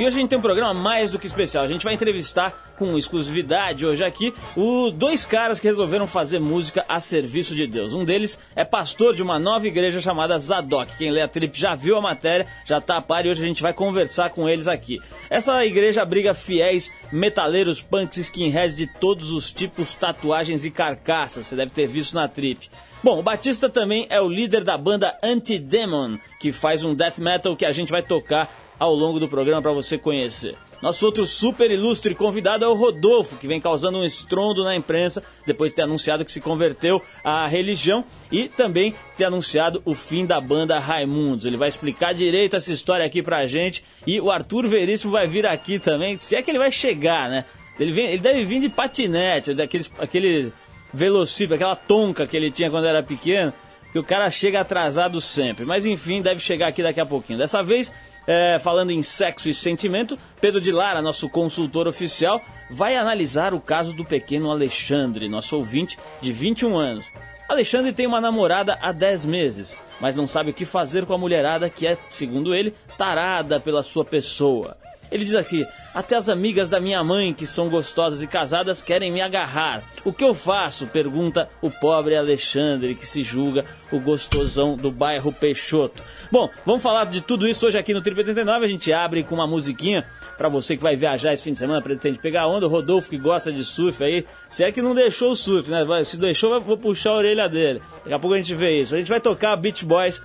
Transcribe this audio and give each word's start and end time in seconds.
E 0.00 0.06
hoje 0.06 0.16
a 0.16 0.20
gente 0.20 0.30
tem 0.30 0.38
um 0.38 0.40
programa 0.40 0.72
mais 0.72 1.10
do 1.10 1.18
que 1.18 1.26
especial. 1.26 1.62
A 1.62 1.66
gente 1.66 1.84
vai 1.84 1.92
entrevistar 1.92 2.72
com 2.78 2.96
exclusividade 2.96 3.84
hoje 3.84 4.02
aqui 4.02 4.32
os 4.56 4.92
dois 4.92 5.26
caras 5.26 5.60
que 5.60 5.66
resolveram 5.66 6.06
fazer 6.06 6.38
música 6.38 6.82
a 6.88 6.98
serviço 7.00 7.54
de 7.54 7.66
Deus. 7.66 7.92
Um 7.92 8.02
deles 8.02 8.38
é 8.56 8.64
pastor 8.64 9.14
de 9.14 9.22
uma 9.22 9.38
nova 9.38 9.68
igreja 9.68 10.00
chamada 10.00 10.38
Zadok. 10.38 10.96
Quem 10.96 11.10
lê 11.10 11.20
a 11.20 11.28
trip 11.28 11.54
já 11.54 11.74
viu 11.74 11.98
a 11.98 12.00
matéria, 12.00 12.46
já 12.64 12.80
tá 12.80 12.96
a 12.96 13.02
par 13.02 13.26
e 13.26 13.28
hoje 13.28 13.44
a 13.44 13.46
gente 13.46 13.60
vai 13.60 13.74
conversar 13.74 14.30
com 14.30 14.48
eles 14.48 14.66
aqui. 14.66 14.98
Essa 15.28 15.66
igreja 15.66 16.00
abriga 16.00 16.32
fiéis, 16.32 16.90
metaleiros, 17.12 17.82
punks, 17.82 18.16
skinheads 18.16 18.74
de 18.74 18.86
todos 18.86 19.30
os 19.30 19.52
tipos, 19.52 19.94
tatuagens 19.94 20.64
e 20.64 20.70
carcaças. 20.70 21.46
Você 21.46 21.56
deve 21.56 21.72
ter 21.72 21.86
visto 21.86 22.14
na 22.14 22.26
trip. 22.26 22.70
Bom, 23.04 23.18
o 23.18 23.22
Batista 23.22 23.68
também 23.68 24.06
é 24.08 24.18
o 24.18 24.30
líder 24.30 24.64
da 24.64 24.78
banda 24.78 25.18
Anti-Demon, 25.22 26.16
que 26.40 26.52
faz 26.52 26.84
um 26.84 26.94
death 26.94 27.18
metal 27.18 27.54
que 27.54 27.66
a 27.66 27.72
gente 27.72 27.90
vai 27.90 28.02
tocar 28.02 28.50
ao 28.80 28.94
longo 28.94 29.20
do 29.20 29.28
programa 29.28 29.60
para 29.60 29.72
você 29.72 29.98
conhecer. 29.98 30.56
Nosso 30.80 31.04
outro 31.04 31.26
super 31.26 31.70
ilustre 31.70 32.14
convidado 32.14 32.64
é 32.64 32.68
o 32.68 32.72
Rodolfo, 32.72 33.36
que 33.36 33.46
vem 33.46 33.60
causando 33.60 33.98
um 33.98 34.04
estrondo 34.04 34.64
na 34.64 34.74
imprensa 34.74 35.22
depois 35.46 35.70
de 35.70 35.76
ter 35.76 35.82
anunciado 35.82 36.24
que 36.24 36.32
se 36.32 36.40
converteu 36.40 37.02
à 37.22 37.46
religião 37.46 38.02
e 38.32 38.48
também 38.48 38.94
ter 39.14 39.26
anunciado 39.26 39.82
o 39.84 39.94
fim 39.94 40.24
da 40.24 40.40
banda 40.40 40.78
Raimundos. 40.78 41.44
Ele 41.44 41.58
vai 41.58 41.68
explicar 41.68 42.14
direito 42.14 42.56
essa 42.56 42.72
história 42.72 43.04
aqui 43.04 43.22
pra 43.22 43.46
gente 43.46 43.84
e 44.06 44.18
o 44.18 44.30
Arthur 44.30 44.66
Veríssimo 44.66 45.12
vai 45.12 45.26
vir 45.26 45.46
aqui 45.46 45.78
também, 45.78 46.16
se 46.16 46.34
é 46.34 46.40
que 46.40 46.50
ele 46.50 46.58
vai 46.58 46.70
chegar, 46.70 47.28
né? 47.28 47.44
Ele, 47.78 47.92
vem, 47.92 48.06
ele 48.06 48.18
deve 48.18 48.44
vir 48.44 48.60
de 48.60 48.70
patinete, 48.70 49.52
daqueles 49.52 49.92
aquele 49.98 50.50
velocípede, 50.92 51.54
aquela 51.54 51.76
tonca 51.76 52.26
que 52.26 52.36
ele 52.36 52.50
tinha 52.50 52.70
quando 52.70 52.86
era 52.86 53.02
pequeno, 53.02 53.52
que 53.92 53.98
o 53.98 54.04
cara 54.04 54.30
chega 54.30 54.60
atrasado 54.60 55.20
sempre. 55.20 55.66
Mas 55.66 55.84
enfim, 55.84 56.22
deve 56.22 56.40
chegar 56.40 56.68
aqui 56.68 56.82
daqui 56.82 57.00
a 57.00 57.06
pouquinho. 57.06 57.38
Dessa 57.38 57.62
vez 57.62 57.92
é, 58.26 58.58
falando 58.58 58.90
em 58.90 59.02
sexo 59.02 59.48
e 59.48 59.54
sentimento, 59.54 60.18
Pedro 60.40 60.60
de 60.60 60.72
Lara, 60.72 61.02
nosso 61.02 61.28
consultor 61.28 61.88
oficial, 61.88 62.40
vai 62.70 62.96
analisar 62.96 63.52
o 63.52 63.60
caso 63.60 63.92
do 63.92 64.04
pequeno 64.04 64.50
Alexandre, 64.50 65.28
nosso 65.28 65.56
ouvinte 65.56 65.98
de 66.20 66.32
21 66.32 66.76
anos. 66.76 67.06
Alexandre 67.48 67.92
tem 67.92 68.06
uma 68.06 68.20
namorada 68.20 68.78
há 68.80 68.92
10 68.92 69.24
meses, 69.24 69.76
mas 70.00 70.14
não 70.14 70.28
sabe 70.28 70.50
o 70.50 70.54
que 70.54 70.64
fazer 70.64 71.04
com 71.04 71.12
a 71.12 71.18
mulherada 71.18 71.68
que 71.68 71.86
é, 71.86 71.98
segundo 72.08 72.54
ele, 72.54 72.72
tarada 72.96 73.58
pela 73.58 73.82
sua 73.82 74.04
pessoa. 74.04 74.76
Ele 75.10 75.24
diz 75.24 75.34
aqui: 75.34 75.66
até 75.92 76.16
as 76.16 76.28
amigas 76.28 76.70
da 76.70 76.80
minha 76.80 77.02
mãe, 77.02 77.34
que 77.34 77.46
são 77.46 77.68
gostosas 77.68 78.22
e 78.22 78.26
casadas, 78.26 78.80
querem 78.80 79.10
me 79.10 79.20
agarrar. 79.20 79.82
O 80.04 80.12
que 80.12 80.22
eu 80.22 80.34
faço? 80.34 80.86
pergunta 80.86 81.48
o 81.60 81.70
pobre 81.70 82.14
Alexandre, 82.14 82.94
que 82.94 83.06
se 83.06 83.22
julga 83.22 83.64
o 83.90 83.98
gostosão 83.98 84.76
do 84.76 84.90
bairro 84.90 85.32
Peixoto. 85.32 86.02
Bom, 86.30 86.48
vamos 86.64 86.82
falar 86.82 87.06
de 87.06 87.20
tudo 87.20 87.48
isso 87.48 87.66
hoje 87.66 87.76
aqui 87.76 87.92
no 87.92 88.00
Triple 88.00 88.20
89. 88.20 88.64
A 88.64 88.68
gente 88.68 88.92
abre 88.92 89.24
com 89.24 89.34
uma 89.34 89.46
musiquinha 89.46 90.06
para 90.38 90.48
você 90.48 90.76
que 90.76 90.82
vai 90.82 90.94
viajar 90.94 91.32
esse 91.32 91.42
fim 91.42 91.52
de 91.52 91.58
semana, 91.58 91.82
pretende 91.82 92.18
pegar 92.18 92.46
onda. 92.46 92.66
O 92.66 92.70
Rodolfo 92.70 93.10
que 93.10 93.18
gosta 93.18 93.52
de 93.52 93.64
surf 93.64 94.02
aí, 94.02 94.24
se 94.48 94.62
é 94.62 94.70
que 94.70 94.80
não 94.80 94.94
deixou 94.94 95.32
o 95.32 95.36
surf, 95.36 95.68
né? 95.70 95.84
Se 96.04 96.16
deixou, 96.16 96.60
vou 96.60 96.78
puxar 96.78 97.10
a 97.10 97.16
orelha 97.16 97.48
dele. 97.48 97.82
Daqui 98.04 98.12
a 98.12 98.18
pouco 98.18 98.34
a 98.34 98.36
gente 98.36 98.54
vê 98.54 98.80
isso. 98.80 98.94
A 98.94 98.98
gente 98.98 99.08
vai 99.08 99.20
tocar 99.20 99.56
Beach 99.56 99.84
Boys, 99.84 100.22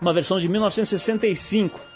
uma 0.00 0.12
versão 0.12 0.40
de 0.40 0.48
1965 0.48 1.87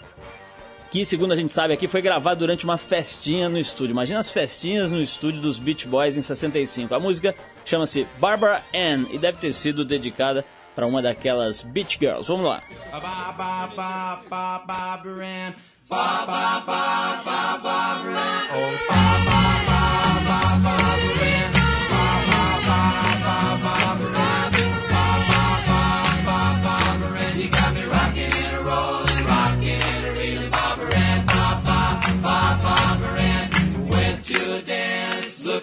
que, 0.92 1.06
segundo 1.06 1.32
a 1.32 1.36
gente 1.36 1.50
sabe 1.50 1.72
aqui, 1.72 1.88
foi 1.88 2.02
gravado 2.02 2.40
durante 2.40 2.66
uma 2.66 2.76
festinha 2.76 3.48
no 3.48 3.58
estúdio. 3.58 3.92
Imagina 3.92 4.20
as 4.20 4.30
festinhas 4.30 4.92
no 4.92 5.00
estúdio 5.00 5.40
dos 5.40 5.58
Beach 5.58 5.88
Boys 5.88 6.18
em 6.18 6.22
65. 6.22 6.94
A 6.94 7.00
música 7.00 7.34
chama-se 7.64 8.06
Barbara 8.20 8.62
Ann 8.74 9.06
e 9.10 9.16
deve 9.16 9.38
ter 9.38 9.52
sido 9.54 9.86
dedicada 9.86 10.44
para 10.76 10.86
uma 10.86 11.00
daquelas 11.00 11.62
Beach 11.62 11.96
Girls. 11.98 12.28
Vamos 12.28 12.44
lá. 12.44 12.62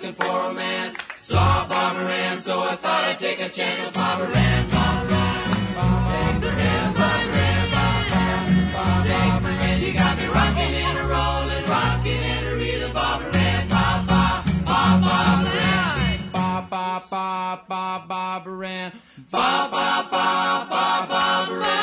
Looking 0.10 0.26
for 0.26 0.34
romance. 0.34 0.98
Saw 1.16 1.68
Barbara 1.68 2.10
Ann, 2.10 2.40
so 2.40 2.62
I 2.62 2.76
thought 2.76 3.04
I'd 3.06 3.20
take 3.20 3.40
a 3.40 3.50
chance 3.50 3.84
with 3.84 3.94
Barbara 3.94 4.28
Ann. 4.28 4.70
Barbara 4.70 5.18
Ann, 5.18 5.76
Barbara 5.76 6.52
Ann, 6.52 6.94
Barbara 6.94 7.42
Ann, 7.50 7.70
Barbara 8.74 9.52
Ann. 9.52 9.82
You 9.82 9.94
got 9.94 10.18
me 10.18 10.26
rocking 10.26 10.76
and 10.86 10.98
a 10.98 11.04
rolling, 11.04 11.66
rocking 11.70 12.24
and 12.34 12.48
a 12.48 12.56
reeling, 12.56 12.94
Barbara 12.94 13.36
Ann. 13.36 13.68
Ba 13.70 14.04
ba 14.08 14.44
ba 14.66 14.84
Barbara 15.06 15.62
Ann. 15.62 16.20
Ba 16.32 16.68
ba 16.70 17.04
ba 17.10 17.62
ba 17.68 18.04
Barbara 18.08 18.68
Ann. 18.68 18.92
Ba 19.32 19.70
ba 19.72 20.08
ba 20.12 20.66
ba 20.70 21.06
Barbara 21.10 21.66
Ann. 21.66 21.80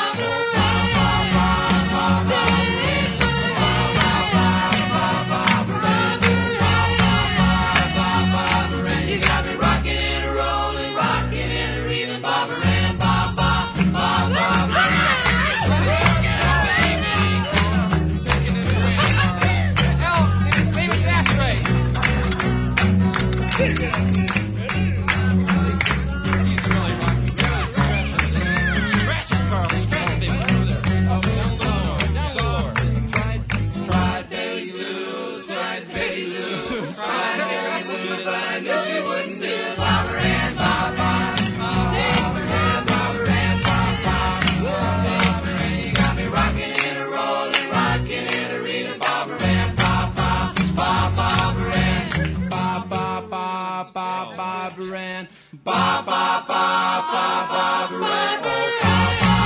Barbara 54.77 54.99
Ann. 54.99 55.27
Ba, 55.63 56.03
ba, 56.05 56.45
ba, 56.47 57.01
ba, 57.09 57.25
Barbara 57.49 58.13
Ann. 58.13 58.39
Oh, 58.43 58.69
ba, 58.83 59.21
ba. 59.21 59.36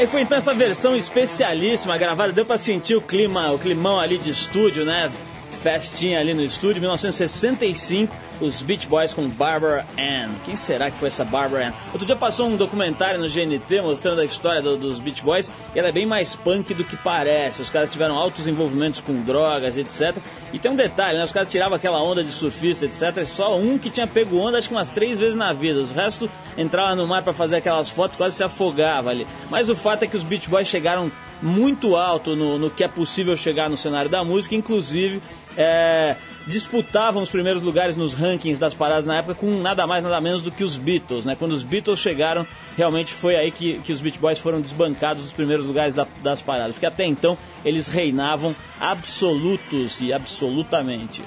Aí 0.00 0.06
foi 0.06 0.22
então 0.22 0.38
essa 0.38 0.54
versão 0.54 0.96
especialíssima 0.96 1.98
gravada, 1.98 2.32
deu 2.32 2.46
para 2.46 2.56
sentir 2.56 2.96
o 2.96 3.02
clima, 3.02 3.52
o 3.52 3.58
climão 3.58 4.00
ali 4.00 4.16
de 4.16 4.30
estúdio, 4.30 4.82
né? 4.82 5.12
Festinha 5.62 6.18
ali 6.20 6.32
no 6.32 6.42
estúdio, 6.42 6.80
1965. 6.80 8.16
os 8.40 8.62
Beach 8.62 8.86
Boys 8.86 9.12
com 9.12 9.28
Barbara 9.28 9.84
Ann. 9.98 10.30
Quem 10.46 10.56
será 10.56 10.90
que 10.90 10.96
foi 10.96 11.08
essa 11.08 11.22
Barbara 11.22 11.68
Ann? 11.68 11.72
Outro 11.92 12.06
dia 12.06 12.16
passou 12.16 12.48
um 12.48 12.56
documentário 12.56 13.20
no 13.20 13.28
GNT 13.28 13.82
mostrando 13.82 14.22
a 14.22 14.24
história 14.24 14.62
do, 14.62 14.78
dos 14.78 14.98
Beach 14.98 15.22
Boys 15.22 15.50
e 15.74 15.78
ela 15.78 15.88
é 15.88 15.92
bem 15.92 16.06
mais 16.06 16.34
punk 16.34 16.72
do 16.72 16.82
que 16.82 16.96
parece. 16.96 17.60
Os 17.60 17.68
caras 17.68 17.92
tiveram 17.92 18.16
altos 18.16 18.48
envolvimentos 18.48 19.02
com 19.02 19.20
drogas, 19.20 19.76
etc. 19.76 20.16
E 20.50 20.58
tem 20.58 20.70
um 20.70 20.76
detalhe, 20.76 21.18
né? 21.18 21.24
Os 21.24 21.32
caras 21.32 21.50
tiravam 21.50 21.76
aquela 21.76 22.02
onda 22.02 22.24
de 22.24 22.30
surfista, 22.30 22.86
etc. 22.86 23.18
E 23.18 23.26
só 23.26 23.58
um 23.58 23.76
que 23.76 23.90
tinha 23.90 24.06
pego 24.06 24.38
onda, 24.38 24.56
acho 24.56 24.68
que 24.68 24.74
umas 24.74 24.90
três 24.90 25.18
vezes 25.18 25.36
na 25.36 25.52
vida. 25.52 25.78
O 25.80 25.84
resto 25.92 26.30
entrava 26.56 26.94
no 26.94 27.06
mar 27.06 27.22
para 27.22 27.34
fazer 27.34 27.56
aquelas 27.56 27.90
fotos, 27.90 28.16
quase 28.16 28.36
se 28.36 28.42
afogava 28.42 29.10
ali. 29.10 29.26
Mas 29.50 29.68
o 29.68 29.76
fato 29.76 30.04
é 30.04 30.06
que 30.06 30.16
os 30.16 30.22
Beach 30.22 30.48
Boys 30.48 30.66
chegaram 30.66 31.12
muito 31.42 31.96
alto 31.96 32.36
no, 32.36 32.58
no 32.58 32.70
que 32.70 32.84
é 32.84 32.88
possível 32.88 33.36
chegar 33.36 33.68
no 33.70 33.76
cenário 33.76 34.10
da 34.10 34.22
música, 34.22 34.54
inclusive 34.54 35.22
é, 35.56 36.16
disputavam 36.46 37.22
os 37.22 37.30
primeiros 37.30 37.62
lugares 37.62 37.96
nos 37.96 38.12
rankings 38.12 38.58
das 38.58 38.74
paradas 38.74 39.06
na 39.06 39.16
época 39.16 39.34
com 39.34 39.50
nada 39.60 39.86
mais, 39.86 40.04
nada 40.04 40.20
menos 40.20 40.42
do 40.42 40.50
que 40.50 40.64
os 40.64 40.76
Beatles. 40.76 41.24
Né? 41.24 41.36
Quando 41.36 41.52
os 41.52 41.62
Beatles 41.62 41.98
chegaram, 41.98 42.46
realmente 42.76 43.12
foi 43.12 43.36
aí 43.36 43.50
que, 43.50 43.78
que 43.80 43.92
os 43.92 44.00
Beach 44.00 44.18
Boys 44.18 44.38
foram 44.38 44.60
desbancados 44.60 45.22
dos 45.22 45.32
primeiros 45.32 45.66
lugares 45.66 45.94
da, 45.94 46.06
das 46.22 46.40
paradas, 46.42 46.72
porque 46.72 46.86
até 46.86 47.04
então 47.04 47.36
eles 47.64 47.88
reinavam 47.88 48.54
absolutos 48.78 50.00
e 50.00 50.12
absolutamente. 50.12 51.22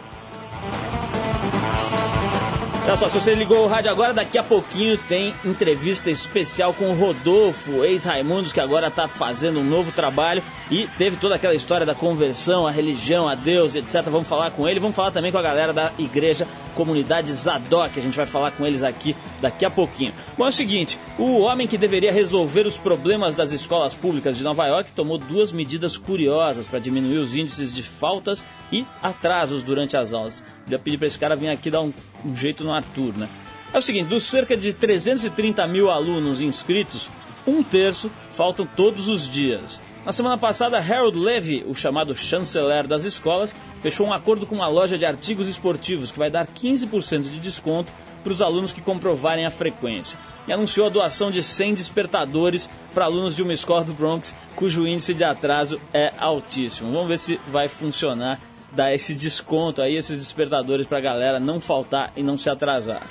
Olha 2.85 2.97
só, 2.97 3.07
se 3.07 3.17
você 3.17 3.33
ligou 3.33 3.63
o 3.63 3.67
rádio 3.67 3.89
agora, 3.89 4.13
daqui 4.13 4.37
a 4.37 4.43
pouquinho 4.43 4.97
tem 4.97 5.33
entrevista 5.45 6.11
especial 6.11 6.73
com 6.73 6.91
o 6.91 6.93
Rodolfo, 6.93 7.85
ex-Raimundos, 7.85 8.51
que 8.51 8.59
agora 8.59 8.87
está 8.87 9.07
fazendo 9.07 9.61
um 9.61 9.63
novo 9.63 9.93
trabalho 9.93 10.43
e 10.69 10.85
teve 10.97 11.15
toda 11.15 11.35
aquela 11.35 11.55
história 11.55 11.85
da 11.85 11.95
conversão, 11.95 12.67
a 12.67 12.71
religião, 12.71 13.27
a 13.29 13.35
Deus, 13.35 13.73
etc. 13.73 14.01
Vamos 14.03 14.27
falar 14.27 14.51
com 14.51 14.67
ele, 14.67 14.81
vamos 14.81 14.97
falar 14.97 15.11
também 15.11 15.31
com 15.31 15.37
a 15.37 15.41
galera 15.41 15.71
da 15.71 15.93
igreja 15.97 16.45
Comunidade 16.73 17.31
Zadok, 17.33 17.97
a 17.97 18.01
gente 18.01 18.17
vai 18.17 18.25
falar 18.25 18.51
com 18.51 18.65
eles 18.65 18.83
aqui 18.83 19.15
daqui 19.41 19.65
a 19.65 19.69
pouquinho. 19.69 20.13
Bom, 20.37 20.45
é 20.45 20.49
o 20.49 20.53
seguinte, 20.53 20.99
o 21.17 21.39
homem 21.39 21.67
que 21.67 21.77
deveria 21.77 22.11
resolver 22.11 22.65
os 22.65 22.77
problemas 22.77 23.35
das 23.35 23.51
escolas 23.51 23.93
públicas 23.93 24.37
de 24.37 24.43
Nova 24.43 24.65
York 24.67 24.91
tomou 24.91 25.17
duas 25.17 25.51
medidas 25.51 25.97
curiosas 25.97 26.67
para 26.67 26.79
diminuir 26.79 27.17
os 27.17 27.35
índices 27.35 27.73
de 27.73 27.83
faltas 27.83 28.43
e 28.71 28.85
atrasos 29.01 29.63
durante 29.63 29.95
as 29.95 30.13
aulas. 30.13 30.43
Já 30.69 30.79
pedi 30.79 30.97
para 30.97 31.07
esse 31.07 31.19
cara 31.19 31.35
vir 31.35 31.49
aqui 31.49 31.69
dar 31.69 31.81
um, 31.81 31.93
um 32.25 32.35
jeito 32.35 32.63
no 32.63 32.73
Arthur, 32.73 33.17
né? 33.17 33.29
É 33.73 33.77
o 33.77 33.81
seguinte, 33.81 34.07
dos 34.07 34.23
cerca 34.23 34.55
de 34.55 34.71
330 34.71 35.65
mil 35.67 35.89
alunos 35.89 36.39
inscritos, 36.39 37.09
um 37.45 37.63
terço 37.63 38.11
faltam 38.33 38.67
todos 38.67 39.07
os 39.07 39.27
dias. 39.27 39.81
Na 40.05 40.11
semana 40.11 40.37
passada, 40.37 40.77
Harold 40.77 41.17
Levy, 41.17 41.63
o 41.65 41.73
chamado 41.73 42.13
chanceler 42.13 42.85
das 42.85 43.05
escolas, 43.05 43.53
fechou 43.83 44.07
um 44.07 44.13
acordo 44.13 44.47
com 44.47 44.55
uma 44.55 44.67
loja 44.67 44.97
de 44.97 45.05
artigos 45.05 45.47
esportivos 45.47 46.09
que 46.11 46.17
vai 46.17 46.31
dar 46.31 46.47
15% 46.47 47.23
de 47.23 47.39
desconto 47.39 47.91
para 48.23 48.31
os 48.31 48.41
alunos 48.41 48.71
que 48.71 48.81
comprovarem 48.81 49.45
a 49.45 49.51
frequência. 49.51 50.17
E 50.47 50.53
anunciou 50.53 50.87
a 50.87 50.89
doação 50.89 51.29
de 51.29 51.43
100 51.43 51.75
despertadores 51.75 52.69
para 52.93 53.05
alunos 53.05 53.35
de 53.35 53.43
uma 53.43 53.53
escola 53.53 53.83
do 53.83 53.93
Bronx 53.93 54.33
cujo 54.55 54.87
índice 54.87 55.13
de 55.13 55.23
atraso 55.23 55.79
é 55.93 56.13
altíssimo. 56.17 56.91
Vamos 56.91 57.09
ver 57.09 57.19
se 57.19 57.39
vai 57.49 57.67
funcionar 57.67 58.39
dar 58.71 58.93
esse 58.93 59.13
desconto 59.13 59.81
aí, 59.81 59.95
esses 59.95 60.17
despertadores 60.17 60.87
para 60.87 60.97
a 60.97 61.01
galera 61.01 61.39
não 61.39 61.59
faltar 61.59 62.11
e 62.15 62.23
não 62.23 62.37
se 62.37 62.49
atrasar. 62.49 63.03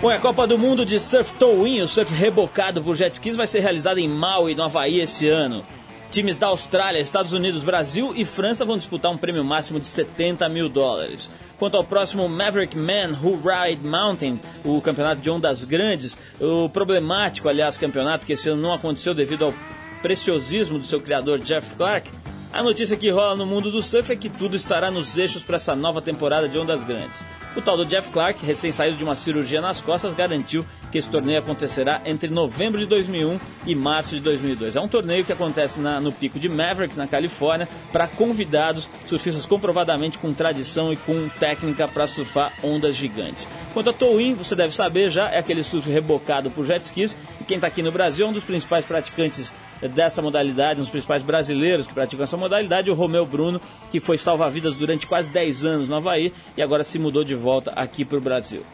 Bom, 0.00 0.08
a 0.08 0.18
Copa 0.18 0.46
do 0.46 0.56
Mundo 0.56 0.86
de 0.86 0.98
Surf 0.98 1.30
Towing, 1.34 1.82
o 1.82 1.86
surf 1.86 2.14
rebocado 2.14 2.82
por 2.82 2.96
jet 2.96 3.12
skis, 3.12 3.36
vai 3.36 3.46
ser 3.46 3.60
realizada 3.60 4.00
em 4.00 4.08
Maui, 4.08 4.54
no 4.54 4.62
Havaí, 4.62 4.98
esse 4.98 5.28
ano. 5.28 5.62
Times 6.10 6.38
da 6.38 6.46
Austrália, 6.46 6.98
Estados 6.98 7.34
Unidos, 7.34 7.62
Brasil 7.62 8.14
e 8.16 8.24
França 8.24 8.64
vão 8.64 8.78
disputar 8.78 9.12
um 9.12 9.18
prêmio 9.18 9.44
máximo 9.44 9.78
de 9.78 9.86
70 9.86 10.48
mil 10.48 10.70
dólares. 10.70 11.28
Quanto 11.58 11.76
ao 11.76 11.84
próximo 11.84 12.26
Maverick 12.30 12.78
Man 12.78 13.18
Who 13.22 13.38
Ride 13.44 13.86
Mountain, 13.86 14.40
o 14.64 14.80
campeonato 14.80 15.20
de 15.20 15.28
ondas 15.28 15.64
grandes, 15.64 16.16
o 16.40 16.70
problemático, 16.70 17.46
aliás, 17.46 17.76
campeonato 17.76 18.26
que 18.26 18.32
esse 18.32 18.48
ano 18.48 18.62
não 18.62 18.72
aconteceu 18.72 19.12
devido 19.12 19.44
ao 19.44 19.54
preciosismo 20.00 20.78
do 20.78 20.86
seu 20.86 21.02
criador 21.02 21.40
Jeff 21.40 21.74
Clark, 21.74 22.10
a 22.52 22.62
notícia 22.62 22.96
que 22.96 23.10
rola 23.10 23.36
no 23.36 23.46
mundo 23.46 23.70
do 23.70 23.80
surf 23.80 24.12
é 24.12 24.16
que 24.16 24.28
tudo 24.28 24.56
estará 24.56 24.90
nos 24.90 25.16
eixos 25.16 25.42
para 25.42 25.56
essa 25.56 25.76
nova 25.76 26.02
temporada 26.02 26.48
de 26.48 26.58
ondas 26.58 26.82
grandes. 26.82 27.24
O 27.56 27.60
tal 27.60 27.76
do 27.76 27.84
Jeff 27.84 28.10
Clark, 28.10 28.44
recém-saído 28.44 28.96
de 28.96 29.04
uma 29.04 29.14
cirurgia 29.14 29.60
nas 29.60 29.80
costas, 29.80 30.14
garantiu 30.14 30.64
que 30.90 30.98
esse 30.98 31.08
torneio 31.08 31.38
acontecerá 31.38 32.00
entre 32.04 32.28
novembro 32.28 32.78
de 32.78 32.86
2001 32.86 33.38
e 33.66 33.74
março 33.74 34.14
de 34.14 34.20
2002. 34.20 34.76
É 34.76 34.80
um 34.80 34.88
torneio 34.88 35.24
que 35.24 35.32
acontece 35.32 35.80
na, 35.80 36.00
no 36.00 36.12
pico 36.12 36.38
de 36.38 36.48
Mavericks, 36.48 36.96
na 36.96 37.06
Califórnia, 37.06 37.68
para 37.92 38.08
convidados, 38.08 38.90
surfistas 39.06 39.46
comprovadamente 39.46 40.18
com 40.18 40.32
tradição 40.32 40.92
e 40.92 40.96
com 40.96 41.28
técnica 41.28 41.86
para 41.86 42.06
surfar 42.06 42.52
ondas 42.62 42.96
gigantes. 42.96 43.46
Quanto 43.72 43.90
a 43.90 43.92
Towin, 43.92 44.34
você 44.34 44.56
deve 44.56 44.74
saber 44.74 45.10
já, 45.10 45.30
é 45.30 45.38
aquele 45.38 45.62
surf 45.62 45.88
rebocado 45.88 46.50
por 46.50 46.64
jet 46.64 46.84
skis, 46.84 47.16
quem 47.50 47.56
está 47.56 47.66
aqui 47.66 47.82
no 47.82 47.90
Brasil 47.90 48.24
é 48.24 48.28
um 48.28 48.32
dos 48.32 48.44
principais 48.44 48.84
praticantes 48.84 49.52
dessa 49.92 50.22
modalidade, 50.22 50.78
um 50.78 50.84
dos 50.84 50.90
principais 50.90 51.20
brasileiros 51.20 51.84
que 51.84 51.92
praticam 51.92 52.22
essa 52.22 52.36
modalidade, 52.36 52.88
o 52.88 52.94
Romeu 52.94 53.26
Bruno, 53.26 53.60
que 53.90 53.98
foi 53.98 54.16
salva-vidas 54.16 54.76
durante 54.76 55.04
quase 55.04 55.32
10 55.32 55.64
anos 55.64 55.88
no 55.88 55.96
Havaí 55.96 56.32
e 56.56 56.62
agora 56.62 56.84
se 56.84 56.96
mudou 56.96 57.24
de 57.24 57.34
volta 57.34 57.72
aqui 57.74 58.04
para 58.04 58.18
o 58.18 58.20
Brasil. 58.20 58.64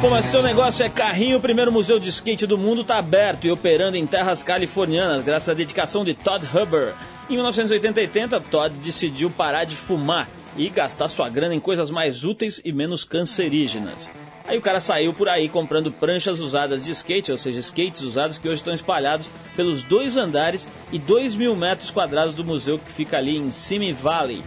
Bom, 0.00 0.08
mas 0.08 0.24
seu 0.24 0.42
negócio 0.42 0.82
é 0.82 0.88
carrinho, 0.88 1.36
o 1.36 1.42
primeiro 1.42 1.70
museu 1.70 1.98
de 2.00 2.08
skate 2.08 2.46
do 2.46 2.56
mundo 2.56 2.80
está 2.80 2.96
aberto 2.96 3.46
e 3.46 3.50
operando 3.50 3.98
em 3.98 4.06
terras 4.06 4.42
californianas, 4.42 5.22
graças 5.22 5.50
à 5.50 5.52
dedicação 5.52 6.06
de 6.06 6.14
Todd 6.14 6.42
Huber. 6.56 6.94
Em 7.28 7.34
1980, 7.34 8.40
Todd 8.40 8.78
decidiu 8.78 9.28
parar 9.28 9.64
de 9.64 9.76
fumar 9.76 10.26
e 10.56 10.70
gastar 10.70 11.08
sua 11.08 11.28
grana 11.28 11.54
em 11.54 11.60
coisas 11.60 11.90
mais 11.90 12.24
úteis 12.24 12.62
e 12.64 12.72
menos 12.72 13.04
cancerígenas. 13.04 14.10
Aí 14.44 14.58
o 14.58 14.60
cara 14.60 14.80
saiu 14.80 15.14
por 15.14 15.28
aí 15.28 15.48
comprando 15.48 15.92
pranchas 15.92 16.40
usadas 16.40 16.84
de 16.84 16.90
skate, 16.90 17.30
ou 17.30 17.38
seja, 17.38 17.60
skates 17.60 18.02
usados 18.02 18.38
que 18.38 18.48
hoje 18.48 18.56
estão 18.58 18.74
espalhados 18.74 19.28
pelos 19.54 19.84
dois 19.84 20.16
andares 20.16 20.66
e 20.90 20.98
dois 20.98 21.34
mil 21.34 21.54
metros 21.54 21.90
quadrados 21.90 22.34
do 22.34 22.44
museu 22.44 22.78
que 22.78 22.90
fica 22.90 23.18
ali 23.18 23.36
em 23.36 23.52
Simi 23.52 23.92
Valley. 23.92 24.42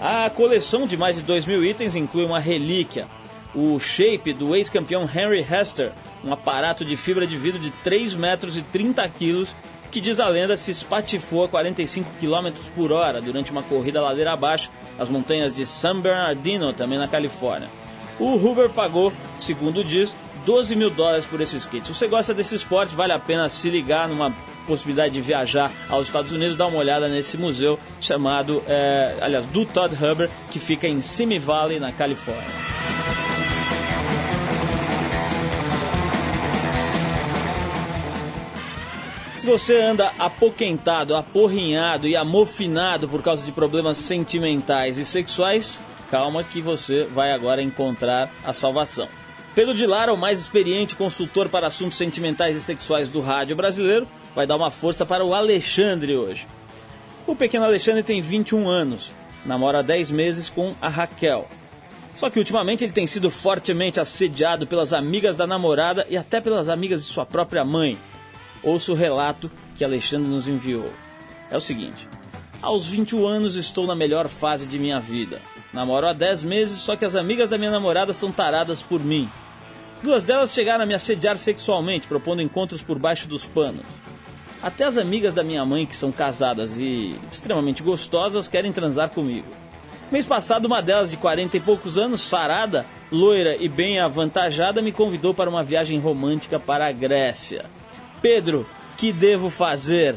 A 0.00 0.28
coleção 0.28 0.86
de 0.86 0.96
mais 0.96 1.16
de 1.16 1.22
dois 1.22 1.46
mil 1.46 1.64
itens 1.64 1.94
inclui 1.94 2.24
uma 2.24 2.40
relíquia, 2.40 3.06
o 3.54 3.78
shape 3.78 4.32
do 4.32 4.54
ex-campeão 4.54 5.04
Henry 5.04 5.40
Hester, 5.40 5.92
um 6.24 6.32
aparato 6.32 6.84
de 6.84 6.96
fibra 6.96 7.26
de 7.26 7.36
vidro 7.36 7.60
de 7.60 7.70
3 7.70 8.14
metros 8.14 8.56
e 8.56 8.62
30 8.62 9.08
quilos 9.10 9.54
que 9.90 10.00
diz 10.00 10.20
a 10.20 10.28
lenda 10.28 10.56
se 10.56 10.70
espatifou 10.70 11.44
a 11.44 11.48
45 11.48 12.10
km 12.20 12.52
por 12.74 12.92
hora 12.92 13.22
durante 13.22 13.50
uma 13.50 13.62
corrida 13.62 14.02
ladeira 14.02 14.32
abaixo 14.32 14.70
nas 14.98 15.08
montanhas 15.08 15.54
de 15.54 15.64
San 15.64 16.00
Bernardino, 16.00 16.72
também 16.72 16.98
na 16.98 17.08
Califórnia. 17.08 17.68
O 18.18 18.34
Hoover 18.36 18.70
pagou, 18.70 19.12
segundo 19.38 19.84
diz, 19.84 20.14
12 20.46 20.76
mil 20.76 20.90
dólares 20.90 21.26
por 21.26 21.40
esse 21.40 21.56
skate. 21.56 21.86
Se 21.86 21.94
você 21.94 22.06
gosta 22.06 22.32
desse 22.32 22.54
esporte, 22.54 22.94
vale 22.94 23.12
a 23.12 23.18
pena 23.18 23.48
se 23.48 23.68
ligar 23.68 24.08
numa 24.08 24.34
possibilidade 24.66 25.12
de 25.14 25.20
viajar 25.20 25.70
aos 25.88 26.06
Estados 26.06 26.32
Unidos, 26.32 26.56
dar 26.56 26.66
uma 26.66 26.78
olhada 26.78 27.08
nesse 27.08 27.36
museu 27.36 27.78
chamado, 28.00 28.62
é, 28.66 29.16
aliás, 29.20 29.44
do 29.46 29.66
Todd 29.66 29.94
Huber, 29.94 30.30
que 30.50 30.58
fica 30.58 30.88
em 30.88 31.02
Simi 31.02 31.38
Valley, 31.38 31.78
na 31.78 31.92
Califórnia. 31.92 32.44
Se 39.36 39.46
você 39.46 39.80
anda 39.80 40.10
apoquentado, 40.18 41.14
aporrinhado 41.14 42.08
e 42.08 42.16
amofinado 42.16 43.08
por 43.08 43.22
causa 43.22 43.44
de 43.44 43.52
problemas 43.52 43.98
sentimentais 43.98 44.98
e 44.98 45.04
sexuais, 45.04 45.78
calma 46.10 46.44
que 46.44 46.60
você 46.60 47.04
vai 47.04 47.32
agora 47.32 47.62
encontrar 47.62 48.30
a 48.44 48.52
salvação. 48.52 49.08
Pedro 49.54 49.74
de 49.74 49.86
Lara, 49.86 50.12
o 50.12 50.18
mais 50.18 50.38
experiente 50.38 50.94
consultor 50.94 51.48
para 51.48 51.66
assuntos 51.66 51.96
sentimentais 51.96 52.56
e 52.56 52.60
sexuais 52.60 53.08
do 53.08 53.20
rádio 53.20 53.56
brasileiro, 53.56 54.06
vai 54.34 54.46
dar 54.46 54.56
uma 54.56 54.70
força 54.70 55.06
para 55.06 55.24
o 55.24 55.34
Alexandre 55.34 56.14
hoje. 56.14 56.46
O 57.26 57.34
pequeno 57.34 57.64
Alexandre 57.64 58.02
tem 58.02 58.20
21 58.20 58.68
anos, 58.68 59.12
namora 59.46 59.78
há 59.78 59.82
10 59.82 60.10
meses 60.10 60.50
com 60.50 60.74
a 60.80 60.88
Raquel. 60.88 61.48
Só 62.14 62.30
que 62.30 62.38
ultimamente 62.38 62.84
ele 62.84 62.92
tem 62.92 63.06
sido 63.06 63.30
fortemente 63.30 63.98
assediado 63.98 64.66
pelas 64.66 64.92
amigas 64.92 65.36
da 65.36 65.46
namorada 65.46 66.06
e 66.08 66.16
até 66.16 66.40
pelas 66.40 66.68
amigas 66.68 67.02
de 67.02 67.08
sua 67.08 67.26
própria 67.26 67.64
mãe. 67.64 67.98
Ouça 68.62 68.92
o 68.92 68.94
relato 68.94 69.50
que 69.74 69.84
Alexandre 69.84 70.28
nos 70.28 70.48
enviou. 70.48 70.90
É 71.50 71.56
o 71.56 71.60
seguinte: 71.60 72.08
Aos 72.62 72.88
21 72.88 73.26
anos 73.26 73.56
estou 73.56 73.86
na 73.86 73.94
melhor 73.94 74.28
fase 74.28 74.66
de 74.66 74.78
minha 74.78 75.00
vida. 75.00 75.40
Namoro 75.76 76.06
há 76.06 76.14
10 76.14 76.42
meses, 76.42 76.78
só 76.78 76.96
que 76.96 77.04
as 77.04 77.14
amigas 77.14 77.50
da 77.50 77.58
minha 77.58 77.70
namorada 77.70 78.14
são 78.14 78.32
taradas 78.32 78.82
por 78.82 79.04
mim. 79.04 79.30
Duas 80.02 80.24
delas 80.24 80.54
chegaram 80.54 80.84
a 80.84 80.86
me 80.86 80.94
assediar 80.94 81.36
sexualmente, 81.36 82.06
propondo 82.06 82.40
encontros 82.40 82.80
por 82.80 82.98
baixo 82.98 83.28
dos 83.28 83.44
panos. 83.44 83.84
Até 84.62 84.84
as 84.84 84.96
amigas 84.96 85.34
da 85.34 85.44
minha 85.44 85.62
mãe, 85.66 85.84
que 85.84 85.94
são 85.94 86.10
casadas 86.10 86.80
e 86.80 87.14
extremamente 87.30 87.82
gostosas, 87.82 88.48
querem 88.48 88.72
transar 88.72 89.10
comigo. 89.10 89.46
Mês 90.10 90.24
passado, 90.24 90.64
uma 90.64 90.80
delas 90.80 91.10
de 91.10 91.18
40 91.18 91.58
e 91.58 91.60
poucos 91.60 91.98
anos, 91.98 92.22
sarada, 92.22 92.86
loira 93.12 93.54
e 93.62 93.68
bem 93.68 94.00
avantajada, 94.00 94.80
me 94.80 94.92
convidou 94.92 95.34
para 95.34 95.50
uma 95.50 95.62
viagem 95.62 95.98
romântica 95.98 96.58
para 96.58 96.88
a 96.88 96.92
Grécia. 96.92 97.66
Pedro, 98.22 98.66
que 98.96 99.12
devo 99.12 99.50
fazer? 99.50 100.16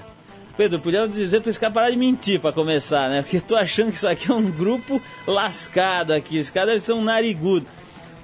Pedro, 0.60 0.78
podia 0.78 1.08
dizer 1.08 1.40
pra 1.40 1.50
esse 1.50 1.58
cara 1.58 1.72
parar 1.72 1.90
de 1.90 1.96
mentir 1.96 2.38
pra 2.42 2.52
começar, 2.52 3.10
né? 3.10 3.22
Porque 3.22 3.40
tô 3.40 3.56
achando 3.56 3.92
que 3.92 3.96
isso 3.96 4.10
aqui 4.10 4.30
é 4.30 4.34
um 4.34 4.52
grupo 4.52 5.02
lascado 5.26 6.12
aqui. 6.12 6.38
Esse 6.38 6.52
cara 6.52 6.66
deve 6.66 6.82
ser 6.82 6.92
um 6.92 7.02
narigudo. 7.02 7.66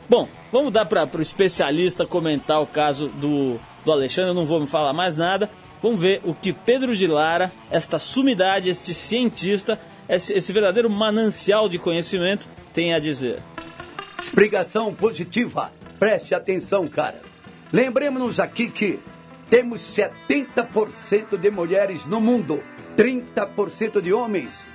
Bom, 0.10 0.27
vamos 0.51 0.74
dar 0.74 0.86
para 0.86 1.08
o 1.18 1.22
especialista 1.22 2.06
comentar 2.06 2.62
o 2.62 2.68
caso 2.68 3.08
do, 3.08 3.58
do 3.86 3.92
Alexandre, 3.94 4.32
eu 4.32 4.34
não 4.34 4.46
vou 4.46 4.60
me 4.60 4.68
falar 4.68 4.92
mais 4.92 5.18
nada. 5.18 5.50
Vamos 5.82 5.98
ver 5.98 6.20
o 6.25 6.34
que 6.34 6.51
Pedro 6.51 6.94
de 6.94 7.08
Lara, 7.08 7.54
esta 7.72 7.98
sumidade, 7.98 8.70
este 8.70 8.94
cientista, 8.94 9.80
esse, 10.10 10.34
esse 10.34 10.51
verdadeiro 10.51 10.89
manancial 10.89 11.70
de 11.70 11.80
conhecimento, 11.80 12.50
tem 12.74 12.94
a 12.94 13.00
dizer. 13.00 13.39
Explicação 14.22 14.94
positiva. 14.94 15.72
Preste 15.98 16.36
atenção, 16.36 16.86
cara. 16.86 17.22
Lembremos-nos 17.72 18.42
aqui 18.42 18.70
que 18.70 19.00
temos 19.50 19.96
70% 19.96 21.38
de 21.38 21.52
mulheres 21.52 22.06
no 22.06 22.20
mundo, 22.20 22.62
30% 22.98 24.02
de 24.02 24.14
homens. 24.14 24.66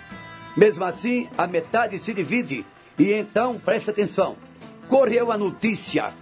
Mesmo 0.57 0.85
assim, 0.85 1.29
a 1.37 1.47
metade 1.47 1.99
se 1.99 2.13
divide. 2.13 2.67
E 2.99 3.13
então, 3.13 3.59
preste 3.59 3.91
atenção. 3.91 4.37
Correu 4.89 5.33
a 5.33 5.39
notícia 5.39 6.13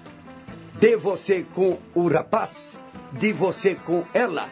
de 0.78 0.96
você 0.96 1.44
com 1.54 1.78
o 1.94 2.08
rapaz, 2.08 2.78
de 3.12 3.32
você 3.32 3.74
com 3.74 4.04
ela. 4.14 4.48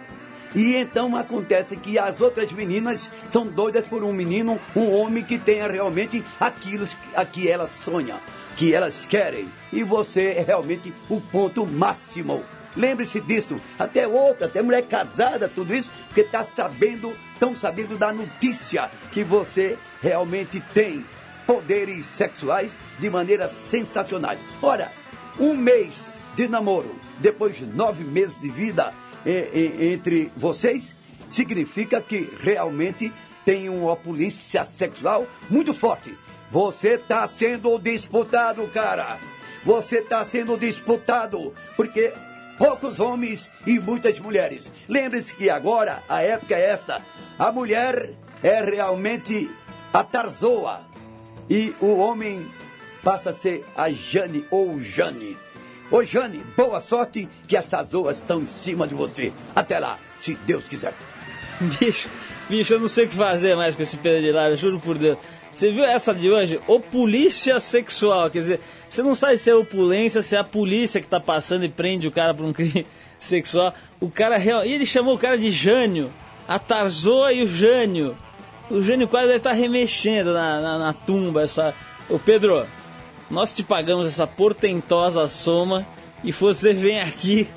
E 0.55 0.75
então 0.75 1.15
acontece 1.17 1.77
que 1.77 1.99
as 1.99 2.21
outras 2.21 2.51
meninas 2.51 3.11
são 3.29 3.47
doidas 3.47 3.87
por 3.87 4.03
um 4.03 4.13
menino, 4.13 4.59
um 4.75 4.91
homem 4.93 5.23
que 5.23 5.39
tenha 5.39 5.69
realmente 5.69 6.25
aquilo 6.41 6.89
a 7.15 7.25
que 7.25 7.49
elas 7.49 7.75
sonham, 7.75 8.19
que 8.57 8.73
elas 8.73 9.05
querem. 9.05 9.49
E 9.73 9.83
você 9.83 10.33
é 10.33 10.43
realmente 10.43 10.93
o 11.11 11.21
ponto 11.21 11.67
máximo. 11.67 12.43
Lembre-se 12.77 13.21
disso. 13.21 13.61
Até 13.79 14.07
outra, 14.07 14.47
até 14.47 14.61
mulher 14.61 14.87
casada, 14.87 15.49
tudo 15.49 15.75
isso, 15.75 15.91
porque 16.07 16.21
está 16.21 16.45
sabendo, 16.45 17.17
estão 17.33 17.57
sabendo 17.57 17.97
da 17.97 18.13
notícia 18.13 18.91
que 19.13 19.25
você 19.25 19.79
realmente 20.03 20.61
tem 20.75 21.05
poderes 21.47 22.05
sexuais 22.05 22.77
de 22.99 23.09
maneira 23.09 23.49
sensacional. 23.49 24.37
Ora, 24.61 24.91
um 25.39 25.55
mês 25.55 26.27
de 26.35 26.49
namoro, 26.49 26.95
depois 27.19 27.57
de 27.57 27.67
nove 27.67 28.05
meses 28.05 28.41
de 28.41 28.49
vida 28.49 28.93
entre 29.25 30.31
vocês, 30.37 30.95
significa 31.29 32.01
que 32.01 32.33
realmente 32.41 33.13
tem 33.45 33.69
uma 33.69 33.97
polícia 33.97 34.65
sexual 34.65 35.27
muito 35.49 35.73
forte. 35.73 36.17
Você 36.51 36.95
está 36.95 37.27
sendo 37.29 37.79
disputado, 37.79 38.67
cara. 38.69 39.19
Você 39.65 39.99
está 39.99 40.25
sendo 40.25 40.57
disputado, 40.57 41.53
porque 41.77 42.13
poucos 42.59 43.01
homens 43.01 43.51
e 43.67 43.79
muitas 43.79 44.19
mulheres. 44.19 44.71
Lembre-se 44.89 45.35
que 45.35 45.51
agora 45.51 46.03
a 46.09 46.23
época 46.23 46.55
é 46.55 46.71
esta: 46.71 47.03
a 47.39 47.53
mulher 47.53 48.13
é 48.43 48.63
realmente 48.63 49.51
a 49.93 50.03
Tarzoa 50.03 50.81
e 51.49 51.75
o 51.81 51.97
homem 51.97 52.51
passa 53.03 53.31
a 53.31 53.35
ser 53.35 53.65
a 53.77 53.91
Jane 53.91 54.45
ou 54.51 54.79
Jane. 54.81 55.37
Ô 55.91 56.03
Jane, 56.03 56.45
boa 56.57 56.81
sorte 56.81 57.29
que 57.47 57.57
essas 57.57 57.91
zoas 57.91 58.17
estão 58.17 58.41
em 58.41 58.47
cima 58.47 58.89
de 58.89 58.95
você. 58.95 59.33
Até 59.55 59.79
lá, 59.79 59.99
se 60.19 60.35
Deus 60.35 60.69
quiser. 60.69 60.93
Bicho, 61.79 62.09
bicho, 62.49 62.75
eu 62.75 62.81
não 62.81 62.89
sei 62.89 63.07
o 63.07 63.09
que 63.09 63.15
fazer 63.15 63.55
mais 63.55 63.77
com 63.77 63.83
esse 63.83 63.97
Pedro 63.97 64.23
de 64.23 64.33
Lara, 64.33 64.57
juro 64.57 64.81
por 64.81 64.99
Deus. 64.99 65.17
Você 65.55 65.73
viu 65.73 65.85
essa 65.85 66.13
de 66.13 66.31
hoje? 66.31 66.61
Opulícia 66.67 67.59
sexual, 67.61 68.29
quer 68.29 68.41
dizer, 68.41 68.61
você 68.89 69.03
não 69.03 69.15
sabe 69.15 69.37
se 69.37 69.51
é 69.51 69.55
opulência, 69.55 70.23
se 70.23 70.37
é 70.37 70.39
a 70.39 70.45
polícia 70.45 71.01
que 71.01 71.09
tá 71.09 71.21
passando 71.21 71.65
e 71.65 71.69
prende 71.69 72.07
o 72.07 72.13
cara 72.13 72.33
por 72.33 72.45
um 72.45 72.53
crime 72.55 72.87
sexual. 73.19 73.75
O 74.01 74.11
cara 74.11 74.37
real. 74.37 74.65
E 74.65 74.73
ele 74.73 74.87
chamou 74.87 75.15
o 75.15 75.19
cara 75.19 75.37
de 75.37 75.51
Jânio. 75.51 76.13
A 76.47 76.59
Tarzoa 76.59 77.33
e 77.33 77.43
o 77.43 77.47
Jânio. 77.47 78.17
O 78.71 78.81
Jânio 78.81 79.09
quase 79.09 79.27
deve 79.27 79.39
estar 79.39 79.51
tá 79.51 79.57
remexendo 79.57 80.33
na, 80.33 80.61
na, 80.61 80.79
na 80.79 80.93
tumba. 80.93 81.43
Essa... 81.43 81.75
Ô 82.09 82.19
Pedro, 82.19 82.67
nós 83.31 83.53
te 83.53 83.63
pagamos 83.63 84.07
essa 84.07 84.27
portentosa 84.27 85.27
soma 85.27 85.87
e 86.23 86.31
você 86.31 86.73
vem 86.73 87.01
aqui 87.01 87.49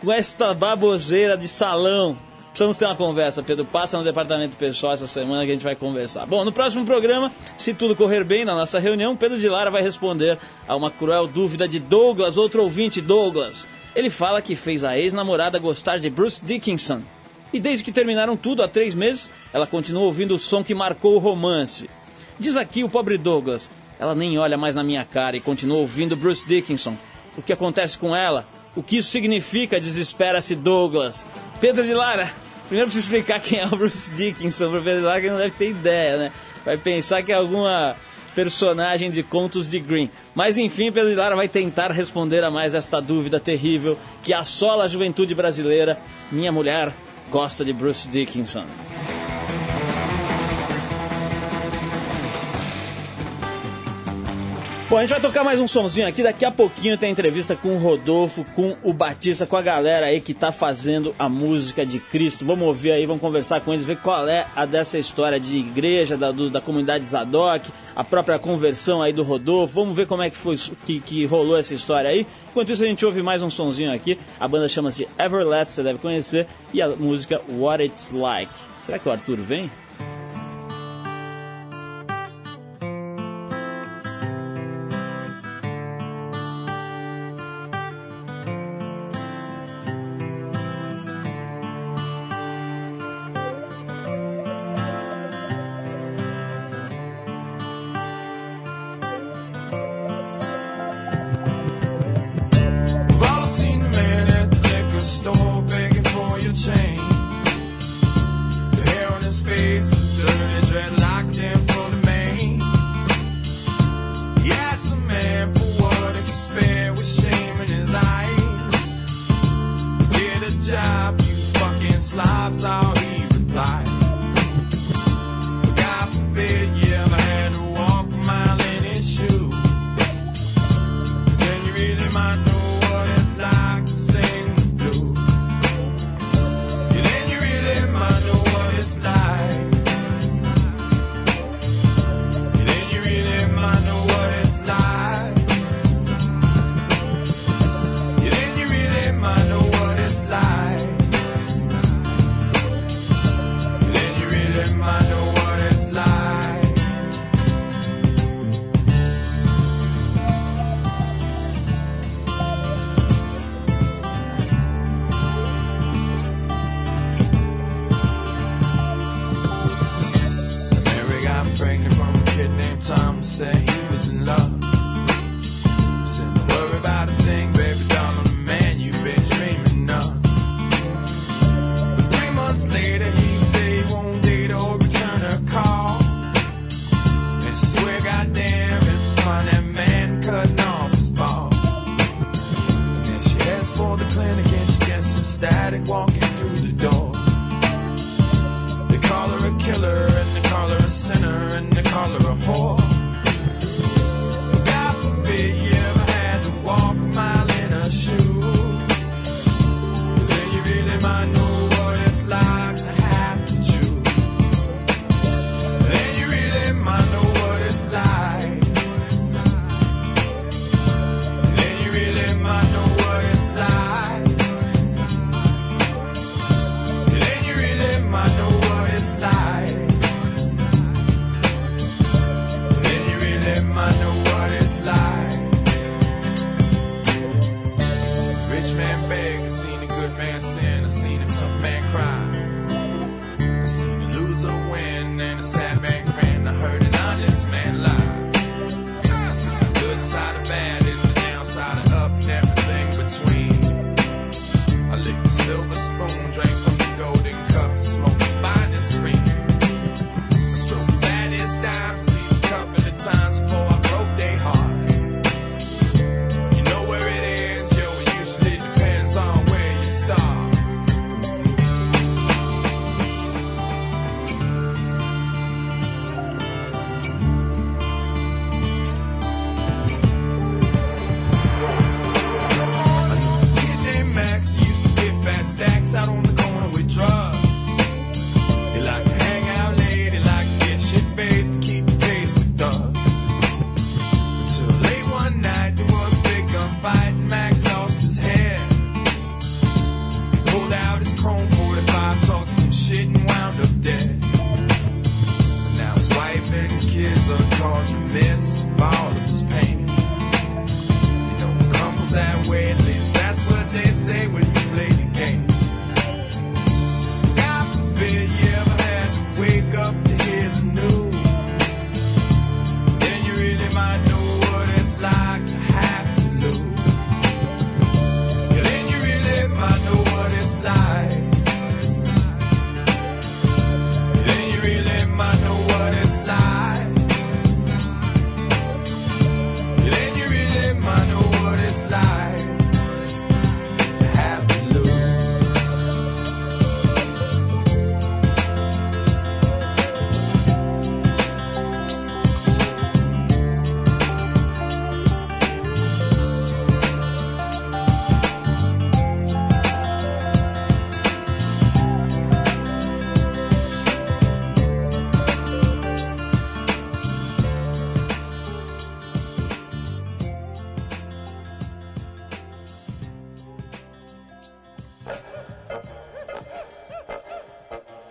com 0.00 0.12
esta 0.12 0.54
baboseira 0.54 1.36
de 1.36 1.48
salão. 1.48 2.16
Precisamos 2.58 2.76
ter 2.76 2.86
uma 2.86 2.96
conversa, 2.96 3.40
Pedro. 3.40 3.64
Passa 3.64 3.96
no 3.96 4.02
departamento 4.02 4.56
pessoal 4.56 4.92
essa 4.92 5.06
semana 5.06 5.44
que 5.44 5.50
a 5.52 5.54
gente 5.54 5.62
vai 5.62 5.76
conversar. 5.76 6.26
Bom, 6.26 6.44
no 6.44 6.50
próximo 6.50 6.84
programa, 6.84 7.30
se 7.56 7.72
tudo 7.72 7.94
correr 7.94 8.24
bem 8.24 8.44
na 8.44 8.52
nossa 8.52 8.80
reunião, 8.80 9.16
Pedro 9.16 9.38
de 9.38 9.48
Lara 9.48 9.70
vai 9.70 9.80
responder 9.80 10.36
a 10.66 10.74
uma 10.74 10.90
cruel 10.90 11.28
dúvida 11.28 11.68
de 11.68 11.78
Douglas, 11.78 12.36
outro 12.36 12.64
ouvinte, 12.64 13.00
Douglas. 13.00 13.64
Ele 13.94 14.10
fala 14.10 14.42
que 14.42 14.56
fez 14.56 14.82
a 14.82 14.98
ex-namorada 14.98 15.56
gostar 15.60 16.00
de 16.00 16.10
Bruce 16.10 16.44
Dickinson. 16.44 17.02
E 17.52 17.60
desde 17.60 17.84
que 17.84 17.92
terminaram 17.92 18.36
tudo 18.36 18.60
há 18.64 18.66
três 18.66 18.92
meses, 18.92 19.30
ela 19.52 19.64
continua 19.64 20.02
ouvindo 20.02 20.34
o 20.34 20.38
som 20.38 20.64
que 20.64 20.74
marcou 20.74 21.14
o 21.14 21.20
romance. 21.20 21.88
Diz 22.40 22.56
aqui 22.56 22.82
o 22.82 22.88
pobre 22.88 23.16
Douglas: 23.16 23.70
ela 24.00 24.16
nem 24.16 24.36
olha 24.36 24.58
mais 24.58 24.74
na 24.74 24.82
minha 24.82 25.04
cara 25.04 25.36
e 25.36 25.40
continua 25.40 25.78
ouvindo 25.78 26.16
Bruce 26.16 26.44
Dickinson. 26.44 26.96
O 27.36 27.42
que 27.42 27.52
acontece 27.52 27.96
com 27.96 28.16
ela? 28.16 28.44
O 28.74 28.82
que 28.82 28.96
isso 28.96 29.10
significa? 29.10 29.78
Desespera-se 29.78 30.56
Douglas. 30.56 31.24
Pedro 31.60 31.84
de 31.84 31.94
Lara, 31.94 32.28
Primeiro 32.68 32.90
preciso 32.90 33.06
explicar 33.06 33.40
quem 33.40 33.58
é 33.60 33.66
o 33.66 33.70
Bruce 33.70 34.10
Dickinson, 34.10 34.70
para 34.70 34.80
o 34.80 35.02
lá 35.02 35.20
que 35.20 35.30
não 35.30 35.38
deve 35.38 35.52
ter 35.52 35.70
ideia, 35.70 36.16
né? 36.18 36.32
Vai 36.64 36.76
pensar 36.76 37.22
que 37.22 37.32
é 37.32 37.34
alguma 37.34 37.96
personagem 38.34 39.10
de 39.10 39.22
contos 39.22 39.68
de 39.68 39.80
Green. 39.80 40.10
Mas 40.34 40.58
enfim, 40.58 40.92
Pedro 40.92 41.10
de 41.10 41.16
Lara 41.16 41.34
vai 41.34 41.48
tentar 41.48 41.90
responder 41.90 42.44
a 42.44 42.50
mais 42.50 42.74
esta 42.74 43.00
dúvida 43.00 43.40
terrível 43.40 43.98
que 44.22 44.34
assola 44.34 44.84
a 44.84 44.88
juventude 44.88 45.34
brasileira. 45.34 45.98
Minha 46.30 46.52
mulher 46.52 46.92
gosta 47.30 47.64
de 47.64 47.72
Bruce 47.72 48.06
Dickinson. 48.06 48.66
Bom, 54.88 54.96
a 54.96 55.02
gente 55.02 55.10
vai 55.10 55.20
tocar 55.20 55.44
mais 55.44 55.60
um 55.60 55.68
sonzinho 55.68 56.08
aqui. 56.08 56.22
Daqui 56.22 56.46
a 56.46 56.50
pouquinho 56.50 56.96
tem 56.96 57.10
entrevista 57.10 57.54
com 57.54 57.74
o 57.74 57.78
Rodolfo, 57.78 58.42
com 58.54 58.74
o 58.82 58.90
Batista, 58.90 59.46
com 59.46 59.54
a 59.54 59.60
galera 59.60 60.06
aí 60.06 60.18
que 60.18 60.32
tá 60.32 60.50
fazendo 60.50 61.14
a 61.18 61.28
música 61.28 61.84
de 61.84 62.00
Cristo. 62.00 62.46
Vamos 62.46 62.66
ouvir 62.66 62.92
aí, 62.92 63.04
vamos 63.04 63.20
conversar 63.20 63.60
com 63.60 63.74
eles, 63.74 63.84
ver 63.84 63.98
qual 63.98 64.26
é 64.26 64.46
a 64.56 64.64
dessa 64.64 64.98
história 64.98 65.38
de 65.38 65.58
igreja, 65.58 66.16
da, 66.16 66.32
do, 66.32 66.48
da 66.48 66.62
comunidade 66.62 67.04
Zadok, 67.04 67.70
a 67.94 68.02
própria 68.02 68.38
conversão 68.38 69.02
aí 69.02 69.12
do 69.12 69.22
Rodolfo. 69.22 69.74
Vamos 69.74 69.94
ver 69.94 70.06
como 70.06 70.22
é 70.22 70.30
que 70.30 70.38
foi 70.38 70.56
que, 70.86 71.00
que 71.00 71.26
rolou 71.26 71.58
essa 71.58 71.74
história 71.74 72.08
aí. 72.08 72.26
Enquanto 72.48 72.72
isso, 72.72 72.82
a 72.82 72.86
gente 72.86 73.04
ouve 73.04 73.22
mais 73.22 73.42
um 73.42 73.50
sonzinho 73.50 73.92
aqui. 73.92 74.18
A 74.40 74.48
banda 74.48 74.66
chama-se 74.68 75.06
Everlast, 75.18 75.74
você 75.74 75.82
deve 75.82 75.98
conhecer, 75.98 76.46
e 76.72 76.80
a 76.80 76.88
música 76.88 77.42
What 77.46 77.84
It's 77.84 78.10
Like. 78.10 78.50
Será 78.80 78.98
que 78.98 79.06
o 79.06 79.12
Arthur 79.12 79.36
vem? 79.36 79.70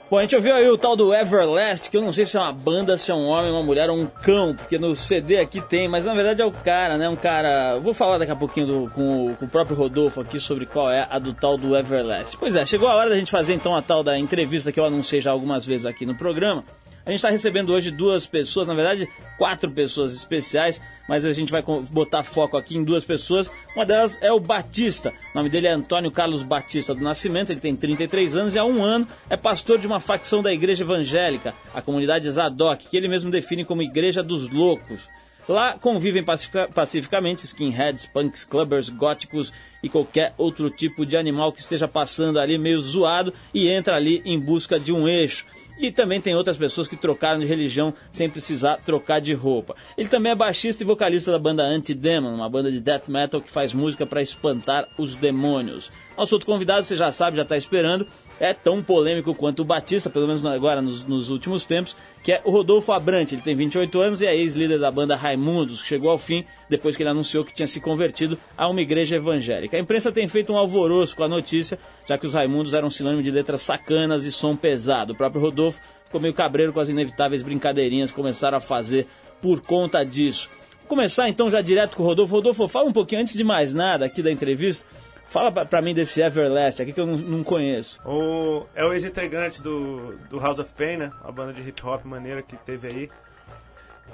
Bom, 0.09 0.17
a 0.19 0.21
gente 0.21 0.37
ouviu 0.37 0.55
aí 0.55 0.65
o 0.69 0.77
tal 0.77 0.95
do 0.95 1.13
Everlast, 1.13 1.89
que 1.89 1.97
eu 1.97 2.01
não 2.01 2.13
sei 2.13 2.25
se 2.25 2.37
é 2.37 2.39
uma 2.39 2.53
banda, 2.53 2.95
se 2.95 3.11
é 3.11 3.13
um 3.13 3.25
homem, 3.27 3.51
uma 3.51 3.61
mulher 3.61 3.89
ou 3.89 3.97
um 3.97 4.05
cão, 4.07 4.55
porque 4.55 4.77
no 4.77 4.95
CD 4.95 5.37
aqui 5.37 5.59
tem, 5.59 5.89
mas 5.89 6.05
na 6.05 6.13
verdade 6.13 6.41
é 6.41 6.45
o 6.45 6.51
cara, 6.51 6.97
né? 6.97 7.09
Um 7.09 7.15
cara. 7.17 7.77
Vou 7.79 7.93
falar 7.93 8.17
daqui 8.17 8.31
a 8.31 8.35
pouquinho 8.35 8.67
do- 8.67 8.89
com, 8.95 9.35
com 9.35 9.45
o 9.45 9.49
próprio 9.49 9.75
Rodolfo 9.75 10.21
aqui 10.21 10.39
sobre 10.39 10.65
qual 10.65 10.89
é 10.89 11.05
a 11.09 11.19
do 11.19 11.33
tal 11.33 11.57
do 11.57 11.75
Everlast. 11.75 12.37
Pois 12.37 12.55
é, 12.55 12.65
chegou 12.65 12.87
a 12.87 12.95
hora 12.95 13.09
da 13.09 13.17
gente 13.17 13.29
fazer 13.29 13.53
então 13.53 13.75
a 13.75 13.81
tal 13.81 14.01
da 14.01 14.17
entrevista 14.17 14.71
que 14.71 14.79
eu 14.79 14.85
anunciei 14.85 15.19
já 15.19 15.31
algumas 15.31 15.65
vezes 15.65 15.85
aqui 15.85 16.05
no 16.05 16.15
programa. 16.15 16.63
A 17.05 17.09
gente 17.09 17.17
está 17.17 17.29
recebendo 17.29 17.73
hoje 17.73 17.91
duas 17.91 18.25
pessoas, 18.25 18.65
na 18.65 18.73
verdade, 18.73 19.09
quatro 19.37 19.71
pessoas 19.71 20.13
especiais, 20.15 20.81
mas 21.07 21.23
a 21.23 21.31
gente 21.31 21.51
vai 21.51 21.63
botar 21.91 22.23
foco 22.23 22.57
aqui 22.57 22.77
em 22.77 22.83
duas 22.83 23.05
pessoas. 23.05 23.49
Uma 23.75 23.85
delas 23.85 24.17
é 24.21 24.31
o 24.31 24.39
Batista. 24.39 25.13
O 25.33 25.37
nome 25.37 25.49
dele 25.49 25.67
é 25.67 25.71
Antônio 25.71 26.11
Carlos 26.11 26.43
Batista 26.43 26.93
do 26.93 27.01
Nascimento, 27.01 27.51
ele 27.51 27.59
tem 27.59 27.75
33 27.75 28.35
anos 28.35 28.55
e 28.55 28.59
há 28.59 28.65
um 28.65 28.83
ano 28.83 29.07
é 29.29 29.37
pastor 29.37 29.77
de 29.77 29.87
uma 29.87 29.99
facção 29.99 30.41
da 30.41 30.51
igreja 30.51 30.83
evangélica, 30.83 31.53
a 31.73 31.81
comunidade 31.81 32.29
Zadok, 32.29 32.87
que 32.87 32.97
ele 32.97 33.07
mesmo 33.07 33.31
define 33.31 33.63
como 33.63 33.81
Igreja 33.81 34.23
dos 34.23 34.49
Loucos. 34.49 35.07
Lá 35.47 35.77
convivem 35.79 36.23
pacifica- 36.23 36.69
pacificamente 36.73 37.45
skinheads, 37.45 38.05
punks, 38.05 38.43
clubbers, 38.43 38.89
góticos 38.89 39.53
e 39.81 39.87
qualquer 39.87 40.33
outro 40.37 40.69
tipo 40.69 41.05
de 41.05 41.15
animal 41.15 41.53
que 41.53 41.61
esteja 41.61 41.87
passando 41.87 42.39
ali 42.39 42.57
meio 42.57 42.81
zoado 42.81 43.33
e 43.53 43.69
entra 43.69 43.95
ali 43.95 44.21
em 44.25 44.37
busca 44.39 44.79
de 44.79 44.91
um 44.91 45.07
eixo. 45.07 45.45
E 45.79 45.91
também 45.91 46.19
tem 46.19 46.35
outras 46.35 46.57
pessoas 46.57 46.87
que 46.87 46.97
trocaram 46.97 47.39
de 47.39 47.45
religião 47.45 47.93
sem 48.11 48.29
precisar 48.29 48.77
trocar 48.77 49.21
de 49.21 49.33
roupa. 49.33 49.75
Ele 49.95 50.09
também 50.09 50.31
é 50.31 50.35
baixista 50.35 50.83
e 50.83 50.85
vocalista 50.85 51.31
da 51.31 51.37
banda 51.37 51.63
Anti-Demon, 51.63 52.33
uma 52.33 52.49
banda 52.49 52.71
de 52.71 52.79
death 52.79 53.07
metal 53.07 53.39
que 53.39 53.51
faz 53.51 53.73
música 53.73 54.05
para 54.05 54.21
espantar 54.21 54.87
os 54.97 55.15
demônios. 55.15 55.91
Nosso 56.17 56.33
outro 56.33 56.47
convidado, 56.47 56.83
você 56.83 56.95
já 56.95 57.11
sabe, 57.11 57.37
já 57.37 57.43
está 57.43 57.55
esperando, 57.55 58.07
é 58.39 58.53
tão 58.53 58.83
polêmico 58.83 59.33
quanto 59.33 59.61
o 59.61 59.65
Batista, 59.65 60.09
pelo 60.09 60.27
menos 60.27 60.45
agora 60.45 60.81
nos, 60.81 61.05
nos 61.05 61.29
últimos 61.29 61.65
tempos, 61.65 61.95
que 62.23 62.31
é 62.31 62.41
o 62.43 62.51
Rodolfo 62.51 62.91
Abrante. 62.91 63.35
Ele 63.35 63.41
tem 63.41 63.55
28 63.55 63.99
anos 63.99 64.21
e 64.21 64.25
é 64.25 64.35
ex-líder 64.35 64.79
da 64.79 64.91
banda 64.91 65.15
Raimundos, 65.15 65.81
que 65.81 65.87
chegou 65.87 66.09
ao 66.09 66.17
fim 66.17 66.45
depois 66.69 66.95
que 66.95 67.03
ele 67.03 67.09
anunciou 67.09 67.43
que 67.43 67.53
tinha 67.53 67.67
se 67.67 67.79
convertido 67.79 68.37
a 68.57 68.67
uma 68.69 68.81
igreja 68.81 69.15
evangélica. 69.15 69.77
A 69.77 69.79
imprensa 69.79 70.11
tem 70.11 70.27
feito 70.27 70.53
um 70.53 70.57
alvoroço 70.57 71.15
com 71.15 71.23
a 71.23 71.27
notícia, 71.27 71.79
já 72.07 72.17
que 72.17 72.25
os 72.25 72.33
Raimundos 72.33 72.73
eram 72.73 72.89
sinônimo 72.89 73.23
de 73.23 73.31
letras 73.31 73.61
sacanas 73.61 74.23
e 74.23 74.31
som 74.31 74.55
pesado. 74.55 75.13
O 75.13 75.15
próprio 75.15 75.41
Rodolfo 75.41 75.81
ficou 76.05 76.21
meio 76.21 76.33
cabreiro 76.33 76.73
com 76.73 76.79
as 76.79 76.89
inevitáveis 76.89 77.41
brincadeirinhas 77.41 78.11
que 78.11 78.15
começaram 78.15 78.57
a 78.57 78.61
fazer 78.61 79.07
por 79.41 79.61
conta 79.61 80.03
disso. 80.03 80.49
Vou 80.79 80.89
começar 80.89 81.27
então 81.27 81.49
já 81.51 81.61
direto 81.61 81.97
com 81.97 82.03
o 82.03 82.05
Rodolfo. 82.05 82.35
Rodolfo, 82.35 82.67
fala 82.67 82.87
um 82.87 82.93
pouquinho 82.93 83.21
antes 83.21 83.33
de 83.33 83.43
mais 83.43 83.73
nada 83.73 84.05
aqui 84.05 84.21
da 84.21 84.31
entrevista. 84.31 84.87
Fala 85.29 85.51
pra, 85.51 85.65
pra 85.65 85.81
mim 85.81 85.93
desse 85.93 86.21
Everlast 86.21 86.81
aqui 86.81 86.93
que 86.93 86.99
eu 86.99 87.05
não, 87.05 87.17
não 87.17 87.43
conheço. 87.43 87.99
O, 88.05 88.65
é 88.73 88.85
o 88.85 88.93
ex-integrante 88.93 89.61
do, 89.61 90.15
do 90.29 90.39
House 90.39 90.59
of 90.59 90.71
Pain, 90.73 90.97
né? 90.97 91.11
A 91.23 91.31
banda 91.31 91.51
de 91.51 91.61
hip 91.61 91.85
hop 91.85 92.05
maneira 92.05 92.41
que 92.41 92.55
teve 92.55 92.87
aí. 92.87 93.09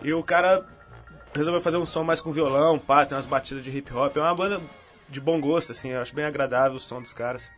E 0.01 0.11
o 0.13 0.23
cara 0.23 0.65
resolveu 1.35 1.61
fazer 1.61 1.77
um 1.77 1.85
som 1.85 2.03
mais 2.03 2.19
com 2.19 2.31
violão, 2.31 2.79
pá, 2.79 3.05
tem 3.05 3.15
umas 3.15 3.27
batidas 3.27 3.63
de 3.63 3.75
hip 3.75 3.93
hop. 3.93 4.17
É 4.17 4.21
uma 4.21 4.35
banda 4.35 4.59
de 5.07 5.21
bom 5.21 5.39
gosto, 5.39 5.71
assim, 5.71 5.89
eu 5.89 6.01
acho 6.01 6.15
bem 6.15 6.25
agradável 6.25 6.77
o 6.77 6.79
som 6.79 7.01
dos 7.01 7.13
caras. 7.13 7.49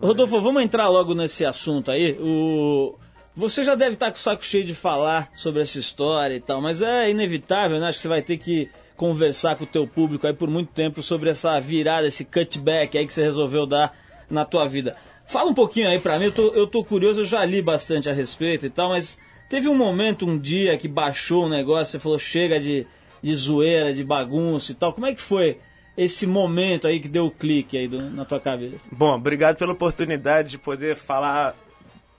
Rodolfo, 0.00 0.40
vamos 0.40 0.62
entrar 0.62 0.88
logo 0.88 1.14
nesse 1.14 1.44
assunto 1.44 1.90
aí. 1.90 2.16
O... 2.20 2.96
Você 3.34 3.62
já 3.62 3.74
deve 3.74 3.94
estar 3.94 4.06
com 4.06 4.16
o 4.16 4.18
saco 4.18 4.44
cheio 4.44 4.64
de 4.64 4.74
falar 4.74 5.30
sobre 5.36 5.60
essa 5.60 5.78
história 5.78 6.34
e 6.34 6.40
tal, 6.40 6.60
mas 6.60 6.82
é 6.82 7.10
inevitável, 7.10 7.78
né? 7.78 7.88
Acho 7.88 7.98
que 7.98 8.02
você 8.02 8.08
vai 8.08 8.22
ter 8.22 8.38
que 8.38 8.70
conversar 8.98 9.56
com 9.56 9.64
o 9.64 9.66
teu 9.66 9.86
público 9.86 10.26
aí 10.26 10.34
por 10.34 10.50
muito 10.50 10.72
tempo 10.72 11.02
sobre 11.02 11.30
essa 11.30 11.58
virada, 11.60 12.06
esse 12.06 12.24
cutback 12.24 12.98
aí 12.98 13.06
que 13.06 13.12
você 13.12 13.22
resolveu 13.22 13.64
dar 13.64 13.96
na 14.28 14.44
tua 14.44 14.66
vida. 14.68 14.96
Fala 15.26 15.50
um 15.50 15.54
pouquinho 15.54 15.88
aí 15.88 15.98
pra 15.98 16.18
mim, 16.18 16.26
eu 16.26 16.32
tô, 16.32 16.48
eu 16.48 16.66
tô 16.66 16.84
curioso, 16.84 17.20
eu 17.20 17.24
já 17.24 17.44
li 17.44 17.62
bastante 17.62 18.10
a 18.10 18.12
respeito 18.12 18.66
e 18.66 18.70
tal, 18.70 18.90
mas 18.90 19.18
teve 19.48 19.68
um 19.68 19.74
momento, 19.74 20.26
um 20.26 20.36
dia 20.38 20.76
que 20.76 20.88
baixou 20.88 21.44
o 21.46 21.48
negócio, 21.48 21.92
você 21.92 21.98
falou 21.98 22.18
chega 22.18 22.58
de, 22.58 22.86
de 23.22 23.34
zoeira, 23.36 23.92
de 23.94 24.02
bagunça 24.02 24.72
e 24.72 24.74
tal. 24.74 24.92
Como 24.92 25.06
é 25.06 25.14
que 25.14 25.20
foi 25.20 25.58
esse 25.96 26.26
momento 26.26 26.88
aí 26.88 26.98
que 27.00 27.08
deu 27.08 27.26
o 27.26 27.30
clique 27.30 27.76
aí 27.78 27.86
do- 27.88 28.10
na 28.10 28.24
tua 28.24 28.40
cabeça? 28.40 28.88
Bom, 28.90 29.14
obrigado 29.14 29.56
pela 29.56 29.72
oportunidade 29.72 30.50
de 30.50 30.58
poder 30.58 30.96
falar 30.96 31.54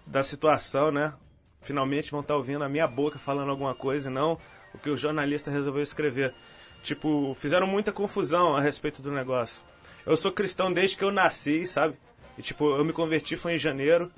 da 0.08 0.24
situação, 0.24 0.92
né? 0.92 1.14
Finalmente 1.62 2.12
vão 2.12 2.22
estar 2.22 2.36
ouvindo 2.36 2.64
a 2.64 2.70
minha 2.70 2.88
boca 2.88 3.20
falando 3.20 3.50
alguma 3.50 3.76
coisa 3.76 4.10
e 4.10 4.14
não 4.14 4.38
o 4.74 4.78
que 4.78 4.90
o 4.90 4.96
jornalista 4.98 5.50
resolveu 5.52 5.82
escrever. 5.82 6.34
Tipo, 6.84 7.36
fizeram 7.40 7.68
muita 7.68 7.92
confusão 7.92 8.56
a 8.56 8.62
respeito 8.62 9.02
do 9.02 9.12
negócio. 9.12 9.62
Eu 10.06 10.16
sou 10.16 10.32
cristão 10.32 10.72
desde 10.72 10.98
que 10.98 11.04
eu 11.04 11.12
nasci, 11.12 11.66
sabe? 11.66 11.96
E 12.38 12.42
tipo, 12.42 12.76
eu 12.76 12.86
me 12.86 12.94
converti 12.94 13.36
foi 13.36 13.56
em 13.56 13.58
janeiro. 13.58 14.12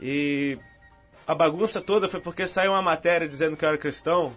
E 0.00 0.58
a 1.26 1.34
bagunça 1.34 1.80
toda 1.80 2.08
foi 2.08 2.20
porque 2.20 2.46
saiu 2.46 2.72
uma 2.72 2.82
matéria 2.82 3.26
dizendo 3.26 3.56
que 3.56 3.64
eu 3.64 3.68
era 3.68 3.78
cristão, 3.78 4.34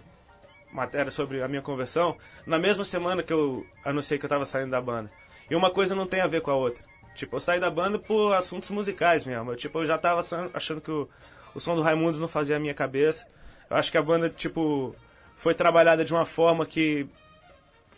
matéria 0.72 1.10
sobre 1.10 1.42
a 1.42 1.48
minha 1.48 1.62
conversão, 1.62 2.16
na 2.46 2.58
mesma 2.58 2.84
semana 2.84 3.22
que 3.22 3.32
eu 3.32 3.66
anunciei 3.84 4.18
que 4.18 4.24
eu 4.24 4.30
tava 4.30 4.44
saindo 4.44 4.70
da 4.70 4.80
banda. 4.80 5.10
E 5.50 5.54
uma 5.54 5.70
coisa 5.70 5.94
não 5.94 6.06
tem 6.06 6.20
a 6.20 6.26
ver 6.26 6.40
com 6.40 6.50
a 6.50 6.54
outra. 6.54 6.82
Tipo, 7.14 7.36
eu 7.36 7.40
saí 7.40 7.60
da 7.60 7.70
banda 7.70 7.98
por 7.98 8.32
assuntos 8.32 8.70
musicais 8.70 9.24
mesmo. 9.24 9.52
Eu, 9.52 9.56
tipo, 9.56 9.78
eu 9.80 9.86
já 9.86 9.98
tava 9.98 10.20
achando- 10.54 10.80
que 10.80 10.90
o, 10.90 11.08
o 11.54 11.60
som 11.60 11.76
do 11.76 11.82
Raimundos 11.82 12.18
não 12.18 12.26
fazia 12.26 12.56
a 12.56 12.60
minha 12.60 12.72
cabeça. 12.72 13.26
Eu 13.68 13.76
acho 13.76 13.92
que 13.92 13.98
a 13.98 14.02
banda, 14.02 14.30
tipo, 14.30 14.96
foi 15.36 15.52
trabalhada 15.54 16.04
de 16.04 16.14
uma 16.14 16.24
forma 16.24 16.64
que 16.64 17.06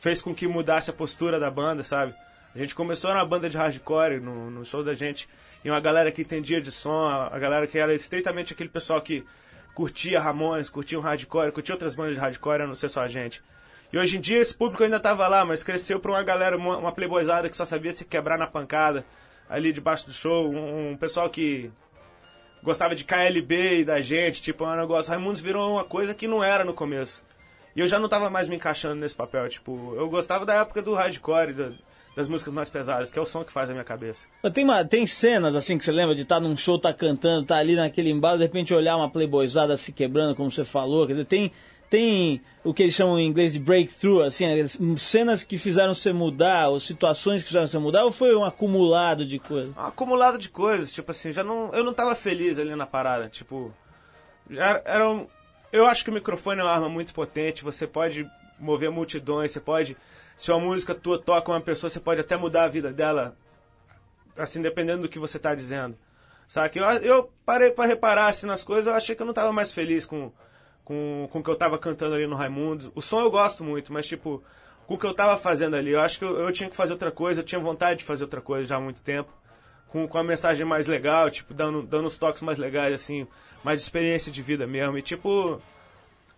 fez 0.05 0.21
com 0.21 0.35
que 0.35 0.47
mudasse 0.47 0.91
a 0.91 0.93
postura 0.93 1.41
da 1.41 1.51
banda, 1.51 1.83
sabe? 1.83 2.13
A 2.55 2.59
gente 2.59 2.75
começou 2.75 3.15
na 3.15 3.25
banda 3.25 3.49
de 3.49 3.57
hardcore, 3.57 4.21
no, 4.21 4.51
no 4.51 4.63
show 4.63 4.85
da 4.85 4.93
gente, 4.93 5.27
e 5.65 5.71
uma 5.71 5.81
galera 5.81 6.13
que 6.13 6.21
entendia 6.21 6.61
de 6.61 6.71
som, 6.71 7.09
a, 7.09 7.39
galera 7.39 7.67
que 7.67 7.79
era 7.79 7.95
estreitamente 7.95 8.53
aquele 8.53 8.69
pessoal 8.69 9.01
que 9.01 9.25
curtia 9.75 10.21
Ramones, 10.21 10.69
curtia 10.69 10.99
um 10.99 11.03
hardcore, 11.03 11.53
curtia 11.53 11.75
outras 11.75 11.95
bandas 11.95 12.17
de 12.17 12.21
hardcore, 12.21 12.65
a 12.65 12.67
não 12.67 12.75
ser 12.75 12.91
só 12.91 13.01
a 13.01 13.09
gente. 13.09 13.43
E 13.91 13.97
hoje 13.97 14.19
em 14.19 14.21
dia 14.21 14.41
esse 14.41 14.55
público 14.55 14.85
ainda 14.85 15.01
tava 15.01 15.27
lá, 15.27 15.43
mas 15.43 15.65
cresceu 15.65 15.99
pra 15.99 16.11
uma 16.11 16.23
galera, 16.23 16.55
uma, 16.55 16.77
uma 16.77 16.93
playboyzada 16.93 17.49
que 17.49 17.57
só 17.57 17.65
sabia 17.65 17.91
se 17.91 18.05
quebrar 18.05 18.37
na 18.37 18.47
pancada, 18.47 19.07
ali 19.49 19.73
debaixo 19.73 20.05
do 20.05 20.13
show, 20.13 20.53
um, 20.53 20.91
um 20.91 20.97
pessoal 20.99 21.31
que 21.31 21.73
gostava 22.63 22.95
de 22.95 23.05
KLB 23.05 23.79
e 23.79 23.85
da 23.87 24.03
gente, 24.03 24.43
tipo, 24.43 24.67
um 24.67 24.77
negócio. 24.77 25.11
Raimundos 25.11 25.41
virou 25.41 25.73
uma 25.73 25.85
coisa 25.85 26.13
que 26.13 26.29
não 26.29 26.45
era 26.45 26.63
no 26.63 26.75
começo. 26.75 27.25
E 27.77 27.81
eu 27.81 27.87
já 27.87 27.99
não 27.99 28.09
tava 28.09 28.31
mais 28.31 28.47
me 28.49 28.57
encaixando 28.57 28.95
nesse 28.95 29.15
papel, 29.17 29.49
tipo, 29.49 29.95
eu 29.97 30.09
gostava 30.09 30.47
da 30.47 30.55
época 30.55 30.81
do 30.83 30.95
hardcore, 30.95 31.53
da- 31.53 31.73
das 32.17 32.29
músicas 32.29 32.55
mais 32.55 32.71
pesadas, 32.71 33.11
que 33.11 33.19
é 33.19 33.23
o 33.23 33.27
som 33.27 33.43
que 33.43 33.53
faz 33.53 33.69
a 33.69 33.73
minha 33.73 33.83
cabeça. 33.85 34.29
Tem, 34.53 34.63
uma, 34.65 34.85
tem 34.85 35.05
cenas 35.07 35.57
assim 35.57 35.77
que 35.77 35.85
você 35.85 35.91
lembra 35.91 36.15
de 36.15 36.23
estar 36.23 36.39
num 36.39 36.57
show, 36.57 36.79
tá 36.79 36.93
cantando, 36.95 37.45
tá 37.47 37.57
ali 37.57 37.75
naquele 37.75 38.11
embalo, 38.11 38.39
de 38.39 38.45
repente 38.45 38.73
olhar 38.73 38.97
uma 38.97 39.11
playboyzada 39.11 39.77
se 39.77 39.91
quebrando, 39.93 40.37
como 40.37 40.49
você 40.51 40.63
falou. 40.65 41.05
Quer 41.07 41.15
dizer, 41.15 41.25
tem, 41.25 41.51
tem 41.91 42.41
o 42.63 42.73
que 42.73 42.85
eles 42.85 42.95
chamam 42.95 43.19
em 43.19 43.27
inglês 43.27 43.53
de 43.55 43.59
breakthrough, 43.59 44.23
assim, 44.23 44.47
as- 44.61 44.79
cenas 44.99 45.43
que 45.43 45.59
fizeram 45.59 45.93
você 45.93 46.13
mudar, 46.13 46.69
ou 46.69 46.79
situações 46.79 47.41
que 47.43 47.49
fizeram 47.49 47.67
você 47.67 47.79
mudar, 47.81 48.05
ou 48.05 48.13
foi 48.13 48.37
um 48.37 48.45
acumulado 48.45 49.27
de 49.27 49.41
coisa? 49.41 49.73
um 49.77 49.81
acumulado 49.85 50.39
de 50.39 50.49
coisas, 50.49 50.93
tipo 50.93 51.11
assim, 51.11 51.33
já 51.33 51.43
não, 51.43 51.73
eu 51.73 51.83
não 51.83 51.93
tava 51.93 52.15
feliz 52.15 52.61
ali 52.61 52.77
na 52.77 52.87
parada, 52.87 53.29
tipo, 53.29 53.75
era, 54.51 54.83
era 54.85 55.11
um, 55.11 55.27
eu 55.75 55.85
acho 55.85 56.05
que 56.05 56.11
o 56.11 56.13
microfone 56.13 56.61
é 56.61 56.63
uma 56.63 56.73
arma 56.73 56.89
muito 56.89 57.13
potente, 57.13 57.65
você 57.65 57.85
pode 57.85 58.31
mover 58.61 58.93
multidões, 58.93 59.51
você 59.51 59.59
pode, 59.59 59.97
se 60.37 60.53
uma 60.53 60.61
música 60.61 60.95
tua 60.95 61.21
toca 61.21 61.51
uma 61.51 61.61
pessoa, 61.61 61.91
você 61.91 61.99
pode 61.99 62.21
até 62.21 62.37
mudar 62.37 62.63
a 62.63 62.69
vida 62.69 62.93
dela, 62.93 63.37
assim, 64.39 64.63
dependendo 64.63 65.03
do 65.03 65.09
que 65.09 65.19
você 65.19 65.37
tá 65.37 65.53
dizendo, 65.53 65.99
sabe? 66.47 66.79
Eu, 66.79 66.85
eu 67.03 67.33
parei 67.45 67.73
pra 67.73 67.87
reparar, 67.87 68.29
assim, 68.29 68.47
nas 68.47 68.63
coisas, 68.63 68.87
eu 68.87 68.95
achei 68.95 69.17
que 69.17 69.23
eu 69.23 69.27
não 69.27 69.35
tava 69.35 69.53
mais 69.53 69.73
feliz 69.73 70.07
com, 70.07 70.31
com, 70.85 71.29
com 71.33 71.41
o 71.41 71.43
que 71.43 71.51
eu 71.51 71.57
tava 71.57 71.77
cantando 71.77 72.15
ali 72.15 72.29
no 72.29 72.37
Raimundos, 72.37 72.89
o 72.95 73.03
som 73.03 73.21
eu 73.21 73.31
gosto 73.31 73.65
muito, 73.65 73.93
mas, 73.93 74.07
tipo, 74.07 74.45
com 74.87 74.95
o 74.95 74.99
que 74.99 75.07
eu 75.07 75.13
tava 75.13 75.37
fazendo 75.37 75.75
ali, 75.75 75.91
eu 75.91 76.01
acho 76.01 76.21
que 76.21 76.25
eu, 76.25 76.39
eu 76.39 76.53
tinha 76.53 76.71
que 76.71 76.77
fazer 76.77 76.93
outra 76.93 77.11
coisa, 77.11 77.41
eu 77.41 77.45
tinha 77.45 77.61
vontade 77.61 77.99
de 77.99 78.05
fazer 78.05 78.23
outra 78.23 78.41
coisa 78.41 78.65
já 78.65 78.77
há 78.77 78.81
muito 78.81 79.03
tempo, 79.03 79.33
com, 79.95 80.09
com 80.09 80.19
a 80.19 80.25
mensagem 80.25 80.67
mais 80.67 80.89
legal, 80.89 81.31
tipo, 81.31 81.55
dando, 81.55 81.81
dando 81.81 82.09
os 82.09 82.19
toques 82.19 82.43
mais 82.43 82.59
legais, 82.59 82.93
assim, 82.93 83.29
mais 83.63 83.79
de 83.79 83.85
experiência 83.85 84.33
de 84.33 84.43
vida 84.43 84.67
mesmo. 84.67 84.99
E, 84.99 85.03
tipo, 85.03 85.61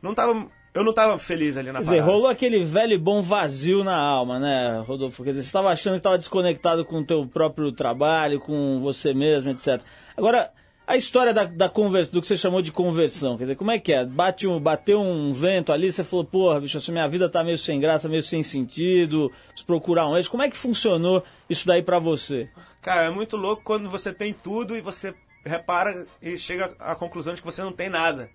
não 0.02 0.14
tava. 0.14 0.46
Eu 0.74 0.84
não 0.84 0.92
tava 0.92 1.18
feliz 1.18 1.56
ali 1.56 1.68
na 1.68 1.78
Quer 1.78 1.84
dizer, 1.84 1.96
parada. 2.00 2.12
rolou 2.12 2.28
aquele 2.28 2.62
velho 2.62 2.92
e 2.92 2.98
bom 2.98 3.22
vazio 3.22 3.82
na 3.82 3.96
alma, 3.96 4.38
né, 4.38 4.84
Rodolfo? 4.86 5.24
Quer 5.24 5.30
dizer, 5.30 5.42
você 5.42 5.46
estava 5.48 5.70
achando 5.70 5.94
que 5.94 6.00
estava 6.00 6.18
desconectado 6.18 6.84
com 6.84 6.98
o 6.98 7.04
teu 7.06 7.26
próprio 7.26 7.72
trabalho, 7.72 8.38
com 8.40 8.78
você 8.80 9.14
mesmo, 9.14 9.52
etc. 9.52 9.80
Agora, 10.14 10.50
a 10.86 10.96
história 10.96 11.34
da, 11.34 11.44
da 11.44 11.68
conversão, 11.68 12.12
do 12.12 12.20
que 12.20 12.26
você 12.28 12.36
chamou 12.36 12.62
de 12.62 12.70
conversão, 12.70 13.36
quer 13.36 13.44
dizer, 13.44 13.56
como 13.56 13.72
é 13.72 13.78
que 13.78 13.92
é? 13.92 14.04
Bate 14.04 14.46
um, 14.46 14.60
bateu 14.60 15.00
um 15.00 15.32
vento 15.32 15.72
ali, 15.72 15.90
você 15.90 16.04
falou, 16.04 16.24
porra, 16.24 16.60
bicho, 16.60 16.78
assim, 16.78 16.92
minha 16.92 17.08
vida 17.08 17.28
tá 17.28 17.42
meio 17.42 17.58
sem 17.58 17.80
graça, 17.80 18.08
meio 18.08 18.22
sem 18.22 18.42
sentido, 18.42 19.32
preciso 19.48 19.66
procurar 19.66 20.08
um 20.08 20.16
eixo. 20.16 20.30
Como 20.30 20.44
é 20.44 20.48
que 20.48 20.56
funcionou 20.56 21.24
isso 21.50 21.66
daí 21.66 21.82
pra 21.82 21.98
você? 21.98 22.48
Cara, 22.80 23.06
é 23.06 23.10
muito 23.10 23.36
louco 23.36 23.64
quando 23.64 23.90
você 23.90 24.12
tem 24.12 24.32
tudo 24.32 24.76
e 24.76 24.80
você 24.80 25.12
repara 25.44 26.06
e 26.22 26.36
chega 26.36 26.74
à 26.78 26.94
conclusão 26.94 27.34
de 27.34 27.40
que 27.40 27.46
você 27.46 27.62
não 27.62 27.72
tem 27.72 27.88
nada. 27.88 28.30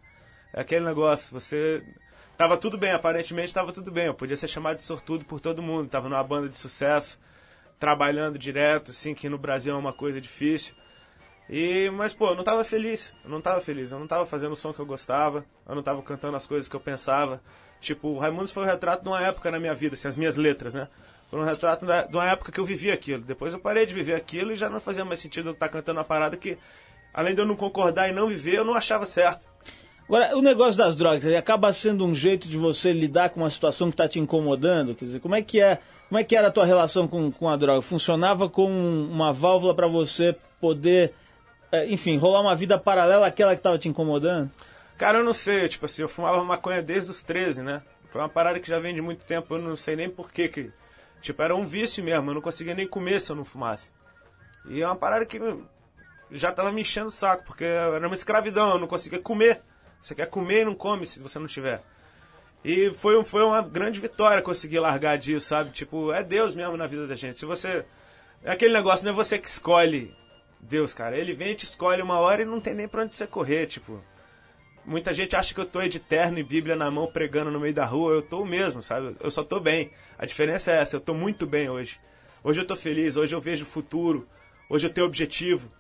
É 0.53 0.61
aquele 0.61 0.85
negócio, 0.85 1.33
você. 1.33 1.81
Tava 2.37 2.57
tudo 2.57 2.77
bem, 2.77 2.91
aparentemente 2.91 3.53
tava 3.53 3.71
tudo 3.71 3.91
bem. 3.91 4.07
Eu 4.07 4.13
podia 4.13 4.35
ser 4.35 4.47
chamado 4.47 4.77
de 4.77 4.83
sortudo 4.83 5.23
por 5.23 5.39
todo 5.39 5.61
mundo. 5.61 5.87
Tava 5.87 6.09
numa 6.09 6.23
banda 6.23 6.49
de 6.49 6.57
sucesso, 6.57 7.17
trabalhando 7.79 8.37
direto, 8.37 8.91
assim, 8.91 9.13
que 9.13 9.29
no 9.29 9.37
Brasil 9.37 9.73
é 9.73 9.77
uma 9.77 9.93
coisa 9.93 10.19
difícil. 10.19 10.73
E, 11.51 11.89
mas, 11.89 12.13
pô, 12.13 12.29
eu 12.29 12.35
não 12.35 12.45
tava 12.45 12.63
feliz. 12.63 13.13
Eu 13.25 13.29
não 13.29 13.41
tava 13.41 13.59
feliz. 13.59 13.91
Eu 13.91 13.99
não 13.99 14.07
tava 14.07 14.25
fazendo 14.25 14.53
o 14.53 14.55
som 14.55 14.71
que 14.71 14.79
eu 14.79 14.85
gostava. 14.85 15.43
Eu 15.67 15.75
não 15.75 15.83
tava 15.83 16.01
cantando 16.01 16.37
as 16.37 16.47
coisas 16.47 16.69
que 16.69 16.75
eu 16.75 16.79
pensava. 16.79 17.41
Tipo, 17.81 18.07
o 18.07 18.17
Raimundos 18.17 18.53
foi 18.53 18.63
um 18.63 18.65
retrato 18.65 19.03
de 19.03 19.09
uma 19.09 19.21
época 19.21 19.51
na 19.51 19.59
minha 19.59 19.73
vida, 19.73 19.95
assim, 19.95 20.07
as 20.07 20.15
minhas 20.15 20.35
letras, 20.35 20.71
né? 20.73 20.87
Foi 21.29 21.39
um 21.39 21.43
retrato 21.43 21.85
de 21.85 22.15
uma 22.15 22.31
época 22.31 22.51
que 22.51 22.59
eu 22.59 22.65
vivi 22.65 22.91
aquilo. 22.91 23.23
Depois 23.23 23.53
eu 23.53 23.59
parei 23.59 23.85
de 23.85 23.93
viver 23.93 24.15
aquilo 24.15 24.53
e 24.53 24.55
já 24.55 24.69
não 24.69 24.79
fazia 24.79 25.03
mais 25.03 25.19
sentido 25.19 25.49
eu 25.49 25.53
estar 25.53 25.67
cantando 25.67 25.97
uma 25.97 26.05
parada 26.05 26.37
que, 26.37 26.57
além 27.13 27.33
de 27.33 27.41
eu 27.41 27.45
não 27.45 27.55
concordar 27.55 28.07
e 28.07 28.11
não 28.13 28.27
viver, 28.27 28.57
eu 28.57 28.65
não 28.65 28.75
achava 28.75 29.05
certo. 29.05 29.47
Agora, 30.07 30.37
o 30.37 30.41
negócio 30.41 30.77
das 30.77 30.95
drogas, 30.97 31.23
ele 31.23 31.37
acaba 31.37 31.71
sendo 31.71 32.05
um 32.05 32.13
jeito 32.13 32.47
de 32.47 32.57
você 32.57 32.91
lidar 32.91 33.29
com 33.29 33.39
uma 33.39 33.49
situação 33.49 33.89
que 33.89 33.93
está 33.93 34.07
te 34.07 34.19
incomodando? 34.19 34.93
Quer 34.93 35.05
dizer, 35.05 35.19
como 35.21 35.35
é 35.35 35.41
que 35.41 35.61
é, 35.61 35.79
como 36.09 36.19
é 36.19 36.23
que 36.23 36.35
era 36.35 36.49
a 36.49 36.51
tua 36.51 36.65
relação 36.65 37.07
com, 37.07 37.31
com 37.31 37.49
a 37.49 37.55
droga? 37.55 37.81
Funcionava 37.81 38.49
como 38.49 38.73
uma 38.73 39.31
válvula 39.31 39.73
para 39.73 39.87
você 39.87 40.35
poder, 40.59 41.13
enfim, 41.87 42.17
rolar 42.17 42.41
uma 42.41 42.55
vida 42.55 42.77
paralela 42.77 43.27
àquela 43.27 43.53
que 43.53 43.59
estava 43.59 43.77
te 43.77 43.87
incomodando? 43.87 44.49
Cara, 44.97 45.19
eu 45.19 45.23
não 45.23 45.33
sei, 45.33 45.67
tipo 45.67 45.85
assim, 45.85 46.01
eu 46.01 46.09
fumava 46.09 46.43
maconha 46.43 46.81
desde 46.81 47.09
os 47.11 47.23
13, 47.23 47.63
né? 47.63 47.81
Foi 48.07 48.21
uma 48.21 48.29
parada 48.29 48.59
que 48.59 48.67
já 48.67 48.79
vem 48.79 48.93
de 48.93 49.01
muito 49.01 49.25
tempo, 49.25 49.55
eu 49.55 49.61
não 49.61 49.75
sei 49.75 49.95
nem 49.95 50.09
porquê 50.09 50.47
que. 50.47 50.71
Tipo, 51.21 51.41
era 51.41 51.55
um 51.55 51.65
vício 51.65 52.03
mesmo, 52.03 52.29
eu 52.29 52.35
não 52.35 52.41
conseguia 52.41 52.73
nem 52.73 52.87
comer 52.87 53.19
se 53.19 53.31
eu 53.31 53.35
não 53.35 53.45
fumasse. 53.45 53.91
E 54.65 54.81
é 54.81 54.85
uma 54.85 54.95
parada 54.95 55.25
que 55.25 55.39
já 56.31 56.51
tava 56.51 56.71
me 56.71 56.81
enchendo 56.81 57.07
o 57.07 57.11
saco, 57.11 57.43
porque 57.45 57.63
era 57.63 58.05
uma 58.05 58.13
escravidão, 58.13 58.71
eu 58.71 58.79
não 58.79 58.87
conseguia 58.87 59.19
comer. 59.19 59.61
Você 60.01 60.15
quer 60.15 60.27
comer 60.27 60.61
e 60.61 60.65
não 60.65 60.75
come 60.75 61.05
se 61.05 61.19
você 61.19 61.39
não 61.39 61.47
tiver. 61.47 61.81
E 62.63 62.91
foi, 62.93 63.23
foi 63.23 63.43
uma 63.43 63.61
grande 63.61 63.99
vitória 63.99 64.41
conseguir 64.41 64.79
largar 64.79 65.17
disso, 65.17 65.47
sabe? 65.47 65.71
Tipo, 65.71 66.11
é 66.11 66.23
Deus 66.23 66.53
mesmo 66.53 66.77
na 66.77 66.87
vida 66.87 67.07
da 67.07 67.15
gente. 67.15 67.39
Se 67.39 67.45
você. 67.45 67.85
É 68.43 68.51
aquele 68.51 68.73
negócio, 68.73 69.05
não 69.05 69.11
é 69.11 69.15
você 69.15 69.37
que 69.37 69.47
escolhe 69.47 70.15
Deus, 70.61 70.93
cara. 70.93 71.17
Ele 71.17 71.33
vem 71.33 71.51
e 71.51 71.55
te 71.55 71.65
escolhe 71.65 72.01
uma 72.01 72.19
hora 72.19 72.43
e 72.43 72.45
não 72.45 72.59
tem 72.59 72.73
nem 72.73 72.87
pra 72.87 73.03
onde 73.03 73.15
você 73.15 73.25
correr, 73.25 73.65
tipo. 73.65 74.01
Muita 74.85 75.13
gente 75.13 75.35
acha 75.35 75.53
que 75.53 75.59
eu 75.59 75.65
tô 75.65 75.81
de 75.87 75.99
terno 75.99 76.39
e 76.39 76.43
Bíblia 76.43 76.75
na 76.75 76.89
mão 76.89 77.05
pregando 77.05 77.51
no 77.51 77.59
meio 77.59 77.73
da 77.73 77.85
rua. 77.85 78.13
Eu 78.13 78.21
tô 78.21 78.41
o 78.41 78.47
mesmo, 78.47 78.81
sabe? 78.81 79.15
Eu 79.19 79.29
só 79.29 79.43
tô 79.43 79.59
bem. 79.59 79.91
A 80.17 80.25
diferença 80.25 80.71
é 80.71 80.77
essa, 80.79 80.95
eu 80.95 81.01
tô 81.01 81.13
muito 81.13 81.45
bem 81.45 81.69
hoje. 81.69 81.99
Hoje 82.43 82.61
eu 82.61 82.65
tô 82.65 82.75
feliz, 82.75 83.15
hoje 83.15 83.35
eu 83.35 83.39
vejo 83.39 83.63
o 83.63 83.67
futuro, 83.67 84.27
hoje 84.67 84.87
eu 84.87 84.91
tenho 84.91 85.05
objetivo, 85.05 85.71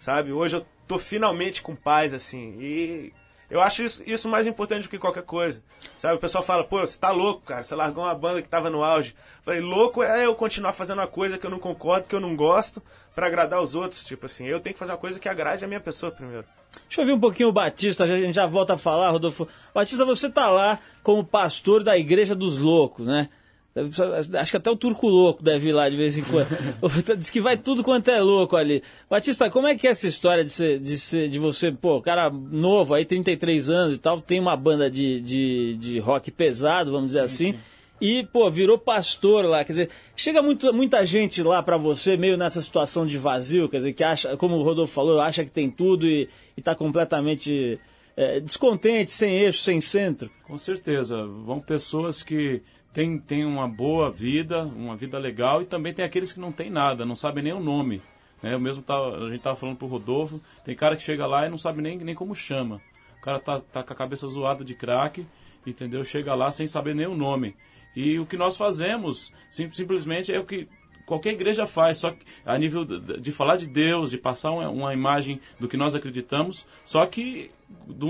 sabe? 0.00 0.32
Hoje 0.32 0.56
eu 0.56 0.66
tô 0.88 0.98
finalmente 0.98 1.62
com 1.62 1.76
paz, 1.76 2.12
assim. 2.12 2.56
E 2.60 3.12
eu 3.50 3.60
acho 3.60 3.82
isso, 3.82 4.02
isso 4.06 4.28
mais 4.28 4.46
importante 4.46 4.82
do 4.82 4.88
que 4.88 4.98
qualquer 4.98 5.22
coisa. 5.22 5.62
Sabe? 5.96 6.16
O 6.16 6.18
pessoal 6.18 6.44
fala, 6.44 6.64
pô, 6.64 6.80
você 6.80 6.98
tá 6.98 7.10
louco, 7.10 7.42
cara. 7.42 7.62
Você 7.62 7.74
largou 7.74 8.04
uma 8.04 8.14
banda 8.14 8.42
que 8.42 8.48
tava 8.48 8.68
no 8.68 8.84
auge. 8.84 9.14
Falei, 9.42 9.60
louco 9.60 10.02
é 10.02 10.26
eu 10.26 10.34
continuar 10.34 10.72
fazendo 10.72 10.98
uma 10.98 11.06
coisa 11.06 11.38
que 11.38 11.46
eu 11.46 11.50
não 11.50 11.58
concordo, 11.58 12.08
que 12.08 12.14
eu 12.14 12.20
não 12.20 12.36
gosto, 12.36 12.82
pra 13.14 13.26
agradar 13.26 13.62
os 13.62 13.74
outros. 13.74 14.04
Tipo 14.04 14.26
assim, 14.26 14.46
eu 14.46 14.60
tenho 14.60 14.74
que 14.74 14.78
fazer 14.78 14.92
uma 14.92 14.98
coisa 14.98 15.18
que 15.18 15.28
agrade 15.28 15.64
a 15.64 15.68
minha 15.68 15.80
pessoa 15.80 16.12
primeiro. 16.12 16.44
Deixa 16.86 17.00
eu 17.00 17.02
ouvir 17.02 17.12
um 17.12 17.20
pouquinho 17.20 17.48
o 17.48 17.52
Batista, 17.52 18.04
a 18.04 18.06
gente 18.06 18.34
já 18.34 18.46
volta 18.46 18.74
a 18.74 18.78
falar, 18.78 19.10
Rodolfo. 19.10 19.48
Batista, 19.74 20.04
você 20.04 20.28
tá 20.28 20.50
lá 20.50 20.78
como 21.02 21.24
pastor 21.24 21.82
da 21.82 21.96
Igreja 21.96 22.34
dos 22.34 22.58
Loucos, 22.58 23.06
né? 23.06 23.30
Acho 24.38 24.50
que 24.50 24.56
até 24.56 24.70
o 24.70 24.76
turco 24.76 25.08
louco 25.08 25.42
deve 25.42 25.68
ir 25.68 25.72
lá 25.72 25.88
de 25.88 25.96
vez 25.96 26.16
em 26.16 26.22
quando. 26.22 26.48
Diz 27.16 27.30
que 27.30 27.40
vai 27.40 27.56
tudo 27.56 27.82
quanto 27.82 28.10
é 28.10 28.20
louco 28.20 28.56
ali. 28.56 28.82
Batista, 29.08 29.50
como 29.50 29.66
é 29.66 29.74
que 29.74 29.86
é 29.86 29.90
essa 29.90 30.06
história 30.06 30.44
de, 30.44 30.50
ser, 30.50 30.78
de, 30.78 30.96
ser, 30.96 31.28
de 31.28 31.38
você, 31.38 31.70
pô, 31.70 32.00
cara 32.00 32.30
novo, 32.30 32.94
aí 32.94 33.04
33 33.04 33.68
anos 33.68 33.96
e 33.96 33.98
tal, 33.98 34.20
tem 34.20 34.40
uma 34.40 34.56
banda 34.56 34.90
de, 34.90 35.20
de, 35.20 35.76
de 35.76 35.98
rock 35.98 36.30
pesado, 36.30 36.92
vamos 36.92 37.08
dizer 37.08 37.20
assim, 37.20 37.54
e, 38.00 38.26
pô, 38.32 38.48
virou 38.50 38.78
pastor 38.78 39.44
lá. 39.44 39.64
Quer 39.64 39.72
dizer, 39.72 39.90
chega 40.14 40.40
muito, 40.40 40.72
muita 40.72 41.04
gente 41.04 41.42
lá 41.42 41.62
pra 41.62 41.76
você, 41.76 42.16
meio 42.16 42.36
nessa 42.36 42.60
situação 42.60 43.06
de 43.06 43.18
vazio, 43.18 43.68
quer 43.68 43.78
dizer, 43.78 43.92
que 43.92 44.04
acha, 44.04 44.36
como 44.36 44.56
o 44.56 44.62
Rodolfo 44.62 44.92
falou, 44.92 45.20
acha 45.20 45.44
que 45.44 45.50
tem 45.50 45.70
tudo 45.70 46.06
e, 46.06 46.28
e 46.56 46.62
tá 46.62 46.74
completamente 46.74 47.78
é, 48.16 48.40
descontente, 48.40 49.10
sem 49.10 49.32
eixo, 49.32 49.60
sem 49.60 49.80
centro. 49.80 50.30
Com 50.44 50.58
certeza. 50.58 51.24
Vão 51.26 51.60
pessoas 51.60 52.22
que 52.22 52.62
têm, 52.92 53.18
têm 53.18 53.44
uma 53.44 53.68
boa 53.68 54.10
vida, 54.10 54.62
uma 54.62 54.96
vida 54.96 55.18
legal, 55.18 55.62
e 55.62 55.64
também 55.64 55.92
tem 55.92 56.04
aqueles 56.04 56.32
que 56.32 56.40
não 56.40 56.52
têm 56.52 56.70
nada, 56.70 57.04
não 57.04 57.16
sabem 57.16 57.44
nem 57.44 57.52
o 57.52 57.60
nome. 57.60 58.02
Né? 58.42 58.54
Eu 58.54 58.60
mesmo 58.60 58.82
tava, 58.82 59.26
a 59.26 59.30
gente 59.30 59.42
tava 59.42 59.56
falando 59.56 59.76
pro 59.76 59.86
Rodolfo, 59.86 60.40
tem 60.64 60.74
cara 60.74 60.96
que 60.96 61.02
chega 61.02 61.26
lá 61.26 61.46
e 61.46 61.50
não 61.50 61.58
sabe 61.58 61.82
nem, 61.82 61.98
nem 61.98 62.14
como 62.14 62.34
chama. 62.34 62.80
O 63.18 63.20
cara 63.20 63.38
tá, 63.38 63.60
tá 63.60 63.82
com 63.82 63.92
a 63.92 63.96
cabeça 63.96 64.28
zoada 64.28 64.64
de 64.64 64.74
crack, 64.74 65.26
entendeu? 65.66 66.04
Chega 66.04 66.34
lá 66.34 66.50
sem 66.50 66.66
saber 66.66 66.94
nem 66.94 67.06
o 67.06 67.16
nome. 67.16 67.56
E 67.96 68.18
o 68.18 68.26
que 68.26 68.36
nós 68.36 68.56
fazemos, 68.56 69.32
sim, 69.50 69.70
simplesmente, 69.72 70.32
é 70.32 70.38
o 70.38 70.44
que 70.44 70.68
qualquer 71.08 71.32
igreja 71.32 71.66
faz, 71.66 71.98
só 71.98 72.14
a 72.44 72.58
nível 72.58 72.84
de, 72.84 73.32
falar 73.32 73.56
de 73.56 73.66
Deus, 73.66 74.10
de 74.10 74.18
passar 74.18 74.50
uma, 74.50 74.92
imagem 74.92 75.40
do 75.58 75.66
que 75.66 75.76
nós 75.76 75.94
acreditamos, 75.94 76.66
só 76.84 77.04
que 77.06 77.50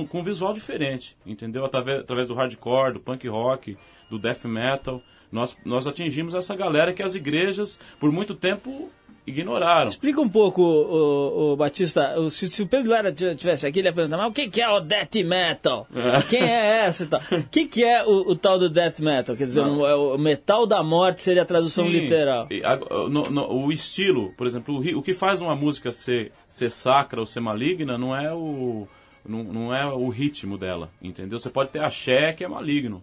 com 0.08 0.20
um 0.20 0.22
visual 0.22 0.52
diferente, 0.52 1.16
entendeu? 1.24 1.64
Através, 1.64 2.00
através 2.00 2.28
do 2.28 2.34
hardcore, 2.34 2.94
do 2.94 3.00
punk 3.00 3.26
rock, 3.28 3.78
do 4.10 4.18
death 4.18 4.44
metal, 4.44 5.00
nós, 5.30 5.56
nós 5.64 5.86
atingimos 5.86 6.34
essa 6.34 6.56
galera 6.56 6.92
que 6.92 7.02
as 7.02 7.14
igrejas, 7.14 7.78
por 8.00 8.10
muito 8.10 8.34
tempo, 8.34 8.90
ignoraram. 9.28 9.86
Explica 9.86 10.20
um 10.20 10.28
pouco, 10.28 10.62
o, 10.62 11.52
o 11.52 11.56
Batista, 11.56 12.18
o, 12.18 12.30
se, 12.30 12.48
se, 12.48 12.62
o 12.62 12.66
Pedro 12.66 12.90
Lara 12.90 13.12
tivesse 13.12 13.66
aqui, 13.66 13.78
ele 13.78 13.88
ia 13.88 13.92
perguntar, 13.92 14.16
mas 14.16 14.30
o 14.30 14.32
que, 14.32 14.48
que 14.48 14.60
é 14.60 14.68
o 14.68 14.80
death 14.80 15.14
metal? 15.24 15.86
Quem 16.28 16.42
é 16.42 16.84
essa 16.84 17.04
e 17.04 17.06
tal? 17.06 17.20
O 17.20 17.42
que, 17.50 17.66
que 17.66 17.84
é 17.84 18.04
o, 18.04 18.30
o, 18.30 18.36
tal 18.36 18.58
do 18.58 18.68
death 18.68 18.98
metal? 19.00 19.36
Quer 19.36 19.44
dizer, 19.44 19.62
um, 19.62 19.82
o 20.14 20.18
metal 20.18 20.66
da 20.66 20.82
morte 20.82 21.20
seria 21.20 21.42
a 21.42 21.46
tradução 21.46 21.86
Sim, 21.86 21.92
literal. 21.92 22.48
A, 22.64 22.76
no, 23.08 23.30
no, 23.30 23.52
o 23.52 23.72
estilo, 23.72 24.32
por 24.36 24.46
exemplo, 24.46 24.76
o, 24.76 24.98
o 24.98 25.02
que 25.02 25.14
faz 25.14 25.40
uma 25.40 25.54
música 25.54 25.92
ser, 25.92 26.32
ser 26.48 26.70
sacra 26.70 27.20
ou 27.20 27.26
ser 27.26 27.40
maligna 27.40 27.96
não 27.98 28.16
é 28.16 28.32
o... 28.32 28.86
Não, 29.26 29.42
não 29.42 29.74
é 29.74 29.84
o 29.84 30.08
ritmo 30.08 30.56
dela, 30.56 30.90
entendeu? 31.02 31.38
Você 31.38 31.50
pode 31.50 31.68
ter 31.68 31.82
axé 31.82 32.32
que 32.32 32.42
é 32.42 32.48
maligno, 32.48 33.02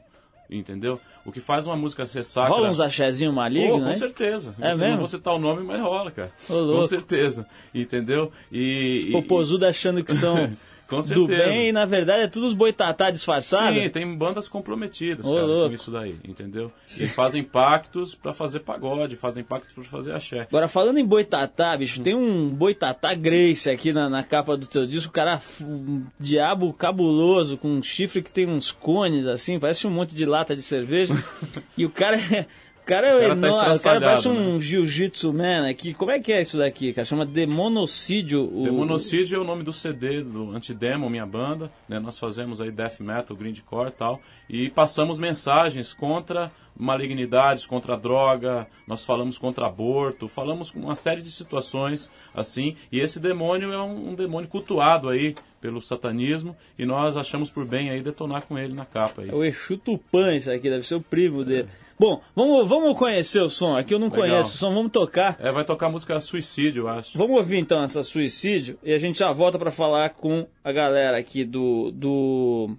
entendeu? 0.50 1.00
O 1.26 1.32
que 1.32 1.40
faz 1.40 1.66
uma 1.66 1.76
música 1.76 2.06
ser 2.06 2.24
sacra... 2.24 2.54
Rola 2.54 2.70
uns 2.70 2.80
axézinho 2.80 3.34
maligno, 3.34 3.78
oh, 3.78 3.80
né? 3.80 3.88
Com 3.88 3.94
certeza. 3.96 4.54
É 4.60 4.72
Você 4.72 4.78
mesmo? 4.78 4.92
Não 4.92 4.98
vou 5.00 5.08
citar 5.08 5.34
o 5.34 5.40
nome, 5.40 5.64
mas 5.64 5.82
rola, 5.82 6.12
cara. 6.12 6.32
Ô, 6.48 6.78
com 6.80 6.84
certeza. 6.84 7.48
Entendeu? 7.74 8.32
E... 8.52 9.06
Os 9.08 9.12
popozudos 9.12 9.68
achando 9.68 10.04
que 10.04 10.14
são... 10.14 10.56
com 10.88 11.02
certeza. 11.02 11.28
do 11.28 11.28
bem 11.28 11.70
e 11.70 11.72
na 11.72 11.86
verdade 11.86 12.24
é 12.24 12.28
tudo 12.28 12.46
os 12.46 12.54
boitatá 12.54 13.10
disfarçados. 13.10 13.78
Sim, 13.78 13.90
tem 13.90 14.16
bandas 14.16 14.48
comprometidas 14.48 15.26
cara, 15.26 15.42
com 15.42 15.72
isso 15.72 15.92
daí, 15.92 16.18
entendeu? 16.28 16.72
E 17.00 17.08
fazem 17.08 17.44
pactos 17.44 18.16
pra 18.16 18.34
fazer 18.34 18.60
pagode, 18.60 19.16
fazem 19.16 19.44
pactos 19.44 19.74
pra 19.74 19.84
fazer 19.84 20.14
axé. 20.14 20.42
Agora, 20.42 20.68
falando 20.68 20.98
em 20.98 21.06
boitatá, 21.06 21.76
bicho, 21.78 22.02
tem 22.02 22.16
um 22.16 22.50
boitatá 22.50 23.14
Grace 23.14 23.70
aqui 23.70 23.92
na, 23.92 24.10
na 24.10 24.24
capa 24.24 24.56
do 24.58 24.68
teu 24.68 24.86
disco, 24.86 25.10
o 25.10 25.14
cara, 25.14 25.42
um 25.62 26.04
diabo 26.20 26.72
cabuloso, 26.74 27.58
com 27.58 27.70
um 27.70 27.84
chifre 27.84 28.22
que 28.22 28.32
tem 28.32 28.48
uns 28.48 28.72
cones, 28.72 29.28
assim, 29.28 29.60
parece 29.60 29.88
um 29.88 29.92
monte 29.92 30.16
de 30.16 30.26
lata 30.26 30.56
de 30.56 30.62
cerveja. 30.62 31.14
e 31.78 31.86
o 31.86 31.90
cara 31.90 32.18
é... 32.18 32.46
O 32.86 32.88
cara 32.88 33.08
é 33.08 33.16
O 33.16 33.20
cara 33.20 33.30
tá 33.30 33.48
enorme, 33.48 33.76
o 33.76 33.82
cara 33.82 34.00
parece 34.00 34.30
né? 34.30 34.36
um 34.36 34.62
jiu-jitsu 34.62 35.34
man 35.34 35.68
aqui. 35.68 35.92
Como 35.92 36.12
é 36.12 36.20
que 36.20 36.32
é 36.32 36.40
isso 36.40 36.60
daqui, 36.60 36.94
cara? 36.94 37.04
Chama 37.04 37.26
Demonocídio. 37.26 38.44
O... 38.44 38.64
Demonocídio 38.64 39.38
é 39.38 39.40
o 39.40 39.44
nome 39.44 39.64
do 39.64 39.74
CD 39.74 40.22
do 40.22 40.52
Antidemo, 40.52 41.10
minha 41.10 41.26
banda. 41.26 41.72
Né? 41.90 41.98
Nós 41.98 42.20
fazemos 42.20 42.62
aí 42.62 42.70
death 42.70 43.00
metal, 43.00 43.36
grindcore 43.36 43.88
e 43.88 43.92
tal. 43.92 44.22
E 44.48 44.70
passamos 44.70 45.18
mensagens 45.18 45.96
contra 45.96 46.52
malignidades, 46.78 47.66
contra 47.66 47.96
a 47.96 47.98
droga. 47.98 48.68
Nós 48.86 49.04
falamos 49.04 49.40
contra 49.40 49.66
aborto. 49.66 50.28
Falamos 50.28 50.70
com 50.70 50.82
uma 50.82 50.94
série 50.94 51.24
de 51.24 51.32
situações 51.32 52.08
assim. 52.36 52.76
E 52.92 53.00
esse 53.00 53.20
demônio 53.20 53.74
é 53.74 53.82
um, 53.82 54.10
um 54.10 54.14
demônio 54.14 54.48
cultuado 54.48 55.10
aí 55.10 55.34
pelo 55.60 55.82
satanismo. 55.82 56.56
E 56.78 56.86
nós 56.86 57.18
achamos 57.18 57.50
por 57.50 57.66
bem 57.66 57.90
aí 57.90 58.04
detonar 58.04 58.44
com 58.44 58.60
ele 58.60 58.76
na 58.76 58.86
capa 58.86 59.24
aí. 59.24 59.30
É 59.30 59.34
o 59.34 59.44
Exu 59.44 59.76
Tupã, 59.76 60.36
isso 60.36 60.52
aqui, 60.52 60.70
deve 60.70 60.86
ser 60.86 60.94
o 60.94 61.02
primo 61.02 61.44
dele. 61.44 61.68
Bom, 61.98 62.22
vamos, 62.36 62.68
vamos 62.68 62.98
conhecer 62.98 63.42
o 63.42 63.50
som. 63.50 63.76
Aqui 63.78 63.94
eu 63.94 64.00
não 64.00 64.08
Legal. 64.08 64.22
conheço 64.22 64.56
o 64.56 64.58
som, 64.58 64.74
vamos 64.74 64.92
tocar. 64.92 65.38
É, 65.40 65.52
vai 65.52 65.64
tocar 65.64 65.88
a 65.88 65.90
música 65.90 66.20
Suicídio, 66.20 66.84
eu 66.84 66.88
acho. 66.90 67.18
Vamos 67.18 67.38
ouvir 67.38 67.58
então 67.58 67.82
essa 67.82 68.04
Suicídio 68.04 68.78
e 68.84 68.94
a 68.94 68.98
gente 68.98 69.20
já 69.20 69.32
volta 69.32 69.58
para 69.58 69.72
falar 69.72 70.10
com 70.10 70.46
a 70.64 70.72
galera 70.72 71.18
aqui 71.18 71.46
do, 71.46 71.92
do 71.92 72.70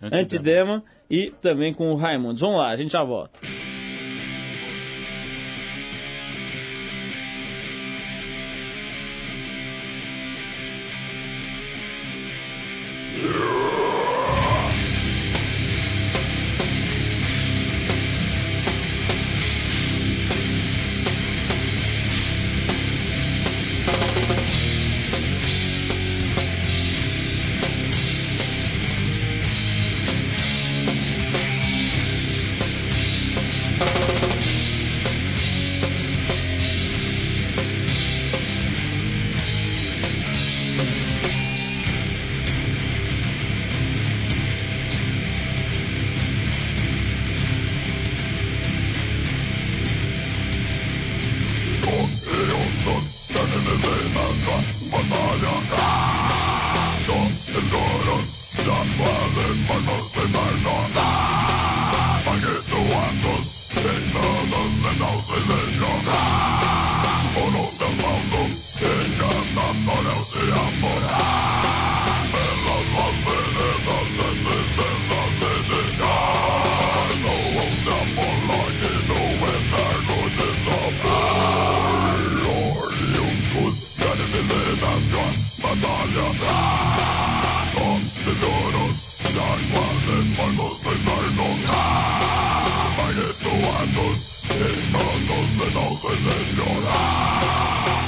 Antidema. 0.00 0.22
Antidema 0.22 0.84
e 1.10 1.32
também 1.42 1.72
com 1.72 1.90
o 1.90 1.96
Raimundos. 1.96 2.40
Vamos 2.40 2.58
lá, 2.58 2.70
a 2.70 2.76
gente 2.76 2.92
já 2.92 3.02
volta. 3.02 3.40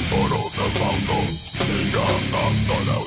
Por 0.09 0.33
otra 0.33 0.65
banda, 0.77 1.17
llegando 1.67 2.37
hasta 2.37 2.75
la 2.83 2.97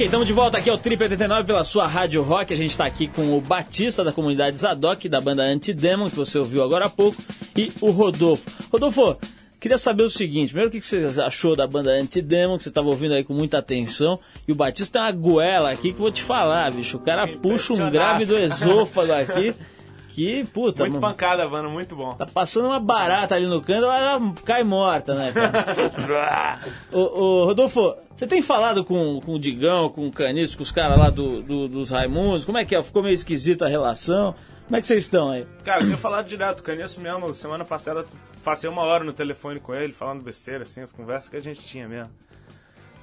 Ok, 0.00 0.06
estamos 0.06 0.26
de 0.26 0.32
volta 0.32 0.56
aqui 0.56 0.70
ao 0.70 0.78
Trip 0.78 1.02
89 1.02 1.46
pela 1.46 1.62
sua 1.62 1.86
Rádio 1.86 2.22
Rock. 2.22 2.54
A 2.54 2.56
gente 2.56 2.70
está 2.70 2.86
aqui 2.86 3.06
com 3.06 3.36
o 3.36 3.40
Batista 3.42 4.02
da 4.02 4.10
comunidade 4.10 4.56
Zadok, 4.56 5.06
da 5.10 5.20
banda 5.20 5.42
Antidemon, 5.42 6.08
que 6.08 6.16
você 6.16 6.38
ouviu 6.38 6.62
agora 6.62 6.86
há 6.86 6.88
pouco, 6.88 7.22
e 7.54 7.70
o 7.82 7.90
Rodolfo. 7.90 8.50
Rodolfo, 8.72 9.18
queria 9.60 9.76
saber 9.76 10.02
o 10.02 10.08
seguinte: 10.08 10.54
primeiro, 10.54 10.70
o 10.70 10.72
que 10.72 10.80
você 10.80 11.04
achou 11.20 11.54
da 11.54 11.66
banda 11.66 11.90
Antidemon, 11.90 12.56
que 12.56 12.62
você 12.62 12.70
estava 12.70 12.88
ouvindo 12.88 13.12
aí 13.12 13.22
com 13.22 13.34
muita 13.34 13.58
atenção, 13.58 14.18
e 14.48 14.52
o 14.52 14.54
Batista 14.54 14.98
tem 14.98 15.02
uma 15.02 15.12
goela 15.12 15.70
aqui 15.70 15.92
que 15.92 15.98
eu 15.98 16.04
vou 16.04 16.10
te 16.10 16.22
falar, 16.22 16.72
bicho. 16.72 16.96
O 16.96 17.00
cara 17.00 17.28
puxa 17.36 17.74
um 17.74 17.90
grave 17.90 18.24
do 18.24 18.38
esôfago 18.38 19.12
aqui. 19.12 19.52
Que, 20.20 20.44
puta, 20.44 20.82
Muito 20.82 21.00
mano, 21.00 21.00
pancada, 21.14 21.48
mano, 21.48 21.70
muito 21.70 21.96
bom. 21.96 22.12
tá 22.14 22.26
passando 22.26 22.66
uma 22.66 22.78
barata 22.78 23.34
ali 23.34 23.46
no 23.46 23.62
canto, 23.62 23.86
ela 23.86 24.20
cai 24.44 24.62
morta, 24.62 25.14
né, 25.14 25.32
cara? 25.32 26.60
ô, 26.92 26.98
ô, 26.98 27.44
Rodolfo, 27.46 27.94
você 28.14 28.26
tem 28.26 28.42
falado 28.42 28.84
com, 28.84 29.18
com 29.20 29.32
o 29.34 29.38
Digão, 29.38 29.88
com 29.88 30.06
o 30.06 30.12
Caniço, 30.12 30.58
com 30.58 30.62
os 30.62 30.70
caras 30.70 30.98
lá 30.98 31.08
do, 31.08 31.40
do- 31.42 31.68
dos 31.68 31.90
Raimundos? 31.90 32.44
Como 32.44 32.58
é 32.58 32.66
que 32.66 32.76
é? 32.76 32.82
Ficou 32.82 33.02
meio 33.02 33.14
esquisita 33.14 33.64
a 33.64 33.68
relação? 33.68 34.34
Como 34.66 34.76
é 34.76 34.80
que 34.82 34.86
vocês 34.86 35.04
estão 35.04 35.30
aí? 35.30 35.46
Cara, 35.64 35.80
eu 35.80 35.86
tenho 35.86 35.96
falado 35.98 36.26
direto, 36.26 36.62
Canesso 36.62 37.00
mesmo, 37.00 37.32
semana 37.32 37.64
passada 37.64 38.04
passei 38.44 38.68
uma 38.68 38.82
hora 38.82 39.02
no 39.02 39.14
telefone 39.14 39.58
com 39.58 39.74
ele, 39.74 39.92
falando 39.94 40.22
besteira, 40.22 40.64
assim, 40.64 40.82
as 40.82 40.92
conversas 40.92 41.30
que 41.30 41.36
a 41.38 41.40
gente 41.40 41.62
tinha 41.64 41.88
mesmo. 41.88 42.10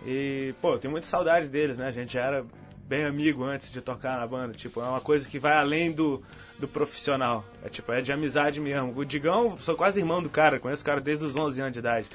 E, 0.06 0.53
pô, 0.62 0.73
eu 0.73 0.77
tenho 0.77 0.91
muita 0.91 1.08
saudade 1.08 1.47
deles, 1.47 1.77
né? 1.80 1.88
A 1.88 1.91
gente 1.91 2.13
já 2.13 2.21
era 2.21 2.45
bem 2.88 3.04
amigo 3.04 3.43
antes 3.43 3.71
de 3.71 3.82
tocar 3.82 4.17
na 4.19 4.26
banda, 4.26 4.54
tipo, 4.54 4.80
é 4.82 4.86
uma 4.86 5.02
coisa 5.02 5.28
que 5.28 5.38
vai 5.38 5.58
além 5.58 5.91
do, 5.91 6.21
do 6.58 6.67
profissional. 6.67 7.43
É 7.63 7.69
tipo, 7.69 7.91
é 7.91 8.02
de 8.02 8.12
amizade 8.12 8.60
mesmo. 8.60 8.93
O 8.95 9.04
Digão, 9.04 9.58
sou 9.60 9.76
quase 9.76 10.00
irmão 10.00 10.23
do 10.23 10.30
cara, 10.30 10.60
conheço 10.60 10.82
o 10.82 10.86
cara 10.86 11.02
desde 11.02 11.26
os 11.26 11.36
11 11.36 11.62
anos 11.62 11.73
de 11.73 11.80
idade. 11.80 12.08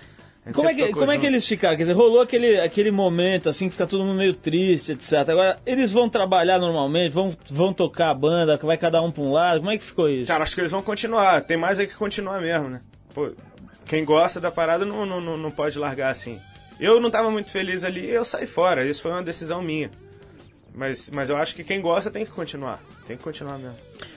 Gente 0.45 0.57
Como 0.57 0.69
é, 0.69 0.75
que, 0.75 0.93
como 0.93 1.13
é 1.13 1.19
que 1.19 1.27
eles 1.27 1.47
ficaram? 1.47 1.77
Quer 1.77 1.85
dizer, 1.85 1.93
rolou 1.93 2.21
aquele, 2.21 2.59
aquele 2.59 2.91
momento 2.91 3.49
assim 3.49 3.67
que 3.67 3.73
fica 3.73 3.87
todo 3.87 4.03
mundo 4.03 4.19
meio 4.19 4.35
triste, 4.35 4.93
etc. 4.93 5.13
Agora, 5.29 5.61
eles 5.65 5.93
vão 5.93 6.09
trabalhar 6.09 6.59
normalmente, 6.59 7.13
vão, 7.13 7.33
vão 7.49 7.73
tocar 7.73 8.11
a 8.11 8.15
banda, 8.15 8.57
vai 8.57 8.77
cada 8.77 9.01
um 9.01 9.13
pra 9.13 9.23
um 9.23 9.31
lado, 9.31 9.61
como 9.61 9.71
é 9.71 9.79
que 9.79 9.85
ficou 9.85 10.09
isso? 10.09 10.27
Cara, 10.27 10.43
acho 10.43 10.55
que 10.55 10.61
eles 10.61 10.73
vão 10.73 10.83
continuar. 10.83 11.43
Tem 11.43 11.57
mais 11.57 11.79
é 11.79 11.87
que 11.87 11.95
continuar 11.95 12.41
mesmo, 12.41 12.69
né? 12.69 12.81
Pô, 13.15 13.31
quem 13.87 14.05
gosta 14.05 14.41
da 14.41 14.51
parada 14.51 14.85
não, 14.85 15.07
não, 15.07 15.21
não, 15.21 15.37
não 15.37 15.51
pode 15.51 15.79
largar 15.79 16.11
assim. 16.11 16.41
Eu 16.81 16.99
não 16.99 17.11
tava 17.11 17.31
muito 17.31 17.53
feliz 17.53 17.85
ali 17.85 18.11
eu 18.11 18.25
saí 18.25 18.47
fora. 18.47 18.85
Isso 18.85 19.03
foi 19.03 19.13
uma 19.13 19.23
decisão 19.23 19.63
minha. 19.63 19.93
Mas, 20.75 21.11
mas 21.11 21.29
eu 21.29 21.37
acho 21.37 21.55
que 21.55 21.63
quem 21.63 21.81
gosta 21.81 22.11
tem 22.11 22.25
que 22.25 22.31
continuar. 22.33 22.83
Tem 23.07 23.17
que 23.17 23.23
continuar 23.23 23.59
mesmo. 23.59 23.77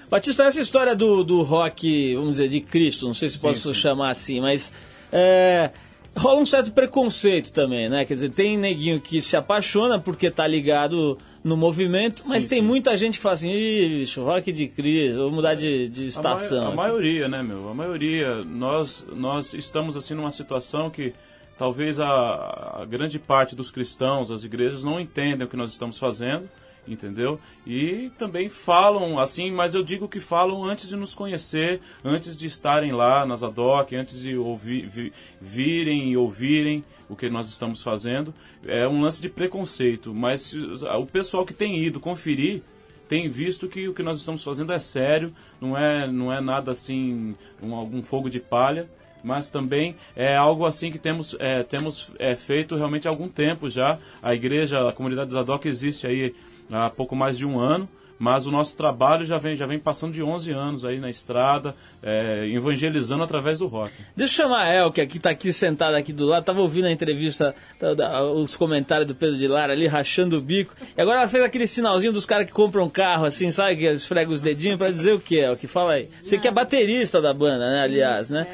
Batista, 0.10 0.44
essa 0.44 0.62
história 0.62 0.96
do, 0.96 1.24
do 1.24 1.42
rock, 1.42 2.16
vamos 2.16 2.32
dizer, 2.38 2.48
de 2.48 2.62
Cristo, 2.62 3.06
não 3.06 3.14
sei 3.14 3.28
se 3.30 3.40
posso 3.40 3.74
chamar 3.74 4.12
assim, 4.12 4.40
mas 4.40 4.72
é, 5.12 5.72
rola 6.16 6.40
um 6.40 6.46
certo 6.46 6.72
preconceito 6.72 7.52
também, 7.52 7.90
né? 7.90 8.06
Quer 8.06 8.14
dizer, 8.14 8.30
tem 8.30 8.58
neguinho 8.58 9.02
que 9.02 9.22
se 9.22 9.36
apaixona 9.36 10.00
porque 10.00 10.30
tá 10.32 10.46
ligado 10.48 11.18
no 11.44 11.58
movimento, 11.58 12.24
mas 12.28 12.48
tem 12.48 12.62
muita 12.62 12.96
gente 12.96 13.16
que 13.18 13.22
fala 13.22 13.34
assim, 13.34 13.52
Ih, 13.52 14.00
bicho, 14.00 14.24
rock 14.24 14.52
de 14.52 14.68
Cristo, 14.68 15.18
vou 15.18 15.32
mudar 15.32 15.56
de, 15.56 15.90
de 15.90 16.06
A, 16.06 16.08
estação. 16.08 16.64
ma- 16.66 16.72
a 16.72 16.76
maioria, 16.76 17.28
né, 17.28 17.44
meu? 17.44 17.68
A 17.70 17.74
maioria. 17.74 18.44
Nós, 18.46 19.06
nós 19.14 19.54
estamos 19.54 19.96
assim 19.98 20.14
numa 20.14 20.32
situação 20.32 20.90
que 20.90 21.14
talvez 21.58 22.00
a, 22.00 22.82
a 22.82 22.86
grande 22.86 23.18
parte 23.20 23.56
dos 23.56 23.72
cristãos, 23.72 24.30
as 24.32 24.44
igrejas, 24.44 24.84
não 24.84 25.00
entendem 25.00 25.46
o 25.46 25.50
que 25.50 25.58
nós 25.58 25.72
estamos 25.72 25.98
fazendo, 25.98 26.50
entendeu? 26.88 27.40
E 27.66 28.12
também 28.18 28.48
falam 28.50 29.18
assim, 29.20 29.52
mas 29.52 29.74
eu 29.74 29.82
digo 29.84 30.08
que 30.08 30.20
falam 30.20 30.64
antes 30.64 30.88
de 30.88 30.96
nos 30.96 31.16
conhecer, 31.16 31.82
antes 32.04 32.38
de 32.38 32.46
estarem 32.46 32.92
lá 32.92 33.26
nas 33.26 33.42
ADOC, 33.42 33.96
antes 33.96 34.22
de 34.22 34.36
ouvir, 34.38 34.88
vi- 34.88 35.14
virem 35.42 36.12
e 36.12 36.18
ouvirem 36.18 36.84
o 37.10 37.16
que 37.16 37.30
nós 37.30 37.48
estamos 37.50 37.82
fazendo. 37.82 38.34
É 38.66 38.88
um 38.88 39.02
lance 39.02 39.22
de 39.22 39.30
preconceito, 39.30 40.14
mas 40.14 40.54
o 40.54 41.06
pessoal 41.06 41.46
que 41.46 41.54
tem 41.54 41.84
ido 41.84 42.00
conferir 42.00 42.62
tem 43.08 43.30
visto 43.30 43.68
que 43.68 43.88
o 43.88 43.94
que 43.94 44.02
nós 44.02 44.18
estamos 44.20 44.44
fazendo 44.44 44.74
é 44.74 44.80
sério, 44.80 45.32
não 45.62 45.78
é, 45.78 46.12
não 46.12 46.34
é 46.34 46.42
nada 46.42 46.72
assim, 46.72 47.36
um, 47.62 47.76
algum 47.76 48.02
fogo 48.02 48.30
de 48.30 48.40
palha, 48.40 48.90
mas 49.26 49.50
também 49.50 49.96
é 50.16 50.36
algo 50.36 50.68
assim 50.68 50.92
que 50.92 51.00
temos, 51.00 51.36
é, 51.40 51.64
temos 51.64 52.14
é, 52.20 52.36
feito 52.36 52.76
realmente 52.76 53.08
há 53.08 53.12
algum 53.12 53.28
tempo 53.28 53.70
já. 53.72 53.98
A 54.22 54.36
igreja, 54.36 54.88
a 54.88 54.94
comunidade 54.94 55.34
Zadok 55.34 55.68
existe 55.68 56.06
aí 56.06 56.36
há 56.72 56.92
pouco 56.92 57.16
mais 57.16 57.36
de 57.36 57.46
um 57.46 57.60
ano, 57.60 57.90
mas 58.18 58.46
o 58.48 58.52
nosso 58.52 58.78
trabalho 58.78 59.26
já 59.26 59.38
vem, 59.38 59.56
já 59.56 59.66
vem 59.66 59.78
passando 59.80 60.14
de 60.14 60.24
11 60.24 60.52
anos 60.52 60.86
aí 60.86 61.00
na 61.00 61.10
estrada, 61.10 61.76
é, 62.02 62.48
evangelizando 62.48 63.24
através 63.24 63.60
do 63.60 63.68
rock. 63.68 63.92
Deixa 64.16 64.42
eu 64.42 64.46
chamar 64.48 64.64
a 64.64 64.74
El, 64.74 64.92
que 64.92 65.02
aqui 65.02 65.20
tá 65.20 65.32
aqui 65.32 65.52
sentada 65.52 65.98
aqui 65.98 66.14
do 66.14 66.26
lado, 66.26 66.44
tava 66.46 66.62
ouvindo 66.62 66.86
a 66.86 66.92
entrevista, 66.92 67.54
da- 67.80 67.94
da- 67.94 68.24
os 68.24 68.56
comentários 68.56 69.08
do 69.08 69.16
Pedro 69.16 69.36
de 69.38 69.48
Lara 69.48 69.74
ali, 69.74 69.88
rachando 69.88 70.38
o 70.38 70.42
bico. 70.42 70.74
E 70.98 71.02
agora 71.02 71.20
ela 71.20 71.28
fez 71.28 71.44
aquele 71.44 71.68
sinalzinho 71.68 72.14
dos 72.14 72.26
caras 72.26 72.46
que 72.46 72.54
compram 72.54 72.86
um 72.86 72.90
carro, 72.90 73.26
assim, 73.26 73.52
sabe? 73.52 73.76
Que 73.78 73.86
esfrega 73.92 74.32
os 74.32 74.40
dedinhos 74.40 74.78
pra 74.78 74.90
dizer 74.92 75.14
o 75.14 75.20
que, 75.20 75.40
El? 75.40 75.58
Que 75.58 75.68
fala 75.68 75.94
aí. 75.94 76.10
Você 76.24 76.38
que 76.38 76.48
é 76.48 76.52
baterista 76.52 77.22
da 77.22 77.34
banda, 77.34 77.70
né? 77.70 77.82
Aliás, 77.84 78.30
né? 78.30 78.48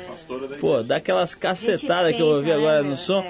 Pô, 0.59 0.81
dá 0.81 0.95
aquelas 0.97 1.35
cacetadas 1.35 2.15
que 2.15 2.21
eu 2.21 2.27
ouvi 2.27 2.49
né, 2.49 2.55
agora 2.55 2.81
no 2.83 2.95
som. 2.95 3.23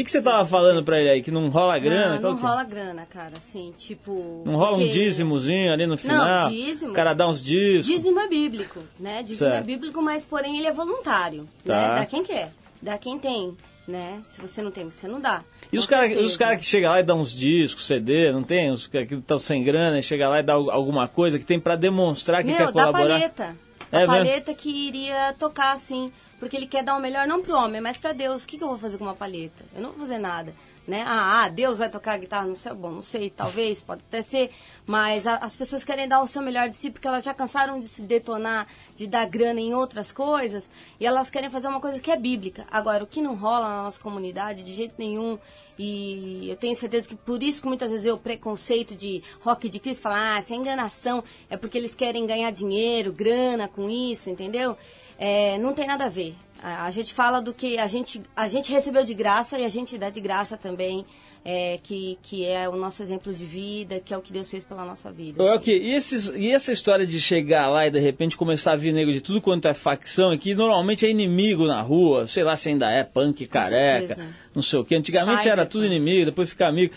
É. 0.00 0.02
O 0.02 0.02
que, 0.02 0.04
que 0.04 0.10
você 0.12 0.22
tava 0.22 0.46
falando 0.48 0.82
pra 0.82 0.98
ele 0.98 1.10
aí? 1.10 1.22
Que 1.22 1.30
não 1.30 1.48
rola 1.50 1.78
grana? 1.78 2.14
Não, 2.20 2.30
não 2.30 2.38
que 2.38 2.44
é? 2.44 2.48
rola 2.48 2.64
grana, 2.64 3.06
cara, 3.10 3.36
assim, 3.36 3.72
tipo... 3.76 4.42
Não 4.46 4.56
rola 4.56 4.72
um 4.76 4.80
porque- 4.80 4.88
dízimozinho 4.92 5.72
ali 5.72 5.86
no 5.86 5.98
final? 5.98 6.48
dízimo. 6.48 6.90
O 6.90 6.94
cara 6.94 7.12
dá 7.12 7.28
uns 7.28 7.42
discos. 7.42 7.86
Dízimo 7.86 8.18
é 8.20 8.28
bíblico, 8.28 8.80
né? 8.98 9.22
Dízimo 9.22 9.48
é 9.48 9.52
Certo. 9.52 9.66
bíblico, 9.66 10.00
mas 10.02 10.24
porém 10.24 10.56
ele 10.58 10.66
é 10.66 10.72
voluntário, 10.72 11.46
Tá. 11.64 11.74
né? 11.88 11.94
Dá 12.00 12.06
quem 12.06 12.22
quer, 12.24 12.50
dá 12.80 12.96
quem 12.96 13.18
tem, 13.18 13.54
né? 13.86 14.20
Se 14.24 14.40
você 14.40 14.62
não 14.62 14.70
tem, 14.70 14.84
você 14.88 15.06
não 15.06 15.20
dá. 15.20 15.42
E 15.72 15.76
os 15.78 15.86
caras 15.86 16.36
cara 16.36 16.56
que 16.56 16.64
chegam 16.64 16.90
lá 16.90 17.00
e 17.00 17.02
dão 17.02 17.20
uns 17.20 17.32
discos, 17.32 17.84
CD, 17.86 18.32
não 18.32 18.42
tem? 18.42 18.70
Os 18.70 18.86
que 18.86 18.96
estão 18.98 19.38
sem 19.38 19.62
grana 19.62 19.98
e 19.98 20.02
chega 20.02 20.28
lá 20.28 20.40
e 20.40 20.42
dá 20.42 20.54
al- 20.54 20.70
alguma 20.70 21.06
coisa 21.08 21.38
que 21.38 21.44
tem 21.44 21.60
pra 21.60 21.76
demonstrar 21.76 22.42
que 22.42 22.48
Meu, 22.48 22.56
quer 22.56 22.66
dá 22.66 22.72
colaborar. 22.72 23.08
palheta. 23.20 23.56
É 23.92 23.96
a 23.96 24.00
mesmo? 24.00 24.14
palheta 24.14 24.54
que 24.54 24.68
iria 24.70 25.34
tocar, 25.38 25.72
assim, 25.74 26.12
porque 26.40 26.56
ele 26.56 26.66
quer 26.66 26.82
dar 26.82 26.96
o 26.96 27.00
melhor 27.00 27.28
não 27.28 27.40
pro 27.40 27.54
homem, 27.54 27.80
mas 27.80 27.96
pra 27.96 28.12
Deus. 28.12 28.42
O 28.42 28.46
que, 28.48 28.58
que 28.58 28.64
eu 28.64 28.68
vou 28.68 28.78
fazer 28.78 28.98
com 28.98 29.04
uma 29.04 29.14
palheta? 29.14 29.64
Eu 29.76 29.82
não 29.82 29.90
vou 29.90 30.00
fazer 30.00 30.18
nada. 30.18 30.52
Né? 30.88 31.04
Ah, 31.06 31.44
ah, 31.44 31.48
Deus 31.48 31.78
vai 31.78 31.88
tocar 31.88 32.18
guitarra 32.18 32.46
no 32.46 32.56
céu? 32.56 32.74
Bom, 32.74 32.90
não 32.90 33.02
sei, 33.02 33.30
talvez, 33.30 33.80
pode 33.80 34.02
até 34.08 34.22
ser, 34.22 34.50
mas 34.84 35.24
a- 35.24 35.36
as 35.36 35.54
pessoas 35.54 35.84
querem 35.84 36.08
dar 36.08 36.20
o 36.20 36.26
seu 36.26 36.42
melhor 36.42 36.68
de 36.68 36.74
si 36.74 36.90
porque 36.90 37.06
elas 37.06 37.22
já 37.22 37.32
cansaram 37.32 37.78
de 37.78 37.86
se 37.86 38.02
detonar, 38.02 38.66
de 38.96 39.06
dar 39.06 39.24
grana 39.26 39.60
em 39.60 39.72
outras 39.72 40.10
coisas, 40.10 40.68
e 40.98 41.06
elas 41.06 41.30
querem 41.30 41.48
fazer 41.48 41.68
uma 41.68 41.80
coisa 41.80 42.00
que 42.00 42.10
é 42.10 42.16
bíblica. 42.16 42.66
Agora, 42.72 43.04
o 43.04 43.06
que 43.06 43.20
não 43.20 43.36
rola 43.36 43.68
na 43.68 43.82
nossa 43.84 44.00
comunidade 44.00 44.64
de 44.64 44.74
jeito 44.74 44.94
nenhum, 44.98 45.38
e 45.78 46.48
eu 46.50 46.56
tenho 46.56 46.74
certeza 46.74 47.06
que 47.06 47.14
por 47.14 47.40
isso 47.40 47.60
que 47.62 47.68
muitas 47.68 47.90
vezes 47.90 48.06
eu 48.06 48.18
preconceito 48.18 48.96
de 48.96 49.22
rock 49.42 49.68
de 49.68 49.78
Cristo, 49.78 50.02
falar, 50.02 50.36
ah, 50.36 50.40
isso 50.40 50.52
é 50.52 50.56
enganação, 50.56 51.22
é 51.48 51.56
porque 51.56 51.78
eles 51.78 51.94
querem 51.94 52.26
ganhar 52.26 52.50
dinheiro, 52.50 53.12
grana 53.12 53.68
com 53.68 53.88
isso, 53.88 54.28
entendeu? 54.28 54.76
É, 55.20 55.58
não 55.58 55.74
tem 55.74 55.86
nada 55.86 56.06
a 56.06 56.08
ver. 56.08 56.34
A, 56.62 56.90
gente 56.90 57.12
fala 57.12 57.40
do 57.40 57.52
que 57.52 57.78
a 57.78 57.86
gente, 57.86 58.22
a 58.34 58.48
gente 58.48 58.72
recebeu 58.72 59.04
de 59.04 59.14
graça 59.14 59.58
e 59.58 59.64
a 59.64 59.68
gente 59.68 59.96
dá 59.96 60.10
de 60.10 60.20
graça 60.20 60.56
também, 60.56 61.06
é, 61.44 61.78
que, 61.82 62.18
que 62.22 62.46
é 62.46 62.68
o 62.68 62.76
nosso 62.76 63.02
exemplo 63.02 63.32
de 63.32 63.44
vida, 63.44 64.00
que 64.00 64.12
é 64.12 64.16
o 64.16 64.20
que 64.20 64.32
Deus 64.32 64.50
fez 64.50 64.64
pela 64.64 64.84
nossa 64.84 65.10
vida. 65.10 65.42
Assim. 65.42 65.56
Ok, 65.56 65.78
e, 65.78 65.94
esses, 65.94 66.32
e 66.34 66.50
essa 66.50 66.72
história 66.72 67.06
de 67.06 67.20
chegar 67.20 67.68
lá 67.68 67.86
e 67.86 67.90
de 67.90 67.98
repente 67.98 68.36
começar 68.36 68.72
a 68.72 68.76
vir 68.76 68.92
nego 68.92 69.12
de 69.12 69.20
tudo 69.20 69.40
quanto 69.40 69.68
é 69.68 69.74
facção, 69.74 70.36
que 70.36 70.54
normalmente 70.54 71.06
é 71.06 71.10
inimigo 71.10 71.66
na 71.66 71.80
rua, 71.80 72.26
sei 72.26 72.44
lá 72.44 72.56
se 72.56 72.68
ainda 72.68 72.90
é 72.90 73.04
punk 73.04 73.46
careca, 73.46 74.16
não 74.54 74.62
sei 74.62 74.78
o 74.78 74.84
que. 74.84 74.94
Antigamente 74.94 75.42
Cyber 75.42 75.52
era 75.52 75.66
tudo 75.66 75.82
punk. 75.84 75.94
inimigo, 75.94 76.26
depois 76.26 76.48
fica 76.50 76.66
amigo. 76.66 76.94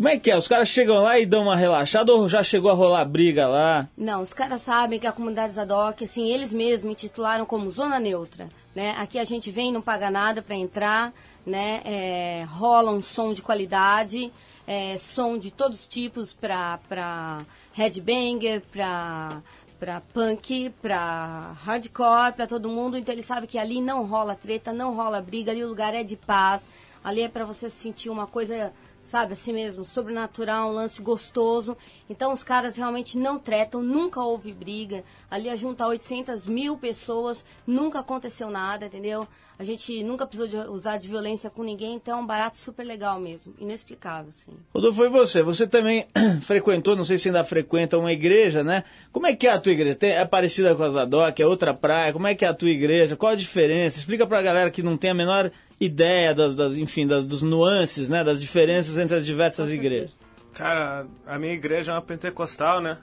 Como 0.00 0.08
é 0.08 0.18
que 0.18 0.30
é? 0.30 0.36
Os 0.38 0.48
caras 0.48 0.68
chegam 0.68 1.02
lá 1.02 1.18
e 1.18 1.26
dão 1.26 1.42
uma 1.42 1.54
relaxada 1.54 2.10
ou 2.10 2.26
já 2.26 2.42
chegou 2.42 2.70
a 2.70 2.74
rolar 2.74 3.04
briga 3.04 3.46
lá? 3.46 3.86
Não, 3.94 4.22
os 4.22 4.32
caras 4.32 4.62
sabem 4.62 4.98
que 4.98 5.06
a 5.06 5.12
comunidade 5.12 5.52
Zadok, 5.52 6.04
assim, 6.04 6.26
eles 6.32 6.54
mesmos 6.54 6.92
intitularam 6.92 7.44
como 7.44 7.70
zona 7.70 8.00
neutra, 8.00 8.48
né? 8.74 8.94
Aqui 8.96 9.18
a 9.18 9.24
gente 9.24 9.50
vem, 9.50 9.70
não 9.70 9.82
paga 9.82 10.10
nada 10.10 10.40
para 10.40 10.56
entrar, 10.56 11.12
né? 11.44 11.82
É, 11.84 12.46
rola 12.48 12.92
um 12.92 13.02
som 13.02 13.34
de 13.34 13.42
qualidade, 13.42 14.32
é, 14.66 14.96
som 14.96 15.36
de 15.36 15.50
todos 15.50 15.80
os 15.80 15.86
tipos 15.86 16.32
para 16.32 17.44
headbanger, 17.74 18.62
para 18.72 19.42
para 19.78 20.00
punk, 20.14 20.70
para 20.80 21.56
hardcore, 21.62 22.32
para 22.36 22.46
todo 22.46 22.70
mundo. 22.70 22.96
Então 22.96 23.14
ele 23.14 23.22
sabe 23.22 23.46
que 23.46 23.58
ali 23.58 23.82
não 23.82 24.06
rola 24.06 24.34
treta, 24.34 24.72
não 24.72 24.96
rola 24.96 25.20
briga, 25.20 25.52
ali 25.52 25.62
o 25.62 25.68
lugar 25.68 25.92
é 25.92 26.02
de 26.02 26.16
paz. 26.16 26.70
Ali 27.02 27.22
é 27.22 27.28
para 27.28 27.44
você 27.44 27.70
sentir 27.70 28.10
uma 28.10 28.26
coisa, 28.26 28.72
sabe, 29.10 29.32
assim 29.32 29.52
mesmo, 29.52 29.84
sobrenatural, 29.84 30.70
um 30.70 30.72
lance 30.72 31.02
gostoso. 31.02 31.76
Então 32.08 32.32
os 32.32 32.44
caras 32.44 32.76
realmente 32.76 33.18
não 33.18 33.40
tretam, 33.40 33.82
nunca 33.82 34.20
houve 34.20 34.52
briga. 34.52 35.04
Ali 35.28 35.54
junta 35.56 35.84
800 35.84 36.46
mil 36.46 36.78
pessoas, 36.78 37.44
nunca 37.66 37.98
aconteceu 37.98 38.48
nada, 38.48 38.86
entendeu? 38.86 39.26
A 39.60 39.62
gente 39.62 40.02
nunca 40.02 40.26
precisou 40.26 40.64
de 40.64 40.70
usar 40.70 40.96
de 40.96 41.06
violência 41.06 41.50
com 41.50 41.62
ninguém, 41.62 41.92
então 41.92 42.18
é 42.18 42.22
um 42.22 42.26
barato 42.26 42.56
super 42.56 42.82
legal 42.82 43.20
mesmo, 43.20 43.54
inexplicável, 43.58 44.30
assim. 44.30 44.52
Rodolfo, 44.72 44.96
foi 44.96 45.10
você. 45.10 45.42
Você 45.42 45.66
também 45.66 46.06
frequentou, 46.40 46.96
não 46.96 47.04
sei 47.04 47.18
se 47.18 47.28
ainda 47.28 47.44
frequenta 47.44 47.98
uma 47.98 48.10
igreja, 48.10 48.64
né? 48.64 48.84
Como 49.12 49.26
é 49.26 49.36
que 49.36 49.46
é 49.46 49.50
a 49.50 49.60
tua 49.60 49.72
igreja? 49.72 49.98
Tem- 49.98 50.12
é 50.12 50.24
parecida 50.24 50.74
com 50.74 50.82
a 50.82 50.88
Zadok? 50.88 51.42
É 51.42 51.46
outra 51.46 51.74
praia? 51.74 52.10
Como 52.10 52.26
é 52.26 52.34
que 52.34 52.42
é 52.42 52.48
a 52.48 52.54
tua 52.54 52.70
igreja? 52.70 53.16
Qual 53.16 53.32
a 53.32 53.34
diferença? 53.34 53.98
Explica 53.98 54.26
pra 54.26 54.40
galera 54.40 54.70
que 54.70 54.82
não 54.82 54.96
tem 54.96 55.10
a 55.10 55.14
menor 55.14 55.52
ideia 55.78 56.34
das, 56.34 56.54
das 56.54 56.74
enfim, 56.74 57.06
das, 57.06 57.26
dos 57.26 57.42
nuances, 57.42 58.08
né? 58.08 58.24
Das 58.24 58.40
diferenças 58.40 58.96
entre 58.96 59.14
as 59.14 59.26
diversas 59.26 59.68
igrejas. 59.70 60.18
Cara, 60.54 61.06
a 61.26 61.38
minha 61.38 61.52
igreja 61.52 61.92
é 61.92 61.94
uma 61.96 62.00
pentecostal, 62.00 62.80
né? 62.80 62.96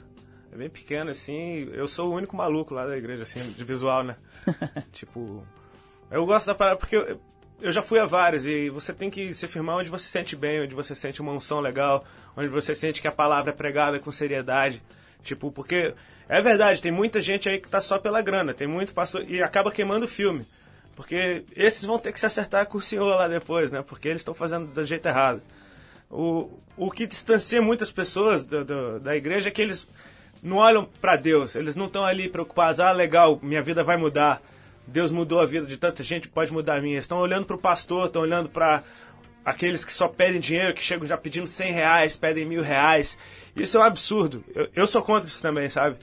É 0.51 0.57
bem 0.57 0.71
pequena, 0.71 1.11
assim. 1.11 1.69
Eu 1.71 1.87
sou 1.87 2.09
o 2.09 2.15
único 2.15 2.35
maluco 2.35 2.73
lá 2.73 2.87
da 2.87 2.97
igreja, 2.97 3.21
assim, 3.21 3.47
de 3.55 3.63
visual, 3.63 4.03
né? 4.03 4.15
tipo, 4.91 5.43
eu 6.11 6.25
gosto 6.25 6.45
da 6.47 6.55
parada 6.55 6.77
porque 6.77 6.95
eu, 6.95 7.19
eu 7.61 7.71
já 7.71 7.81
fui 7.81 7.99
a 7.99 8.05
várias 8.05 8.45
e 8.45 8.69
você 8.69 8.93
tem 8.93 9.09
que 9.09 9.33
se 9.33 9.47
firmar 9.47 9.77
onde 9.77 9.89
você 9.89 10.05
se 10.05 10.11
sente 10.11 10.35
bem, 10.35 10.61
onde 10.61 10.75
você 10.75 10.93
sente 10.95 11.21
uma 11.21 11.31
unção 11.31 11.59
legal, 11.59 12.05
onde 12.35 12.47
você 12.49 12.73
sente 12.75 13.01
que 13.01 13.07
a 13.07 13.11
palavra 13.11 13.51
é 13.51 13.55
pregada 13.55 13.99
com 13.99 14.11
seriedade. 14.11 14.81
Tipo, 15.23 15.51
porque 15.51 15.93
é 16.29 16.41
verdade, 16.41 16.81
tem 16.81 16.91
muita 16.91 17.19
gente 17.19 17.49
aí 17.49 17.59
que 17.59 17.67
tá 17.67 17.81
só 17.81 17.97
pela 17.99 18.21
grana, 18.21 18.53
tem 18.53 18.67
muito 18.67 18.93
pastor 18.93 19.25
e 19.29 19.41
acaba 19.41 19.71
queimando 19.71 20.05
o 20.05 20.07
filme. 20.07 20.45
Porque 20.95 21.43
esses 21.55 21.83
vão 21.85 21.99
ter 21.99 22.11
que 22.13 22.19
se 22.19 22.25
acertar 22.25 22.65
com 22.67 22.77
o 22.77 22.81
senhor 22.81 23.07
lá 23.15 23.27
depois, 23.27 23.69
né? 23.69 23.83
Porque 23.85 24.07
eles 24.07 24.21
estão 24.21 24.33
fazendo 24.33 24.67
do 24.67 24.83
jeito 24.85 25.05
errado. 25.07 25.41
O, 26.09 26.49
o 26.77 26.89
que 26.89 27.05
distancia 27.05 27.61
muitas 27.61 27.91
pessoas 27.91 28.43
do- 28.43 28.63
do- 28.65 28.99
da 28.99 29.15
igreja 29.15 29.49
é 29.49 29.51
que 29.51 29.61
eles 29.61 29.85
não 30.41 30.57
olham 30.57 30.85
para 31.01 31.15
Deus, 31.15 31.55
eles 31.55 31.75
não 31.75 31.85
estão 31.87 32.05
ali 32.05 32.29
preocupados, 32.29 32.79
ah, 32.79 32.91
legal, 32.91 33.37
minha 33.43 33.61
vida 33.61 33.83
vai 33.83 33.97
mudar. 33.97 34.41
Deus 34.87 35.11
mudou 35.11 35.39
a 35.39 35.45
vida 35.45 35.65
de 35.65 35.77
tanta 35.77 36.01
gente, 36.01 36.27
pode 36.29 36.51
mudar 36.51 36.77
a 36.77 36.81
minha. 36.81 36.97
Estão 36.97 37.17
olhando 37.19 37.45
para 37.45 37.55
o 37.55 37.59
pastor, 37.59 38.05
estão 38.07 38.21
olhando 38.21 38.47
para 38.49 38.83
aqueles 39.43 39.83
que 39.85 39.93
só 39.93 40.07
pedem 40.07 40.39
dinheiro, 40.39 40.73
que 40.73 40.83
chegam 40.83 41.05
já 41.07 41.17
pedindo 41.17 41.45
100 41.47 41.71
reais, 41.73 42.17
pedem 42.17 42.45
mil 42.45 42.61
reais. 42.61 43.17
Isso 43.55 43.77
é 43.77 43.79
um 43.81 43.83
absurdo. 43.83 44.43
Eu, 44.55 44.67
eu 44.75 44.87
sou 44.87 45.01
contra 45.01 45.27
isso 45.27 45.41
também, 45.41 45.69
sabe? 45.69 45.97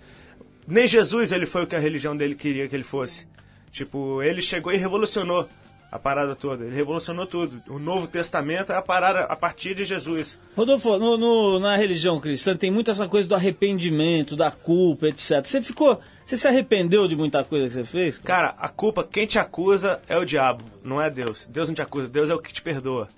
Nem 0.66 0.86
Jesus 0.86 1.32
ele 1.32 1.46
foi 1.46 1.64
o 1.64 1.66
que 1.66 1.76
a 1.76 1.78
religião 1.78 2.16
dele 2.16 2.34
queria 2.34 2.68
que 2.68 2.74
ele 2.76 2.82
fosse. 2.84 3.26
Tipo, 3.70 4.22
ele 4.22 4.40
chegou 4.40 4.72
e 4.72 4.76
revolucionou 4.76 5.48
a 5.90 5.98
parada 5.98 6.34
toda. 6.34 6.64
Ele 6.64 6.74
revolucionou 6.74 7.26
tudo. 7.26 7.60
O 7.68 7.78
Novo 7.78 8.06
Testamento 8.06 8.72
é 8.72 8.76
a 8.76 8.82
parada 8.82 9.20
a 9.24 9.36
partir 9.36 9.74
de 9.74 9.84
Jesus. 9.84 10.38
Rodolfo, 10.56 10.96
no, 10.98 11.16
no- 11.16 11.58
na 11.60 11.76
religião 11.76 12.18
cristã 12.20 12.56
tem 12.56 12.70
muito 12.70 12.90
essa 12.90 13.06
coisa 13.08 13.28
do 13.28 13.34
arrependimento, 13.34 14.36
da 14.36 14.50
culpa, 14.50 15.08
etc. 15.08 15.44
Você 15.44 15.60
ficou. 15.60 16.00
Você 16.24 16.36
se 16.36 16.48
arrependeu 16.48 17.06
de 17.06 17.14
muita 17.14 17.44
coisa 17.44 17.66
que 17.66 17.72
você 17.74 17.84
fez? 17.84 18.18
Cara, 18.18 18.54
a 18.58 18.68
culpa, 18.68 19.04
quem 19.04 19.26
te 19.26 19.38
acusa 19.38 20.00
é 20.08 20.16
o 20.16 20.24
diabo, 20.24 20.64
não 20.82 21.00
é 21.00 21.10
Deus. 21.10 21.46
Deus 21.50 21.68
não 21.68 21.74
te 21.74 21.82
acusa, 21.82 22.08
Deus 22.08 22.30
é 22.30 22.34
o 22.34 22.38
que 22.38 22.52
te 22.52 22.62
perdoa. 22.62 23.08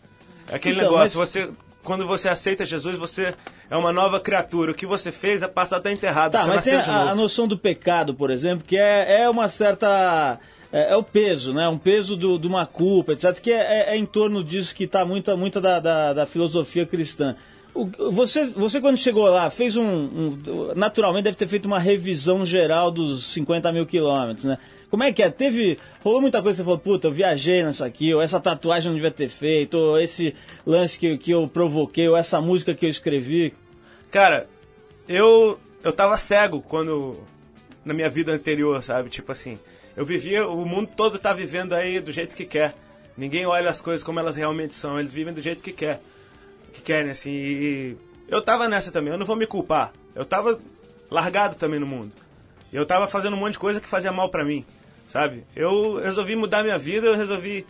É 0.48 0.57
aquele 0.57 0.76
Então, 0.76 0.90
negócio, 0.90 1.18
mas- 1.18 1.30
você. 1.30 1.50
Quando 1.84 2.04
você 2.04 2.28
aceita 2.28 2.66
Jesus, 2.66 2.98
você 2.98 3.32
é 3.70 3.76
uma 3.76 3.92
nova 3.92 4.18
criatura. 4.18 4.72
O 4.72 4.74
que 4.74 4.84
você 4.84 5.12
fez 5.12 5.40
é 5.40 5.46
passar 5.46 5.76
até 5.76 5.92
enterrado. 5.92 6.32
Tá, 6.32 6.40
você 6.42 6.50
mas 6.50 6.64
tem 6.64 6.74
a, 6.74 7.11
a 7.11 7.14
noção 7.14 7.46
do 7.46 7.57
pecado, 7.57 8.12
por 8.12 8.28
exemplo, 8.32 8.64
que 8.66 8.76
é, 8.76 9.20
é 9.22 9.30
uma 9.30 9.46
certa. 9.46 10.40
É, 10.72 10.92
é 10.92 10.96
o 10.96 11.02
peso, 11.04 11.52
né? 11.54 11.68
Um 11.68 11.78
peso 11.78 12.16
do- 12.16 12.40
de 12.40 12.46
uma 12.48 12.66
culpa, 12.66 13.12
etc. 13.12 13.38
Que 13.40 13.52
é, 13.52 13.61
é- 13.90 13.94
é 13.94 13.96
em 13.96 14.04
torno 14.04 14.42
disso 14.42 14.74
que 14.74 14.82
está 14.82 15.04
muita, 15.04 15.36
muita 15.36 15.61
da, 15.61 15.78
da, 15.78 16.12
da 16.12 16.26
filosofia 16.26 16.84
cristã. 16.84 17.36
O- 17.83 18.11
você, 18.11 18.45
você, 18.45 18.81
quando 18.81 18.97
chegou 18.97 19.27
lá, 19.29 19.51
fez 19.51 19.77
um, 19.77 19.85
um- 19.85 20.72
Naturalmente 20.74 21.24
deve 21.24 21.37
ter 21.37 21.47
feito 21.47 21.66
uma 21.66 21.79
revisão 21.79 22.45
geral 22.47 22.91
dos 22.91 23.24
50 23.33 23.70
mil 23.72 23.85
quilômetros, 23.87 24.45
né? 24.45 24.59
Como 24.91 25.03
é 25.03 25.12
que 25.12 25.22
é? 25.22 25.29
Teve. 25.29 25.79
Rolou 26.03 26.20
muita 26.20 26.41
coisa 26.41 26.57
que 26.57 26.62
você 26.62 26.64
falou, 26.64 26.79
puta, 26.79 27.09
eu 27.09 27.12
viajei 27.12 27.62
nisso 27.62 27.85
aqui, 27.85 28.14
ou 28.14 28.22
essa 28.22 28.41
tatuagem 28.41 28.89
não 28.89 28.95
devia 28.95 29.11
ter 29.11 29.29
feito, 29.29 29.77
ou 29.77 29.99
esse 30.01 30.35
lance 30.64 30.99
que, 30.99 31.18
que 31.18 31.33
eu 31.33 31.47
provoquei, 31.49 32.09
ou 32.09 32.16
essa 32.16 32.41
música 32.41 32.74
que 32.74 32.87
eu 32.87 32.91
escrevi. 32.91 33.53
Cara, 34.11 34.47
eu 35.09 35.59
eu 35.85 35.93
tava 35.93 36.16
cego 36.16 36.61
quando 36.62 37.16
na 37.85 37.93
minha 37.95 38.09
vida 38.09 38.33
anterior, 38.33 38.83
sabe? 38.83 39.09
Tipo 39.11 39.31
assim, 39.33 39.59
eu 39.97 40.05
vivia, 40.05 40.49
o 40.49 40.64
mundo 40.64 40.89
todo 40.97 41.18
tá 41.18 41.33
vivendo 41.33 41.74
aí 41.74 42.01
do 42.01 42.11
jeito 42.11 42.35
que 42.37 42.45
quer. 42.45 42.74
Ninguém 43.16 43.47
olha 43.47 43.70
as 43.70 43.81
coisas 43.81 44.03
como 44.05 44.18
elas 44.20 44.37
realmente 44.37 44.74
são, 44.74 44.99
eles 44.99 45.12
vivem 45.12 45.33
do 45.35 45.41
jeito 45.43 45.62
que 45.62 45.72
quer. 45.72 46.01
Que 46.77 46.83
querem 46.83 47.11
assim. 47.11 47.31
E 47.31 47.97
eu 48.29 48.43
tava 48.43 48.68
nessa 48.68 48.93
também, 48.93 49.12
eu 49.12 49.18
não 49.18 49.27
vou 49.27 49.37
me 49.37 49.47
culpar. 49.47 49.93
Eu 50.14 50.24
tava 50.24 50.61
largado 51.11 51.57
também 51.57 51.81
no 51.81 51.87
mundo. 51.87 52.12
Eu 52.72 52.85
tava 52.85 53.07
fazendo 53.07 53.35
um 53.35 53.41
monte 53.41 53.53
de 53.53 53.59
coisa 53.59 53.81
que 53.81 53.89
fazia 53.89 54.12
mal 54.12 54.29
pra 54.29 54.45
mim, 54.45 54.64
sabe? 55.09 55.45
Eu 55.55 55.97
resolvi 55.97 56.37
mudar 56.37 56.62
minha 56.62 56.77
vida, 56.77 57.07
eu 57.07 57.16
resolvi 57.16 57.64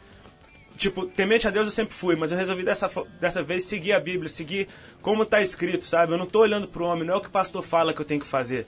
tipo, 0.76 1.06
temente 1.06 1.46
a 1.46 1.50
Deus 1.50 1.66
eu 1.66 1.72
sempre 1.72 1.94
fui, 1.94 2.16
mas 2.16 2.32
eu 2.32 2.38
resolvi 2.38 2.62
dessa, 2.62 2.90
dessa 3.20 3.42
vez 3.42 3.64
seguir 3.64 3.92
a 3.92 4.00
Bíblia, 4.00 4.28
seguir 4.28 4.68
como 5.00 5.22
está 5.22 5.40
escrito, 5.40 5.84
sabe? 5.84 6.12
Eu 6.12 6.18
não 6.18 6.24
estou 6.24 6.42
olhando 6.42 6.66
para 6.66 6.82
o 6.82 6.86
homem, 6.86 7.04
não 7.04 7.14
é 7.14 7.16
o 7.16 7.20
que 7.20 7.28
o 7.28 7.30
pastor 7.30 7.62
fala 7.62 7.94
que 7.94 8.00
eu 8.00 8.04
tenho 8.04 8.20
que 8.20 8.26
fazer. 8.26 8.66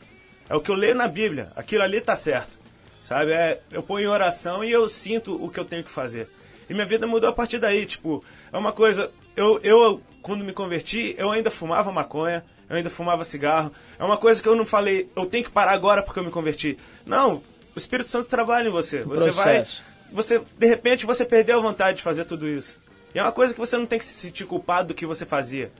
É 0.49 0.55
o 0.55 0.61
que 0.61 0.71
eu 0.71 0.75
leio 0.75 0.95
na 0.95 1.09
Bíblia, 1.09 1.53
aquilo 1.57 1.83
ali 1.83 1.99
está 1.99 2.17
certo, 2.17 2.59
sabe? 3.05 3.33
É, 3.33 3.61
eu 3.71 3.83
ponho 3.83 4.07
em 4.07 4.09
oração 4.09 4.65
e 4.65 4.71
eu 4.71 4.89
sinto 4.89 5.43
o 5.43 5.51
que 5.51 5.61
eu 5.61 5.65
tenho 5.65 5.85
que 5.85 5.91
fazer. 5.91 6.29
E 6.69 6.75
minha 6.75 6.87
vida 6.87 7.07
mudou 7.07 7.29
a 7.29 7.33
partir 7.33 7.59
daí, 7.59 7.85
tipo, 7.87 8.23
é 8.53 8.57
uma 8.57 8.73
coisa, 8.73 9.11
eu, 9.39 9.61
eu 9.63 10.03
quando 10.23 10.45
me 10.45 10.53
converti, 10.53 11.15
eu 11.17 11.31
ainda 11.31 11.51
fumava 11.51 11.91
maconha, 11.93 12.45
eu 12.69 12.77
ainda 12.77 12.91
fumava 12.91 13.25
cigarro. 13.25 13.73
É 13.99 14.05
uma 14.05 14.19
coisa 14.19 14.43
que 14.43 14.49
eu 14.49 14.55
não 14.57 14.67
falei, 14.67 15.09
eu 15.17 15.25
tenho 15.27 15.45
que 15.45 15.51
parar 15.51 15.73
agora 15.73 16.03
porque 16.03 16.19
eu 16.21 16.25
me 16.25 16.31
converti. 16.31 16.77
Não, 17.07 17.37
o 17.75 17.79
Espírito 17.79 18.09
Santo 18.09 18.29
trabalha 18.29 18.69
em 18.69 18.71
você. 18.73 19.03
Você 19.03 19.31
vai, 19.31 19.55
processo. 19.57 19.83
você 20.13 20.41
de 20.59 20.67
repente 20.67 21.07
você 21.07 21.25
perdeu 21.25 21.59
a 21.59 21.63
vontade 21.63 21.99
de 21.99 22.03
fazer 22.03 22.25
tudo 22.25 22.47
isso. 22.49 22.81
E 23.15 23.19
é 23.19 23.23
uma 23.23 23.33
coisa 23.33 23.55
que 23.55 23.61
você 23.61 23.77
não 23.79 23.87
tem 23.87 23.99
que 23.99 24.05
se 24.05 24.13
sentir 24.15 24.45
culpado 24.45 24.89
do 24.89 24.95
que 24.95 25.07
você 25.07 25.25
fazia. 25.25 25.71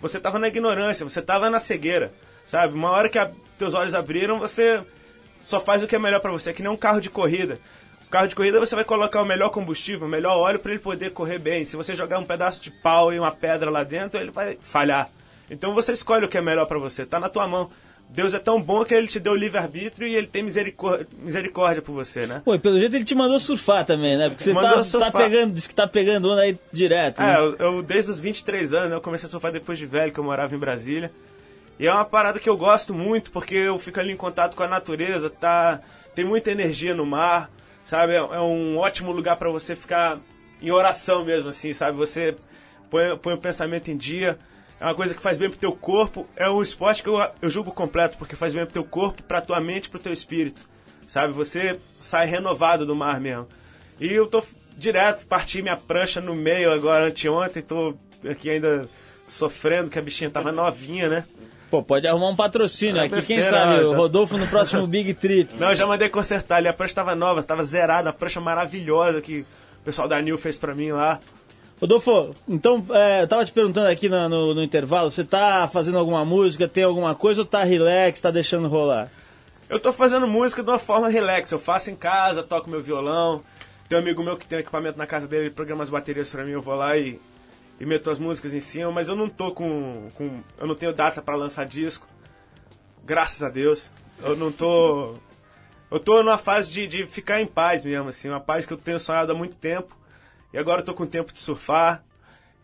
Você 0.00 0.18
estava 0.18 0.38
na 0.38 0.46
ignorância, 0.48 1.08
você 1.08 1.20
estava 1.20 1.50
na 1.50 1.58
cegueira, 1.58 2.12
sabe? 2.46 2.74
Uma 2.74 2.90
hora 2.90 3.08
que 3.08 3.18
a- 3.18 3.30
teus 3.58 3.74
olhos 3.74 3.94
abriram, 3.94 4.38
você 4.38 4.82
só 5.44 5.58
faz 5.58 5.82
o 5.82 5.86
que 5.86 5.96
é 5.96 5.98
melhor 5.98 6.20
para 6.20 6.30
você, 6.30 6.50
é 6.50 6.52
que 6.52 6.62
nem 6.62 6.70
um 6.70 6.76
carro 6.76 7.00
de 7.00 7.08
corrida. 7.10 7.58
Carro 8.10 8.28
de 8.28 8.34
corrida 8.34 8.60
você 8.60 8.74
vai 8.74 8.84
colocar 8.84 9.20
o 9.20 9.24
melhor 9.24 9.50
combustível, 9.50 10.06
o 10.06 10.10
melhor 10.10 10.36
óleo 10.36 10.58
para 10.58 10.72
ele 10.72 10.80
poder 10.80 11.10
correr 11.10 11.38
bem. 11.38 11.64
Se 11.64 11.76
você 11.76 11.94
jogar 11.94 12.18
um 12.18 12.24
pedaço 12.24 12.62
de 12.62 12.70
pau 12.70 13.12
e 13.12 13.18
uma 13.18 13.32
pedra 13.32 13.70
lá 13.70 13.82
dentro, 13.82 14.20
ele 14.20 14.30
vai 14.30 14.56
falhar. 14.60 15.10
Então 15.50 15.74
você 15.74 15.92
escolhe 15.92 16.24
o 16.24 16.28
que 16.28 16.38
é 16.38 16.40
melhor 16.40 16.66
para 16.66 16.78
você, 16.78 17.04
tá 17.04 17.18
na 17.18 17.28
tua 17.28 17.46
mão. 17.46 17.70
Deus 18.08 18.32
é 18.34 18.38
tão 18.38 18.62
bom 18.62 18.84
que 18.84 18.94
ele 18.94 19.08
te 19.08 19.18
deu 19.18 19.34
livre-arbítrio 19.34 20.06
e 20.06 20.14
ele 20.14 20.28
tem 20.28 20.42
misericórdia, 20.42 21.08
misericórdia 21.18 21.82
por 21.82 21.92
você, 21.92 22.24
né? 22.24 22.40
Pô, 22.44 22.54
e 22.54 22.58
pelo 22.58 22.78
jeito 22.78 22.94
ele 22.94 23.04
te 23.04 23.16
mandou 23.16 23.38
surfar 23.40 23.84
também, 23.84 24.16
né? 24.16 24.28
Porque 24.28 24.44
você 24.44 24.54
tá, 24.98 25.10
tá 25.10 25.18
pegando, 25.18 25.52
diz 25.52 25.66
que 25.66 25.74
tá 25.74 25.88
pegando 25.88 26.30
onda 26.30 26.42
aí 26.42 26.56
direto. 26.72 27.20
É, 27.20 27.26
né? 27.26 27.36
eu, 27.36 27.56
eu 27.56 27.82
desde 27.82 28.12
os 28.12 28.20
23 28.20 28.74
anos, 28.74 28.92
eu 28.92 29.00
comecei 29.00 29.26
a 29.26 29.30
surfar 29.30 29.50
depois 29.50 29.76
de 29.76 29.86
velho, 29.86 30.12
que 30.12 30.20
eu 30.20 30.24
morava 30.24 30.54
em 30.54 30.58
Brasília. 30.58 31.10
E 31.78 31.86
é 31.86 31.92
uma 31.92 32.04
parada 32.04 32.38
que 32.38 32.48
eu 32.48 32.56
gosto 32.56 32.94
muito, 32.94 33.30
porque 33.32 33.56
eu 33.56 33.78
fico 33.78 33.98
ali 33.98 34.12
em 34.12 34.16
contato 34.16 34.56
com 34.56 34.62
a 34.62 34.68
natureza, 34.68 35.28
tá, 35.28 35.80
tem 36.14 36.24
muita 36.24 36.50
energia 36.50 36.94
no 36.94 37.04
mar, 37.04 37.50
sabe? 37.86 38.12
É, 38.12 38.16
é 38.16 38.40
um 38.40 38.76
ótimo 38.76 39.12
lugar 39.12 39.36
para 39.36 39.48
você 39.48 39.74
ficar 39.74 40.18
em 40.60 40.70
oração 40.70 41.24
mesmo, 41.24 41.48
assim, 41.48 41.72
sabe? 41.72 41.96
Você 41.96 42.36
põe, 42.90 43.16
põe 43.16 43.32
o 43.32 43.38
pensamento 43.38 43.90
em 43.90 43.96
dia. 43.96 44.38
É 44.78 44.84
uma 44.84 44.94
coisa 44.94 45.14
que 45.14 45.22
faz 45.22 45.38
bem 45.38 45.48
pro 45.48 45.58
teu 45.58 45.72
corpo. 45.72 46.28
É 46.36 46.50
um 46.50 46.60
esporte 46.60 47.02
que 47.02 47.08
eu, 47.08 47.16
eu 47.40 47.48
julgo 47.48 47.72
completo, 47.72 48.18
porque 48.18 48.36
faz 48.36 48.52
bem 48.52 48.64
pro 48.64 48.72
teu 48.74 48.84
corpo, 48.84 49.22
pra 49.22 49.40
tua 49.40 49.60
mente 49.60 49.88
pro 49.88 49.98
teu 49.98 50.12
espírito. 50.12 50.68
Sabe? 51.06 51.32
Você 51.32 51.80
sai 52.00 52.26
renovado 52.26 52.84
do 52.84 52.94
mar 52.94 53.20
mesmo. 53.20 53.48
E 54.00 54.12
eu 54.12 54.26
tô 54.26 54.42
direto, 54.76 55.26
parti 55.26 55.62
minha 55.62 55.76
prancha 55.76 56.20
no 56.20 56.34
meio 56.34 56.70
agora 56.70 57.06
anteontem, 57.06 57.62
tô 57.62 57.94
aqui 58.28 58.50
ainda 58.50 58.86
sofrendo, 59.26 59.88
que 59.88 59.98
a 59.98 60.02
bichinha 60.02 60.28
tava 60.28 60.52
novinha, 60.52 61.08
né? 61.08 61.24
Pô, 61.70 61.82
pode 61.82 62.06
arrumar 62.06 62.28
um 62.28 62.36
patrocínio 62.36 63.00
É 63.02 63.06
aqui, 63.06 63.20
quem 63.22 63.42
sabe? 63.42 63.82
O 63.84 63.94
Rodolfo 63.94 64.38
no 64.38 64.46
próximo 64.46 64.86
Big 64.88 65.14
Trip. 65.14 65.54
Não, 65.58 65.70
eu 65.70 65.74
já 65.74 65.86
mandei 65.86 66.08
consertar 66.08 66.56
ali, 66.56 66.68
a 66.68 66.72
prancha 66.72 66.94
tava 66.94 67.14
nova, 67.14 67.42
tava 67.42 67.64
zerada, 67.64 68.10
a 68.10 68.12
prancha 68.12 68.40
maravilhosa 68.40 69.20
que 69.20 69.40
o 69.40 69.84
pessoal 69.84 70.06
da 70.06 70.20
Nil 70.22 70.38
fez 70.38 70.58
pra 70.58 70.74
mim 70.74 70.92
lá. 70.92 71.18
Rodolfo, 71.80 72.34
então, 72.48 72.84
é, 72.90 73.22
eu 73.22 73.28
tava 73.28 73.44
te 73.44 73.52
perguntando 73.52 73.88
aqui 73.88 74.08
no, 74.08 74.28
no- 74.28 74.54
no 74.54 74.62
intervalo, 74.62 75.10
você 75.10 75.22
tá 75.24 75.68
fazendo 75.68 75.98
alguma 75.98 76.24
música, 76.24 76.66
tem 76.66 76.84
alguma 76.84 77.14
coisa 77.14 77.42
ou 77.42 77.46
tá 77.46 77.62
relax, 77.64 78.20
tá 78.20 78.30
deixando 78.30 78.66
rolar? 78.68 79.10
Eu 79.68 79.78
tô 79.80 79.92
fazendo 79.92 80.26
música 80.26 80.62
de 80.62 80.70
uma 80.70 80.78
forma 80.78 81.08
relax. 81.08 81.50
Eu 81.50 81.58
faço 81.58 81.90
em 81.90 81.96
casa, 81.96 82.42
toco 82.42 82.70
meu 82.70 82.80
violão. 82.80 83.42
Tem 83.88 83.98
um 83.98 84.00
amigo 84.00 84.22
meu 84.22 84.36
que 84.36 84.46
tem 84.46 84.60
equipamento 84.60 84.96
na 84.96 85.06
casa 85.06 85.26
dele, 85.26 85.46
ele 85.46 85.50
programa 85.50 85.82
as 85.82 85.90
baterias 85.90 86.30
pra 86.30 86.44
mim, 86.44 86.52
eu 86.52 86.60
vou 86.62 86.74
lá 86.76 86.96
e, 86.96 87.20
e 87.78 87.84
meto 87.84 88.10
as 88.10 88.18
músicas 88.18 88.54
em 88.54 88.60
cima, 88.60 88.90
mas 88.90 89.08
eu 89.08 89.16
não 89.16 89.28
tô 89.28 89.52
com. 89.52 90.08
com 90.14 90.42
eu 90.58 90.66
não 90.66 90.74
tenho 90.74 90.92
data 90.92 91.20
pra 91.20 91.36
lançar 91.36 91.66
disco. 91.66 92.06
Graças 93.04 93.42
a 93.42 93.48
Deus. 93.48 93.90
Eu 94.22 94.36
não 94.36 94.50
tô. 94.50 95.14
Eu 95.90 96.00
tô 96.00 96.22
numa 96.22 96.38
fase 96.38 96.72
de, 96.72 96.86
de 96.86 97.06
ficar 97.06 97.40
em 97.40 97.46
paz 97.46 97.84
mesmo, 97.84 98.08
assim, 98.08 98.28
uma 98.28 98.40
paz 98.40 98.66
que 98.66 98.72
eu 98.72 98.76
tenho 98.76 98.98
sonhado 98.98 99.32
há 99.32 99.34
muito 99.34 99.56
tempo. 99.56 99.96
E 100.52 100.58
agora 100.58 100.80
eu 100.80 100.84
tô 100.84 100.94
com 100.94 101.06
tempo 101.06 101.32
de 101.32 101.38
surfar. 101.38 102.02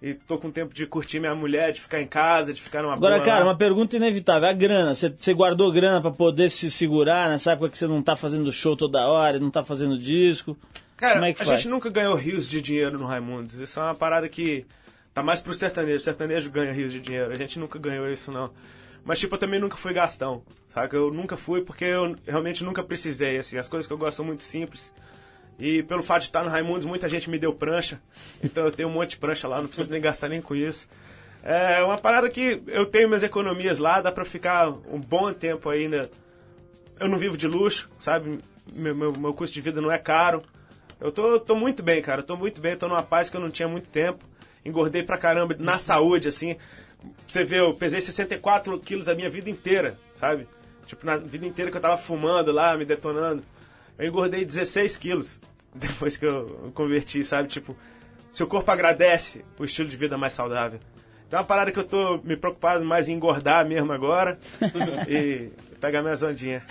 E 0.00 0.14
tô 0.14 0.36
com 0.36 0.50
tempo 0.50 0.74
de 0.74 0.84
curtir 0.84 1.20
minha 1.20 1.32
mulher, 1.32 1.70
de 1.70 1.80
ficar 1.80 2.02
em 2.02 2.08
casa, 2.08 2.52
de 2.52 2.60
ficar 2.60 2.82
numa 2.82 2.94
Agora, 2.94 3.20
cara, 3.20 3.44
lá. 3.44 3.50
uma 3.50 3.56
pergunta 3.56 3.94
inevitável, 3.94 4.48
a 4.48 4.52
grana, 4.52 4.92
você, 4.92 5.32
guardou 5.32 5.70
grana 5.70 6.00
pra 6.00 6.10
poder 6.10 6.50
se 6.50 6.68
segurar 6.72 7.30
nessa 7.30 7.52
época 7.52 7.68
que 7.68 7.78
você 7.78 7.86
não 7.86 8.02
tá 8.02 8.16
fazendo 8.16 8.50
show 8.50 8.74
toda 8.74 9.06
hora, 9.06 9.38
não 9.38 9.48
tá 9.48 9.62
fazendo 9.62 9.96
disco? 9.96 10.58
Cara, 10.96 11.24
é 11.28 11.32
que 11.32 11.42
a 11.42 11.46
faz? 11.46 11.60
gente 11.60 11.70
nunca 11.70 11.88
ganhou 11.88 12.16
rios 12.16 12.48
de 12.48 12.60
dinheiro 12.60 12.98
no 12.98 13.06
Raimundos. 13.06 13.60
Isso 13.60 13.78
é 13.78 13.82
uma 13.84 13.94
parada 13.94 14.28
que 14.28 14.66
tá 15.14 15.22
mais 15.22 15.40
pro 15.40 15.54
sertanejo. 15.54 15.96
O 15.96 16.00
sertanejo 16.00 16.50
ganha 16.50 16.72
rios 16.72 16.92
de 16.92 17.00
dinheiro. 17.00 17.30
A 17.30 17.34
gente 17.34 17.58
nunca 17.58 17.78
ganhou 17.78 18.08
isso, 18.08 18.30
não. 18.30 18.50
Mas, 19.04 19.18
tipo, 19.18 19.34
eu 19.34 19.38
também 19.38 19.58
nunca 19.58 19.76
fui 19.76 19.92
gastão, 19.92 20.42
saca? 20.68 20.96
Eu 20.96 21.12
nunca 21.12 21.36
fui 21.36 21.62
porque 21.62 21.84
eu 21.84 22.16
realmente 22.26 22.62
nunca 22.62 22.82
precisei, 22.82 23.38
assim. 23.38 23.58
As 23.58 23.68
coisas 23.68 23.86
que 23.86 23.92
eu 23.92 23.98
gosto 23.98 24.18
são 24.18 24.24
muito 24.24 24.42
simples. 24.42 24.92
E 25.58 25.82
pelo 25.82 26.02
fato 26.02 26.22
de 26.22 26.28
estar 26.28 26.42
no 26.42 26.50
Raimundos, 26.50 26.86
muita 26.86 27.08
gente 27.08 27.28
me 27.28 27.38
deu 27.38 27.52
prancha. 27.52 28.00
Então 28.42 28.64
eu 28.64 28.70
tenho 28.70 28.88
um 28.88 28.92
monte 28.92 29.10
de 29.10 29.18
prancha 29.18 29.48
lá, 29.48 29.60
não 29.60 29.66
preciso 29.66 29.90
nem 29.90 30.00
gastar 30.00 30.28
nem 30.28 30.40
com 30.40 30.54
isso. 30.54 30.88
É 31.42 31.82
uma 31.82 31.98
parada 31.98 32.28
que 32.30 32.62
eu 32.68 32.86
tenho 32.86 33.08
minhas 33.08 33.24
economias 33.24 33.78
lá, 33.78 34.00
dá 34.00 34.12
pra 34.12 34.24
ficar 34.24 34.68
um 34.68 35.00
bom 35.00 35.32
tempo 35.32 35.68
ainda 35.68 36.08
eu 37.02 37.08
não 37.08 37.18
vivo 37.18 37.36
de 37.36 37.48
luxo, 37.48 37.90
sabe? 37.98 38.38
Meu, 38.72 38.94
meu, 38.94 39.12
meu 39.12 39.34
custo 39.34 39.54
de 39.54 39.60
vida 39.60 39.80
não 39.80 39.90
é 39.90 39.98
caro. 39.98 40.42
Eu 41.00 41.10
tô, 41.10 41.40
tô 41.40 41.56
muito 41.56 41.82
bem, 41.82 42.00
cara. 42.00 42.20
Eu 42.20 42.24
tô 42.24 42.36
muito 42.36 42.60
bem, 42.60 42.76
tô 42.76 42.86
numa 42.86 43.02
paz 43.02 43.28
que 43.28 43.36
eu 43.36 43.40
não 43.40 43.50
tinha 43.50 43.66
muito 43.66 43.88
tempo. 43.88 44.24
Engordei 44.64 45.02
pra 45.02 45.18
caramba 45.18 45.56
na 45.58 45.78
saúde, 45.78 46.28
assim. 46.28 46.56
Você 47.26 47.44
vê, 47.44 47.60
eu 47.60 47.74
pesei 47.74 48.00
64 48.00 48.78
quilos 48.80 49.08
a 49.08 49.14
minha 49.14 49.28
vida 49.28 49.50
inteira, 49.50 49.98
sabe? 50.14 50.46
Tipo, 50.86 51.04
na 51.06 51.16
vida 51.16 51.46
inteira 51.46 51.70
que 51.70 51.76
eu 51.76 51.80
tava 51.80 51.96
fumando 51.96 52.52
lá, 52.52 52.76
me 52.76 52.84
detonando. 52.84 53.42
Eu 53.98 54.08
engordei 54.08 54.44
16 54.44 54.96
quilos 54.96 55.40
depois 55.74 56.16
que 56.16 56.26
eu 56.26 56.70
converti, 56.74 57.24
sabe? 57.24 57.48
Tipo, 57.48 57.76
seu 58.30 58.46
corpo 58.46 58.70
agradece 58.70 59.44
o 59.58 59.64
estilo 59.64 59.88
de 59.88 59.96
vida 59.96 60.16
mais 60.16 60.32
saudável. 60.32 60.80
Então 61.26 61.38
é 61.38 61.40
uma 61.40 61.46
parada 61.46 61.72
que 61.72 61.78
eu 61.78 61.84
tô 61.84 62.18
me 62.18 62.36
preocupado 62.36 62.84
mais 62.84 63.08
em 63.08 63.14
engordar 63.14 63.66
mesmo 63.66 63.92
agora 63.92 64.38
e 65.08 65.50
pegar 65.82 66.00
minhas 66.00 66.22
ondinhas. 66.22 66.62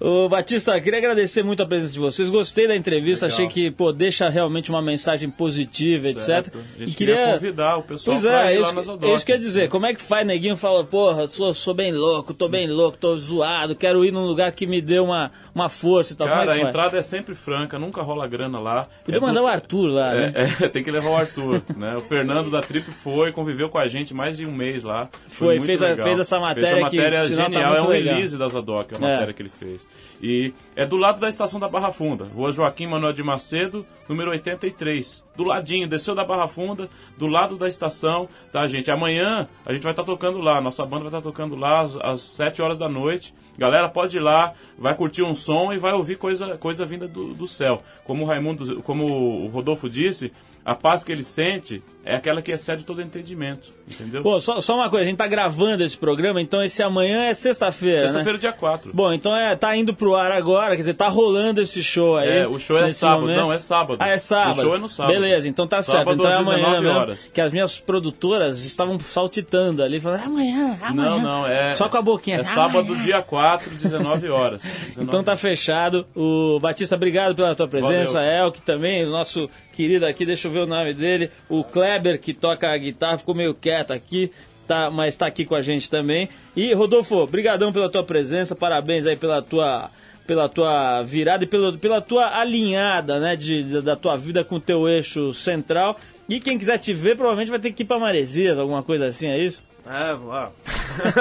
Ô, 0.00 0.28
Batista, 0.28 0.78
queria 0.80 0.98
agradecer 0.98 1.42
muito 1.42 1.62
a 1.62 1.66
presença 1.66 1.92
de 1.92 1.98
vocês. 1.98 2.28
Gostei 2.30 2.68
da 2.68 2.76
entrevista, 2.76 3.26
Legal. 3.26 3.36
achei 3.36 3.48
que 3.48 3.70
pô, 3.70 3.92
deixa 3.92 4.28
realmente 4.28 4.68
uma 4.70 4.82
mensagem 4.82 5.30
positiva, 5.30 6.12
Certo. 6.18 6.48
etc. 6.48 6.60
A 6.76 6.84
gente 6.84 6.96
queria 6.96 7.32
convidar 7.34 7.76
o 7.78 7.82
pessoal 7.82 8.14
Pois 8.16 8.26
pra 8.26 8.50
é, 8.50 8.54
ir 8.54 8.58
lá 8.58 8.62
isso, 8.66 8.74
na 8.74 8.82
Zadok. 8.82 9.14
isso 9.14 9.26
quer 9.26 9.38
dizer, 9.38 9.68
como 9.68 9.86
é 9.86 9.94
que 9.94 10.02
faz, 10.02 10.26
neguinho 10.26 10.56
fala, 10.56 10.84
porra, 10.84 11.26
sou, 11.28 11.52
sou 11.54 11.72
bem 11.74 11.92
louco, 11.92 12.34
tô 12.34 12.48
bem 12.48 12.68
louco, 12.68 12.96
tô 12.98 13.16
zoado, 13.16 13.74
quero 13.74 14.04
ir 14.04 14.12
num 14.12 14.24
lugar 14.24 14.52
que 14.52 14.66
me 14.66 14.80
dê 14.80 14.98
uma, 15.00 15.30
uma 15.54 15.68
força 15.68 16.12
e 16.12 16.16
tal. 16.16 16.26
Cara, 16.28 16.38
como 16.40 16.50
é 16.50 16.54
a 16.54 16.58
que 16.60 16.68
entrada 16.68 16.98
é 16.98 17.02
sempre 17.02 17.34
franca, 17.34 17.78
nunca 17.78 18.02
rola 18.02 18.26
grana 18.28 18.60
lá. 18.60 18.88
Podia 19.04 19.18
É 19.18 19.20
do- 19.20 19.26
mandar 19.26 19.42
o 19.42 19.46
Arthur 19.46 19.88
lá, 19.88 20.14
né? 20.14 20.32
É, 20.34 20.64
é, 20.64 20.68
tem 20.70 20.82
que 20.84 20.90
levar 20.90 21.10
o 21.10 21.16
Arthur, 21.16 21.62
né? 21.76 21.96
O 21.96 22.00
Fernando 22.02 22.50
da 22.50 22.60
Trip 22.62 22.84
foi, 22.90 23.32
conviveu 23.32 23.68
com 23.68 23.78
a 23.78 23.88
gente 23.88 24.12
mais 24.14 24.36
de 24.36 24.46
um 24.46 24.52
mês 24.52 24.82
lá. 24.84 25.08
Foi, 25.28 25.56
muito 25.56 25.66
fez 25.66 25.82
a- 25.82 25.96
fez 25.96 26.18
essa 26.18 26.38
matéria 26.38 26.68
Fez 26.70 26.84
a 26.84 26.90
que, 26.90 26.96
matéria 26.96 27.24
sinal, 27.24 27.46
tá 27.46 27.52
genial, 27.52 27.72
é 27.74 27.78
muito 27.78 27.88
um 27.88 27.92
legal. 27.92 28.14
release 28.14 28.36
da 28.38 28.47
Zadok, 28.48 28.94
a 28.94 28.98
É. 28.98 29.00
matéria 29.00 29.32
que 29.34 29.42
ele 29.42 29.48
fez. 29.48 29.86
E 30.22 30.52
é 30.74 30.84
do 30.86 30.96
lado 30.96 31.20
da 31.20 31.28
estação 31.28 31.58
da 31.60 31.68
Barra 31.68 31.92
Funda, 31.92 32.24
Rua 32.24 32.52
Joaquim 32.52 32.86
Manuel 32.86 33.12
de 33.12 33.22
Macedo, 33.22 33.84
número 34.08 34.30
83. 34.30 35.24
Do 35.36 35.44
ladinho, 35.44 35.86
desceu 35.88 36.14
da 36.14 36.24
Barra 36.24 36.48
Funda, 36.48 36.88
do 37.16 37.26
lado 37.26 37.56
da 37.56 37.68
estação, 37.68 38.28
tá, 38.52 38.66
gente? 38.66 38.90
Amanhã 38.90 39.48
a 39.64 39.72
gente 39.72 39.82
vai 39.82 39.92
estar 39.92 40.04
tocando 40.04 40.40
lá, 40.40 40.60
nossa 40.60 40.84
banda 40.84 41.00
vai 41.08 41.08
estar 41.08 41.20
tocando 41.22 41.54
lá 41.54 41.80
às, 41.80 41.96
às 41.96 42.20
7 42.20 42.60
horas 42.62 42.78
da 42.78 42.88
noite. 42.88 43.32
Galera, 43.56 43.88
pode 43.88 44.16
ir 44.16 44.20
lá, 44.20 44.52
vai 44.78 44.94
curtir 44.94 45.22
um 45.22 45.34
som 45.34 45.72
e 45.72 45.78
vai 45.78 45.92
ouvir 45.92 46.16
coisa, 46.16 46.56
coisa 46.58 46.84
vinda 46.86 47.08
do, 47.08 47.34
do 47.34 47.46
céu. 47.46 47.82
Como 48.04 48.24
o 48.24 48.26
Raimundo, 48.26 48.82
como 48.82 49.04
o 49.44 49.48
Rodolfo 49.48 49.88
disse, 49.90 50.32
a 50.68 50.74
paz 50.74 51.02
que 51.02 51.10
ele 51.10 51.24
sente 51.24 51.82
é 52.04 52.14
aquela 52.14 52.40
que 52.40 52.50
excede 52.50 52.84
todo 52.84 53.02
entendimento, 53.02 53.70
entendeu? 53.90 54.22
Pô, 54.22 54.40
só, 54.40 54.60
só 54.62 54.76
uma 54.76 54.88
coisa, 54.88 55.02
a 55.02 55.06
gente 55.06 55.18
tá 55.18 55.26
gravando 55.26 55.82
esse 55.84 55.96
programa, 55.96 56.40
então 56.40 56.62
esse 56.62 56.82
amanhã 56.82 57.24
é 57.24 57.34
sexta-feira, 57.34 58.00
né? 58.00 58.06
Sexta-feira, 58.06 58.38
dia 58.38 58.52
4. 58.52 58.92
Bom, 58.94 59.12
então 59.12 59.36
é, 59.36 59.54
tá 59.56 59.76
indo 59.76 59.94
pro 59.94 60.14
ar 60.14 60.32
agora, 60.32 60.70
quer 60.70 60.78
dizer, 60.78 60.94
tá 60.94 61.06
rolando 61.08 61.60
esse 61.60 61.82
show 61.82 62.16
aí. 62.16 62.40
É, 62.40 62.48
o 62.48 62.58
show 62.58 62.78
é 62.78 62.88
sábado. 62.88 63.20
momento. 63.22 63.36
Não, 63.36 63.52
é 63.52 63.58
sábado. 63.58 63.98
Ah, 64.00 64.08
é 64.08 64.16
sábado. 64.16 64.58
O 64.58 64.60
show 64.62 64.74
é 64.74 64.78
no 64.78 64.88
sábado. 64.88 65.12
Beleza, 65.12 65.48
então 65.48 65.66
tá 65.66 65.82
certo. 65.82 65.98
Sábado 65.98 66.18
Então 66.18 66.30
é 66.30 66.34
amanhã 66.34 66.56
19 66.56 66.82
mesmo, 66.82 66.98
horas. 66.98 67.30
Que 67.32 67.40
as 67.42 67.52
minhas 67.52 67.78
produtoras 67.78 68.64
estavam 68.64 68.98
saltitando 69.00 69.82
ali, 69.82 70.00
falando, 70.00 70.22
"É 70.22 70.24
amanhã, 70.24 70.78
é 70.80 70.86
amanhã. 70.86 71.10
Não, 71.10 71.20
não, 71.22 71.46
é. 71.46 71.74
Só 71.74 71.88
com 71.90 71.96
a 71.98 72.02
boquinha. 72.02 72.38
É 72.38 72.44
sábado, 72.44 72.86
amanhã. 72.86 73.02
dia 73.02 73.22
4, 73.22 73.70
19 73.70 74.28
horas. 74.30 74.62
19 74.62 74.88
Então 75.08 75.22
tá 75.22 75.36
fechado. 75.36 76.06
O 76.14 76.58
Batista, 76.60 76.94
obrigado 76.96 77.34
pela 77.34 77.54
tua 77.54 77.68
presença. 77.68 78.14
Valeu. 78.14 78.46
Elk 78.46 78.62
também, 78.62 79.04
o 79.04 79.10
nosso 79.10 79.48
querido 79.78 80.04
aqui, 80.06 80.26
deixa 80.26 80.48
eu 80.48 80.52
ver 80.52 80.58
o 80.58 80.66
nome 80.66 80.92
dele. 80.92 81.30
O 81.48 81.62
Kleber, 81.62 82.20
que 82.20 82.34
toca 82.34 82.68
a 82.68 82.76
guitarra, 82.76 83.16
ficou 83.16 83.32
meio 83.32 83.54
quieto 83.54 83.92
aqui, 83.92 84.32
tá, 84.66 84.90
mas 84.90 85.14
tá 85.14 85.28
aqui 85.28 85.44
com 85.44 85.54
a 85.54 85.62
gente 85.62 85.88
também. 85.88 86.28
E 86.56 86.74
Rodolfo, 86.74 87.24
brigadão 87.28 87.72
pela 87.72 87.88
tua 87.88 88.02
presença, 88.02 88.56
parabéns 88.56 89.06
aí 89.06 89.16
pela 89.16 89.40
tua 89.40 89.88
pela 90.26 90.48
tua 90.48 91.00
virada 91.02 91.44
e 91.44 91.46
pela, 91.46 91.78
pela 91.78 92.00
tua 92.02 92.38
alinhada, 92.38 93.18
né, 93.18 93.34
de, 93.34 93.80
da 93.80 93.96
tua 93.96 94.14
vida 94.14 94.44
com 94.44 94.56
o 94.56 94.60
teu 94.60 94.86
eixo 94.86 95.32
central. 95.32 95.98
E 96.28 96.40
quem 96.40 96.58
quiser 96.58 96.76
te 96.78 96.92
ver, 96.92 97.16
provavelmente 97.16 97.48
vai 97.48 97.60
ter 97.60 97.72
que 97.72 97.84
ir 97.84 97.86
pra 97.86 98.00
Maresias, 98.00 98.58
alguma 98.58 98.82
coisa 98.82 99.06
assim, 99.06 99.28
é 99.28 99.38
isso? 99.38 99.62
É, 99.86 100.12
ó. 100.12 100.50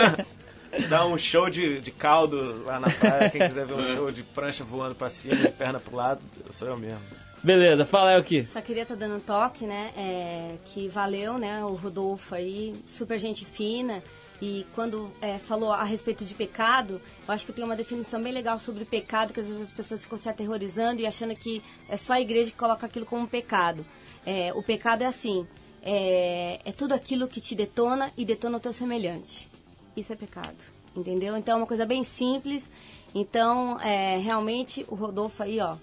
Dá 0.89 1.05
um 1.05 1.18
show 1.18 1.49
de, 1.49 1.80
de 1.80 1.91
caldo 1.91 2.64
lá 2.66 2.80
na 2.80 2.89
praia. 2.89 3.30
Quem 3.30 3.47
quiser 3.47 3.66
ver 3.66 3.76
um 3.76 3.95
show 3.95 4.12
de 4.12 4.24
prancha 4.24 4.64
voando 4.64 4.95
pra 4.95 5.10
cima 5.10 5.36
e 5.36 5.51
perna 5.51 5.80
pro 5.80 5.95
lado, 5.95 6.22
sou 6.49 6.68
eu 6.68 6.76
mesmo. 6.76 7.26
Beleza, 7.47 7.85
fala 7.85 8.13
Elk. 8.13 8.45
Só 8.45 8.59
queria 8.59 8.83
estar 8.83 8.95
dando 8.95 9.15
um 9.15 9.19
toque, 9.21 9.65
né? 9.65 9.93
é, 9.95 10.55
que 10.65 10.89
valeu, 10.89 11.37
né? 11.37 11.63
O 11.63 11.75
Rodolfo 11.75 12.35
aí, 12.35 12.75
super 12.85 13.17
gente 13.17 13.45
fina. 13.45 14.03
E 14.41 14.65
quando 14.75 15.09
é, 15.21 15.39
falou 15.39 15.71
a 15.71 15.85
respeito 15.85 16.25
de 16.25 16.35
pecado, 16.35 17.01
eu 17.25 17.33
acho 17.33 17.45
que 17.45 17.53
tem 17.53 17.63
uma 17.63 17.77
definição 17.77 18.21
bem 18.21 18.33
legal 18.33 18.59
sobre 18.59 18.83
pecado, 18.83 19.31
que 19.31 19.39
às 19.39 19.45
vezes 19.45 19.61
as 19.61 19.71
pessoas 19.71 20.03
ficam 20.03 20.17
se 20.17 20.27
aterrorizando 20.27 20.99
e 20.99 21.07
achando 21.07 21.33
que 21.37 21.63
é 21.87 21.95
só 21.95 22.15
a 22.15 22.19
igreja 22.19 22.51
que 22.51 22.57
coloca 22.57 22.85
aquilo 22.85 23.05
como 23.05 23.25
pecado. 23.25 23.85
É, 24.25 24.51
o 24.53 24.61
pecado 24.61 25.03
é 25.03 25.05
assim, 25.05 25.47
é, 25.81 26.59
é 26.65 26.71
tudo 26.73 26.93
aquilo 26.93 27.29
que 27.29 27.39
te 27.39 27.55
detona 27.55 28.11
e 28.17 28.25
detona 28.25 28.57
o 28.57 28.59
teu 28.59 28.73
semelhante. 28.73 29.47
Isso 29.95 30.11
é 30.11 30.17
pecado, 30.17 30.57
entendeu? 30.93 31.37
Então 31.37 31.53
é 31.53 31.57
uma 31.61 31.65
coisa 31.65 31.85
bem 31.85 32.03
simples. 32.03 32.69
Então, 33.15 33.79
é, 33.79 34.17
realmente, 34.17 34.85
o 34.89 34.95
Rodolfo 34.95 35.41
aí, 35.41 35.61
ó, 35.61 35.77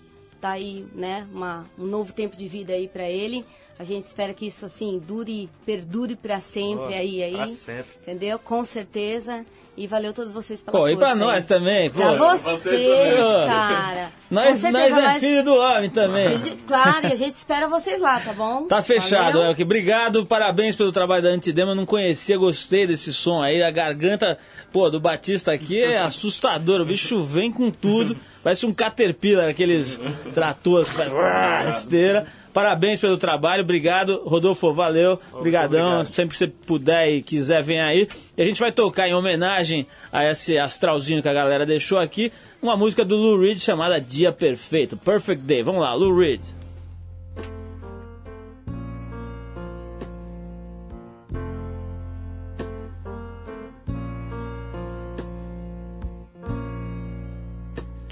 tá 0.45 0.51
aí, 0.51 0.84
né, 0.95 1.26
uma, 1.32 1.64
um 1.78 1.86
novo 1.86 2.12
tempo 2.12 2.36
de 2.36 2.47
vida 2.47 2.74
aí 2.74 2.86
pra 2.86 3.09
ele. 3.09 3.47
A 3.78 3.82
gente 3.82 4.05
espera 4.07 4.34
que 4.34 4.47
isso, 4.47 4.66
assim, 4.66 4.99
dure, 4.99 5.49
perdure 5.64 6.14
pra 6.16 6.38
sempre 6.38 6.84
Pô, 6.84 6.92
aí, 6.92 7.22
aí. 7.22 7.34
pra 7.34 7.47
sempre. 7.47 7.86
Entendeu? 8.03 8.38
Com 8.38 8.62
certeza. 8.62 9.47
E 9.76 9.88
valeu 9.88 10.12
todos 10.12 10.34
vocês 10.34 10.62
pela 10.62 10.78
Pô, 10.78 10.86
e 10.88 10.97
pra 10.97 11.09
força 11.09 11.22
aí. 11.24 11.26
nós 11.32 11.45
também, 11.47 11.90
pô. 11.90 11.99
Pra 11.99 12.12
vocês, 12.14 13.18
cara. 13.18 14.12
Nós, 14.30 14.62
nós 14.64 14.74
é 14.74 14.90
mas- 14.90 15.18
filho 15.20 15.42
do 15.45 15.55
homem 15.55 15.90
também. 15.90 16.38
Claro, 16.66 17.07
e 17.09 17.12
a 17.12 17.16
gente 17.16 17.34
espera 17.34 17.66
vocês 17.68 18.01
lá, 18.01 18.20
tá 18.20 18.32
bom? 18.32 18.66
Tá 18.66 18.82
fechado? 18.82 19.40
Elke. 19.42 19.62
Obrigado, 19.62 20.26
parabéns 20.26 20.76
pelo 20.76 20.92
trabalho 20.92 21.22
da 21.22 21.28
Antidema. 21.30 21.70
Eu 21.72 21.74
não 21.76 21.86
conhecia, 21.86 22.36
gostei 22.36 22.86
desse 22.86 23.12
som 23.12 23.42
aí. 23.42 23.62
A 23.62 23.70
garganta, 23.70 24.38
pô, 24.75 24.91
do 24.91 24.99
Batista 24.99 25.53
aqui 25.53 25.81
é 25.81 25.99
assustador. 25.99 26.81
O 26.81 26.85
bicho 26.85 27.22
vem 27.22 27.53
com 27.53 27.70
tudo. 27.70 28.16
Parece 28.43 28.66
um 28.66 28.75
Caterpillar, 28.75 29.49
aqueles 29.49 30.01
tratores 30.35 30.89
que 30.89 30.97
faz 30.97 31.12
uá, 31.12 31.66
esteira. 31.70 32.27
Parabéns 32.53 33.01
pelo 33.01 33.16
trabalho, 33.16 33.62
obrigado. 33.62 34.22
Rodolfo, 34.25 34.75
valeu. 34.75 35.20
Obrigadão. 35.33 36.05
Sempre 36.05 36.33
que 36.33 36.39
você 36.39 36.49
puder 36.49 37.09
e 37.09 37.22
quiser, 37.22 37.62
vem 37.62 37.81
aí. 37.81 38.09
E 38.37 38.43
a 38.43 38.45
gente 38.45 38.61
vai 38.61 38.72
tocar 38.72 39.09
em 39.09 39.14
homenagem 39.14 39.87
a 40.12 40.29
esse 40.29 40.59
astralzinho 40.59 41.22
que 41.22 41.29
a 41.29 41.33
galera 41.33 41.64
deixou 41.64 41.99
aqui, 41.99 42.33
uma 42.61 42.77
música 42.77 43.05
do 43.05 43.14
Lou 43.16 43.41
Reed 43.41 43.61
chamada 43.61 44.01
Dia 44.01 44.33
Perfeito, 44.33 44.97
Perfect 44.97 45.45
Day. 45.45 45.62
Vamos 45.62 45.83
lá, 45.83 45.95
Lou 45.95 46.18
Reed. 46.18 46.41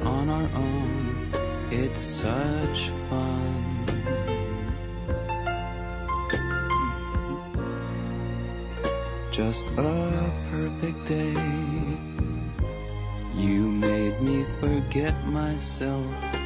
On 0.00 0.28
our 0.28 0.48
own. 0.54 1.30
It's 1.70 2.00
such 2.00 2.90
fun. 3.08 3.62
Just 9.30 9.66
a 9.76 10.30
perfect 10.50 11.04
day. 11.06 11.34
You 13.36 13.70
made 13.70 14.20
me 14.20 14.44
forget 14.60 15.14
myself. 15.26 16.41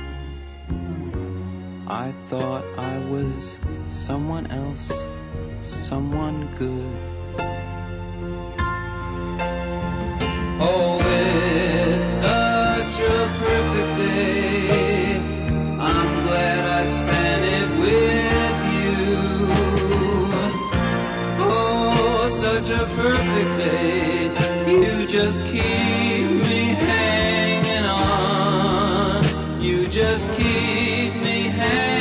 Such 22.62 22.70
a 22.70 22.86
perfect 22.94 23.58
day. 23.58 24.30
You 24.66 25.06
just 25.06 25.44
keep 25.44 26.26
me 26.48 26.62
hanging 26.88 27.84
on. 27.84 29.60
You 29.60 29.86
just 29.86 30.26
keep 30.32 31.12
me 31.26 31.48
hanging 31.58 31.95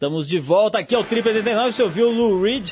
Estamos 0.00 0.26
de 0.26 0.38
volta 0.38 0.78
aqui 0.78 0.94
ao 0.94 1.04
Trip 1.04 1.28
89, 1.28 1.72
você 1.72 1.82
ouviu 1.82 2.08
o 2.08 2.10
Lou 2.10 2.42
Reed. 2.42 2.70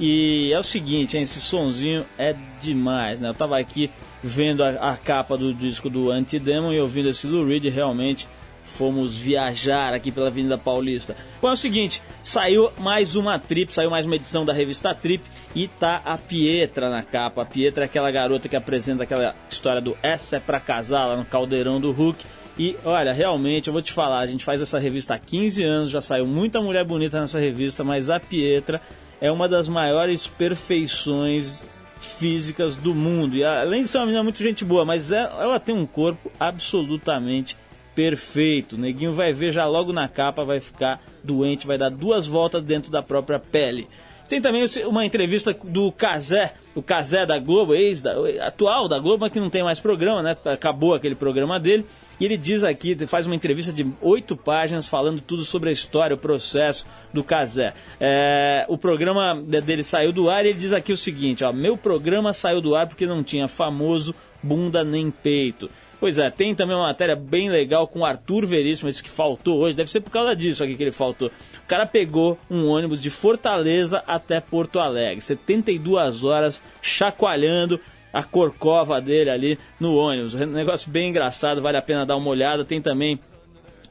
E 0.00 0.50
é 0.52 0.58
o 0.58 0.62
seguinte, 0.64 1.16
hein, 1.16 1.22
esse 1.22 1.40
sonzinho 1.40 2.04
é 2.18 2.34
demais, 2.60 3.20
né? 3.20 3.28
Eu 3.28 3.34
tava 3.34 3.56
aqui 3.56 3.88
vendo 4.24 4.64
a, 4.64 4.70
a 4.70 4.96
capa 4.96 5.38
do 5.38 5.54
disco 5.54 5.88
do 5.88 6.10
Antidemon 6.10 6.72
e 6.72 6.80
ouvindo 6.80 7.10
esse 7.10 7.28
Lou 7.28 7.46
Reed, 7.46 7.66
realmente 7.66 8.28
fomos 8.64 9.16
viajar 9.16 9.94
aqui 9.94 10.10
pela 10.10 10.26
Avenida 10.26 10.58
Paulista. 10.58 11.16
Bom, 11.40 11.50
é 11.50 11.52
o 11.52 11.56
seguinte, 11.56 12.02
saiu 12.24 12.72
mais 12.80 13.14
uma 13.14 13.38
trip, 13.38 13.72
saiu 13.72 13.88
mais 13.88 14.04
uma 14.04 14.16
edição 14.16 14.44
da 14.44 14.52
revista 14.52 14.92
Trip 14.92 15.22
e 15.54 15.68
tá 15.68 16.02
a 16.04 16.18
Pietra 16.18 16.90
na 16.90 17.04
capa. 17.04 17.42
A 17.42 17.46
Pietra 17.46 17.84
é 17.84 17.86
aquela 17.86 18.10
garota 18.10 18.48
que 18.48 18.56
apresenta 18.56 19.04
aquela 19.04 19.36
história 19.48 19.80
do 19.80 19.96
Essa 20.02 20.38
é 20.38 20.40
pra 20.40 20.58
casar 20.58 21.06
lá 21.06 21.16
no 21.16 21.24
caldeirão 21.24 21.80
do 21.80 21.92
Hulk. 21.92 22.24
E 22.56 22.76
olha, 22.84 23.12
realmente, 23.12 23.66
eu 23.66 23.72
vou 23.72 23.82
te 23.82 23.92
falar, 23.92 24.20
a 24.20 24.26
gente 24.26 24.44
faz 24.44 24.60
essa 24.60 24.78
revista 24.78 25.14
há 25.14 25.18
15 25.18 25.62
anos, 25.64 25.90
já 25.90 26.00
saiu 26.00 26.24
muita 26.26 26.60
mulher 26.60 26.84
bonita 26.84 27.20
nessa 27.20 27.40
revista, 27.40 27.82
mas 27.82 28.10
a 28.10 28.20
Pietra 28.20 28.80
é 29.20 29.30
uma 29.30 29.48
das 29.48 29.68
maiores 29.68 30.26
perfeições 30.26 31.64
físicas 32.00 32.76
do 32.76 32.94
mundo. 32.94 33.36
E 33.36 33.44
além 33.44 33.82
de 33.82 33.88
ser 33.88 33.98
uma 33.98 34.06
menina 34.06 34.22
muito 34.22 34.40
gente 34.42 34.64
boa, 34.64 34.84
mas 34.84 35.10
é- 35.10 35.22
ela 35.22 35.58
tem 35.58 35.74
um 35.74 35.86
corpo 35.86 36.30
absolutamente 36.38 37.56
perfeito. 37.94 38.76
O 38.76 38.78
neguinho 38.78 39.14
vai 39.14 39.32
ver 39.32 39.52
já 39.52 39.66
logo 39.66 39.92
na 39.92 40.06
capa, 40.08 40.44
vai 40.44 40.60
ficar 40.60 41.00
doente, 41.22 41.66
vai 41.66 41.78
dar 41.78 41.90
duas 41.90 42.26
voltas 42.26 42.62
dentro 42.62 42.90
da 42.90 43.02
própria 43.02 43.38
pele. 43.38 43.88
Tem 44.28 44.40
também 44.40 44.64
uma 44.86 45.04
entrevista 45.04 45.54
do 45.64 45.92
Cazé, 45.92 46.54
o 46.74 46.82
Cazé 46.82 47.26
da 47.26 47.38
Globo, 47.38 47.74
ex 47.74 48.04
atual 48.40 48.88
da 48.88 48.98
Globo, 48.98 49.28
que 49.28 49.38
não 49.38 49.50
tem 49.50 49.62
mais 49.62 49.78
programa, 49.80 50.22
né? 50.22 50.36
Acabou 50.46 50.94
aquele 50.94 51.14
programa 51.14 51.60
dele. 51.60 51.84
E 52.20 52.24
ele 52.24 52.36
diz 52.36 52.62
aqui, 52.62 52.96
faz 53.06 53.26
uma 53.26 53.34
entrevista 53.34 53.72
de 53.72 53.86
oito 54.00 54.36
páginas 54.36 54.86
falando 54.86 55.20
tudo 55.20 55.44
sobre 55.44 55.70
a 55.70 55.72
história, 55.72 56.14
o 56.14 56.18
processo 56.18 56.86
do 57.12 57.24
Cazé. 57.24 57.74
É, 58.00 58.64
o 58.68 58.78
programa 58.78 59.34
dele 59.34 59.82
saiu 59.82 60.12
do 60.12 60.30
ar 60.30 60.44
e 60.44 60.50
ele 60.50 60.58
diz 60.58 60.72
aqui 60.72 60.92
o 60.92 60.96
seguinte: 60.96 61.44
ó, 61.44 61.52
meu 61.52 61.76
programa 61.76 62.32
saiu 62.32 62.60
do 62.60 62.74
ar 62.74 62.86
porque 62.86 63.06
não 63.06 63.22
tinha 63.22 63.48
famoso 63.48 64.14
bunda 64.42 64.84
nem 64.84 65.10
peito. 65.10 65.70
Pois 66.04 66.18
é, 66.18 66.30
tem 66.30 66.54
também 66.54 66.76
uma 66.76 66.88
matéria 66.88 67.16
bem 67.16 67.48
legal 67.48 67.88
com 67.88 68.00
o 68.00 68.04
Arthur 68.04 68.44
Veríssimo, 68.44 68.90
esse 68.90 69.02
que 69.02 69.08
faltou 69.08 69.60
hoje, 69.60 69.74
deve 69.74 69.90
ser 69.90 70.02
por 70.02 70.10
causa 70.10 70.36
disso 70.36 70.62
aqui 70.62 70.76
que 70.76 70.82
ele 70.82 70.92
faltou. 70.92 71.28
O 71.28 71.66
cara 71.66 71.86
pegou 71.86 72.38
um 72.50 72.66
ônibus 72.68 73.00
de 73.00 73.08
Fortaleza 73.08 74.04
até 74.06 74.38
Porto 74.38 74.78
Alegre, 74.78 75.22
72 75.22 76.22
horas 76.22 76.62
chacoalhando 76.82 77.80
a 78.14 78.22
corcova 78.22 79.00
dele 79.00 79.28
ali 79.28 79.58
no 79.80 79.96
ônibus. 79.96 80.36
Um 80.36 80.46
negócio 80.46 80.88
bem 80.88 81.10
engraçado, 81.10 81.60
vale 81.60 81.76
a 81.76 81.82
pena 81.82 82.06
dar 82.06 82.16
uma 82.16 82.30
olhada. 82.30 82.64
Tem 82.64 82.80
também 82.80 83.18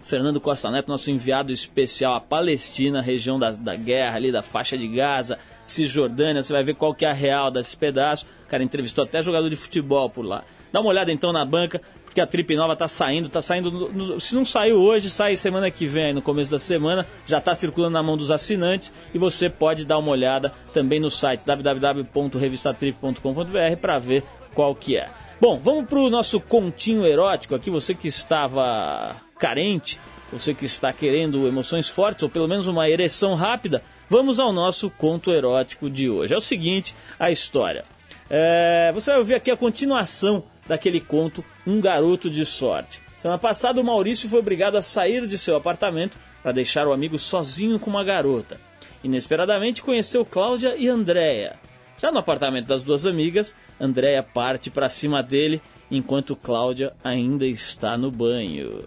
Fernando 0.02 0.40
Costa 0.40 0.72
Neto, 0.72 0.88
nosso 0.88 1.12
enviado 1.12 1.52
especial 1.52 2.16
à 2.16 2.22
Palestina, 2.22 3.02
região 3.02 3.38
da, 3.38 3.52
da 3.52 3.76
guerra 3.76 4.16
ali, 4.16 4.32
da 4.32 4.42
faixa 4.42 4.78
de 4.78 4.88
Gaza, 4.88 5.38
Cisjordânia. 5.66 6.42
Você 6.42 6.54
vai 6.54 6.64
ver 6.64 6.76
qual 6.76 6.96
que 6.96 7.06
é 7.06 7.10
a 7.10 7.14
real 7.14 7.52
desse 7.52 7.76
pedaço. 7.76 8.26
O 8.46 8.50
cara 8.50 8.64
entrevistou 8.64 9.04
até 9.04 9.22
jogador 9.22 9.50
de 9.50 9.58
futebol 9.58 10.10
por 10.10 10.24
lá. 10.24 10.46
Dá 10.72 10.80
uma 10.80 10.90
olhada 10.90 11.12
então 11.12 11.34
na 11.34 11.44
banca, 11.44 11.82
porque 12.14 12.22
a 12.22 12.28
Trip 12.28 12.56
Nova 12.56 12.76
tá 12.76 12.88
saindo, 12.88 13.28
tá 13.28 13.42
saindo. 13.42 13.72
no- 13.72 14.20
se 14.20 14.36
não 14.36 14.46
saiu 14.46 14.80
hoje, 14.80 15.10
sai 15.10 15.36
semana 15.36 15.72
que 15.72 15.88
vem, 15.88 16.14
no 16.14 16.22
começo 16.22 16.52
da 16.52 16.60
semana. 16.60 17.08
Já 17.26 17.42
tá 17.42 17.56
circulando 17.56 17.94
na 17.94 18.04
mão 18.04 18.16
dos 18.16 18.30
assinantes 18.30 18.94
e 19.16 19.18
você 19.18 19.50
pode 19.50 19.84
dar 19.84 19.98
uma 19.98 20.12
olhada 20.12 20.54
também 20.72 21.00
no 21.00 21.10
site 21.10 21.44
www.revistatrip.com.br 21.44 23.76
para 23.82 23.98
ver 23.98 24.24
qual 24.54 24.76
que 24.76 24.96
é. 24.96 25.10
Bom, 25.42 25.58
vamos 25.58 25.86
pro 25.88 26.08
nosso 26.10 26.40
continho 26.40 27.04
erótico 27.06 27.56
aqui. 27.56 27.72
Você 27.72 27.96
que 27.96 28.08
estava 28.08 29.16
carente, 29.40 30.00
você 30.32 30.54
que 30.54 30.66
está 30.66 30.94
querendo 30.94 31.48
emoções 31.48 31.90
fortes 31.90 32.22
ou 32.24 32.30
pelo 32.30 32.48
menos 32.48 32.68
uma 32.68 32.88
ereção 32.88 33.34
rápida, 33.34 33.82
vamos 34.08 34.40
ao 34.40 34.54
nosso 34.54 34.88
conto 34.92 35.32
erótico 35.32 35.90
de 35.90 36.10
hoje. 36.12 36.32
É 36.34 36.38
o 36.38 36.42
seguinte, 36.42 36.94
a 37.20 37.32
história. 37.32 37.84
É, 38.30 38.92
você 38.94 39.10
vai 39.10 39.20
ouvir 39.20 39.34
aqui 39.34 39.50
a 39.52 39.58
continuação 39.58 40.44
daquele 40.68 41.00
conto 41.00 41.44
Um 41.66 41.80
Garoto 41.82 42.30
de 42.30 42.46
Sorte. 42.46 43.02
Semana 43.18 43.40
passada, 43.40 43.80
o 43.80 43.84
Maurício 43.84 44.28
foi 44.28 44.40
obrigado 44.40 44.76
a 44.76 44.82
sair 44.82 45.26
de 45.28 45.38
seu 45.38 45.56
apartamento 45.56 46.18
para 46.42 46.52
deixar 46.52 46.88
o 46.88 46.94
amigo 46.94 47.18
sozinho 47.18 47.80
com 47.80 47.90
uma 47.90 48.04
garota. 48.04 48.60
Inesperadamente 49.04 49.82
conheceu 49.82 50.26
Cláudia 50.26 50.76
e 50.76 50.90
Andréia. 50.90 51.58
Já 51.98 52.12
no 52.12 52.20
apartamento 52.20 52.68
das 52.68 52.84
duas 52.84 53.06
amigas, 53.06 53.56
Andréia 53.80 54.22
parte 54.22 54.70
para 54.70 54.90
cima 54.90 55.24
dele 55.24 55.62
enquanto 55.90 56.36
Cláudia 56.36 56.94
ainda 57.04 57.46
está 57.46 57.98
no 57.98 58.12
banho. 58.12 58.84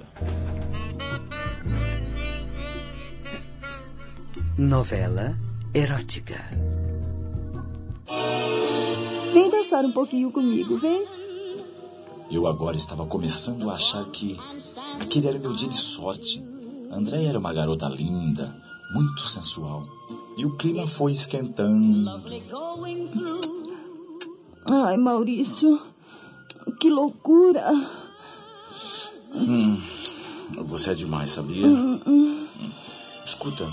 Novela 4.59 5.35
erótica. 5.74 6.37
Vem 9.33 9.51
dançar 9.51 9.85
um 9.85 9.93
pouquinho 9.93 10.31
comigo, 10.31 10.79
vem. 10.79 11.07
Eu 12.31 12.47
agora 12.47 12.77
estava 12.77 13.07
começando 13.07 13.70
a 13.70 13.74
achar 13.74 14.05
que 14.07 14.39
aquele 15.01 15.29
era 15.29 15.39
meu 15.39 15.55
dia 15.55 15.68
de 15.68 15.77
sorte. 15.77 16.43
André 16.91 17.24
era 17.24 17.39
uma 17.39 17.53
garota 17.53 17.87
linda, 17.89 18.55
muito 18.93 19.27
sensual. 19.27 19.85
E 20.37 20.45
o 20.45 20.57
clima 20.57 20.87
foi 20.87 21.12
esquentando. 21.12 22.11
Ai, 24.68 24.97
Maurício, 24.97 25.81
que 26.81 26.91
loucura. 26.91 27.64
Hum, 29.35 29.81
você 30.64 30.91
é 30.91 30.95
demais, 30.95 31.31
sabia? 31.31 31.66
Hum, 31.66 32.47
Escuta, 33.24 33.68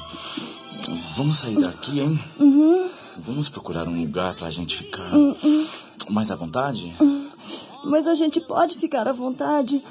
vamos 1.16 1.38
sair 1.38 1.60
daqui, 1.60 2.00
hein? 2.00 2.20
Uhum. 2.40 2.90
Vamos 3.20 3.50
procurar 3.50 3.88
um 3.88 4.00
lugar 4.00 4.36
pra 4.36 4.50
gente 4.50 4.76
ficar 4.78 5.14
Hum, 5.14 5.36
hum. 5.44 5.66
mais 6.10 6.32
à 6.32 6.36
vontade? 6.36 6.94
Mas 7.86 8.08
a 8.08 8.16
gente 8.16 8.40
pode 8.42 8.78
ficar 8.78 9.08
à 9.08 9.12
vontade 9.14 9.82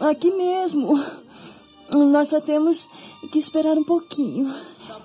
aqui 0.00 0.30
mesmo. 0.30 0.94
Nós 1.92 2.28
só 2.28 2.40
temos 2.40 2.88
que 3.30 3.38
esperar 3.38 3.76
um 3.78 3.84
pouquinho. 3.84 4.52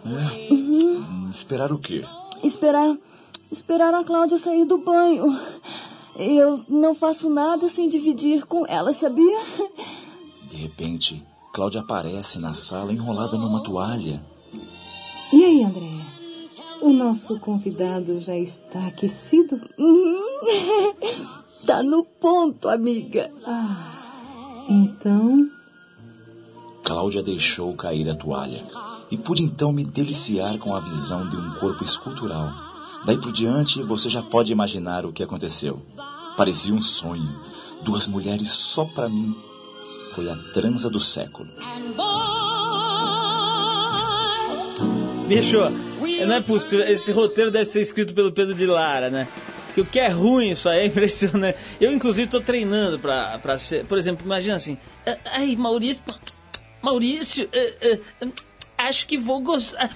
É? 0.05 0.51
Uhum. 0.53 0.97
Hum, 0.97 1.29
Esperar 1.31 1.71
o 1.71 1.77
quê? 1.79 2.03
Esperar, 2.43 2.97
esperar 3.51 3.93
a 3.93 4.03
Cláudia 4.03 4.37
sair 4.39 4.65
do 4.65 4.79
banho. 4.79 5.37
Eu 6.15 6.63
não 6.67 6.95
faço 6.95 7.29
nada 7.29 7.69
sem 7.69 7.87
dividir 7.87 8.45
com 8.45 8.65
ela, 8.67 8.93
sabia? 8.93 9.39
De 10.49 10.57
repente, 10.57 11.23
Cláudia 11.53 11.81
aparece 11.81 12.39
na 12.39 12.53
sala 12.53 12.91
enrolada 12.91 13.37
numa 13.37 13.61
toalha. 13.61 14.21
E 15.31 15.43
aí, 15.45 15.63
Andréia? 15.63 16.05
O 16.81 16.91
nosso 16.91 17.39
convidado 17.39 18.19
já 18.19 18.35
está 18.35 18.87
aquecido? 18.87 19.61
Uhum. 19.77 20.17
Tá 21.65 21.83
no 21.83 22.03
ponto, 22.03 22.67
amiga. 22.67 23.29
Ah, 23.45 24.65
então. 24.67 25.47
Cláudia 26.83 27.21
deixou 27.21 27.75
cair 27.75 28.09
a 28.09 28.15
toalha 28.15 28.65
e 29.11 29.17
pude 29.17 29.43
então 29.43 29.71
me 29.71 29.85
deliciar 29.85 30.57
com 30.57 30.73
a 30.73 30.79
visão 30.79 31.29
de 31.29 31.37
um 31.37 31.53
corpo 31.59 31.83
escultural. 31.83 32.49
Daí 33.05 33.15
por 33.15 33.31
diante, 33.31 33.83
você 33.83 34.09
já 34.09 34.23
pode 34.23 34.51
imaginar 34.51 35.05
o 35.05 35.13
que 35.13 35.21
aconteceu. 35.21 35.81
Parecia 36.35 36.73
um 36.73 36.81
sonho. 36.81 37.39
Duas 37.83 38.07
mulheres 38.07 38.49
só 38.49 38.85
pra 38.85 39.07
mim. 39.07 39.35
Foi 40.13 40.29
a 40.29 40.35
transa 40.53 40.89
do 40.89 40.99
século. 40.99 41.47
Bicho, 45.27 45.59
não 46.25 46.35
é 46.35 46.41
possível. 46.41 46.85
Esse 46.87 47.11
roteiro 47.11 47.51
deve 47.51 47.65
ser 47.65 47.81
escrito 47.81 48.13
pelo 48.13 48.31
Pedro 48.31 48.53
de 48.55 48.65
Lara, 48.65 49.09
né? 49.09 49.27
Que 49.73 49.81
o 49.81 49.85
que 49.85 49.99
é 49.99 50.07
ruim 50.09 50.51
isso 50.51 50.67
aí 50.67 50.79
é 50.81 50.85
impressionante. 50.87 51.57
Eu, 51.79 51.91
inclusive, 51.93 52.29
tô 52.29 52.41
treinando 52.41 52.99
pra, 52.99 53.37
pra 53.39 53.57
ser. 53.57 53.85
Por 53.85 53.97
exemplo, 53.97 54.25
imagina 54.25 54.55
assim. 54.55 54.77
"Ah, 55.05 55.17
Ai, 55.33 55.55
Maurício. 55.55 56.03
Maurício, 56.81 57.47
ah, 57.53 57.97
ah, 58.77 58.87
acho 58.87 59.05
que 59.07 59.17
vou 59.17 59.39
gostar. 59.41 59.89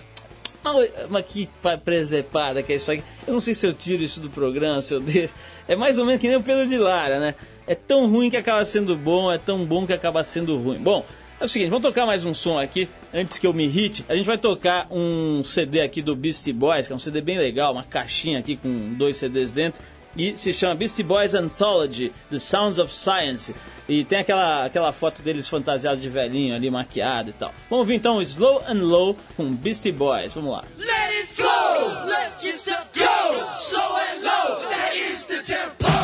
Mas 1.09 1.25
que 1.27 1.47
pa- 1.61 1.77
presepada 1.77 2.63
que 2.63 2.73
é 2.73 2.75
isso 2.77 2.91
aqui. 2.91 3.03
Eu 3.27 3.33
não 3.33 3.39
sei 3.39 3.53
se 3.53 3.67
eu 3.67 3.73
tiro 3.73 4.01
isso 4.01 4.19
do 4.19 4.29
programa, 4.31 4.81
se 4.81 4.93
eu 4.95 4.99
deixo. 4.99 5.33
É 5.67 5.75
mais 5.75 5.99
ou 5.99 6.05
menos 6.05 6.19
que 6.21 6.27
nem 6.27 6.37
o 6.37 6.41
Pedro 6.43 6.65
de 6.67 6.77
Lara, 6.77 7.19
né? 7.19 7.35
É 7.67 7.75
tão 7.75 8.07
ruim 8.09 8.29
que 8.31 8.37
acaba 8.37 8.63
sendo 8.65 8.95
bom, 8.95 9.31
é 9.31 9.37
tão 9.37 9.63
bom 9.65 9.85
que 9.85 9.93
acaba 9.93 10.23
sendo 10.23 10.57
ruim. 10.57 10.77
Bom, 10.79 11.05
é 11.39 11.45
o 11.45 11.47
seguinte, 11.47 11.69
vamos 11.69 11.83
tocar 11.83 12.05
mais 12.05 12.25
um 12.25 12.33
som 12.33 12.57
aqui, 12.57 12.87
antes 13.13 13.37
que 13.37 13.45
eu 13.45 13.53
me 13.53 13.65
irrite. 13.65 14.05
A 14.07 14.15
gente 14.15 14.25
vai 14.25 14.37
tocar 14.37 14.87
um 14.89 15.43
CD 15.43 15.81
aqui 15.81 16.01
do 16.01 16.15
Beastie 16.15 16.53
Boys, 16.53 16.87
que 16.87 16.93
é 16.93 16.95
um 16.95 16.99
CD 16.99 17.21
bem 17.21 17.37
legal, 17.37 17.73
uma 17.73 17.83
caixinha 17.83 18.39
aqui 18.39 18.55
com 18.55 18.93
dois 18.93 19.17
CDs 19.17 19.51
dentro. 19.51 19.81
E 20.17 20.37
se 20.37 20.53
chama 20.53 20.75
Beastie 20.75 21.03
Boys 21.03 21.35
Anthology, 21.35 22.13
The 22.31 22.39
Sounds 22.39 22.79
of 22.79 22.93
Science. 22.93 23.53
E 23.87 24.05
tem 24.05 24.19
aquela, 24.19 24.65
aquela 24.65 24.91
foto 24.93 25.21
deles 25.21 25.47
fantasiados 25.47 26.01
de 26.01 26.09
velhinho 26.09 26.55
ali, 26.55 26.71
maquiado 26.71 27.31
e 27.31 27.33
tal. 27.33 27.53
Vamos 27.69 27.81
ouvir 27.81 27.95
então 27.95 28.21
Slow 28.21 28.63
and 28.65 28.81
Low 28.81 29.17
com 29.35 29.51
Beastie 29.51 29.91
Boys. 29.91 30.33
Vamos 30.33 30.53
lá. 30.53 30.63
Let 30.77 30.89
it 30.89 31.27
flow, 31.27 32.05
let 32.05 32.43
yourself 32.43 32.85
go, 32.97 33.57
slow 33.57 33.95
and 33.97 34.23
low, 34.23 34.69
that 34.69 34.95
is 34.97 35.25
the 35.25 35.41
tempo. 35.41 35.94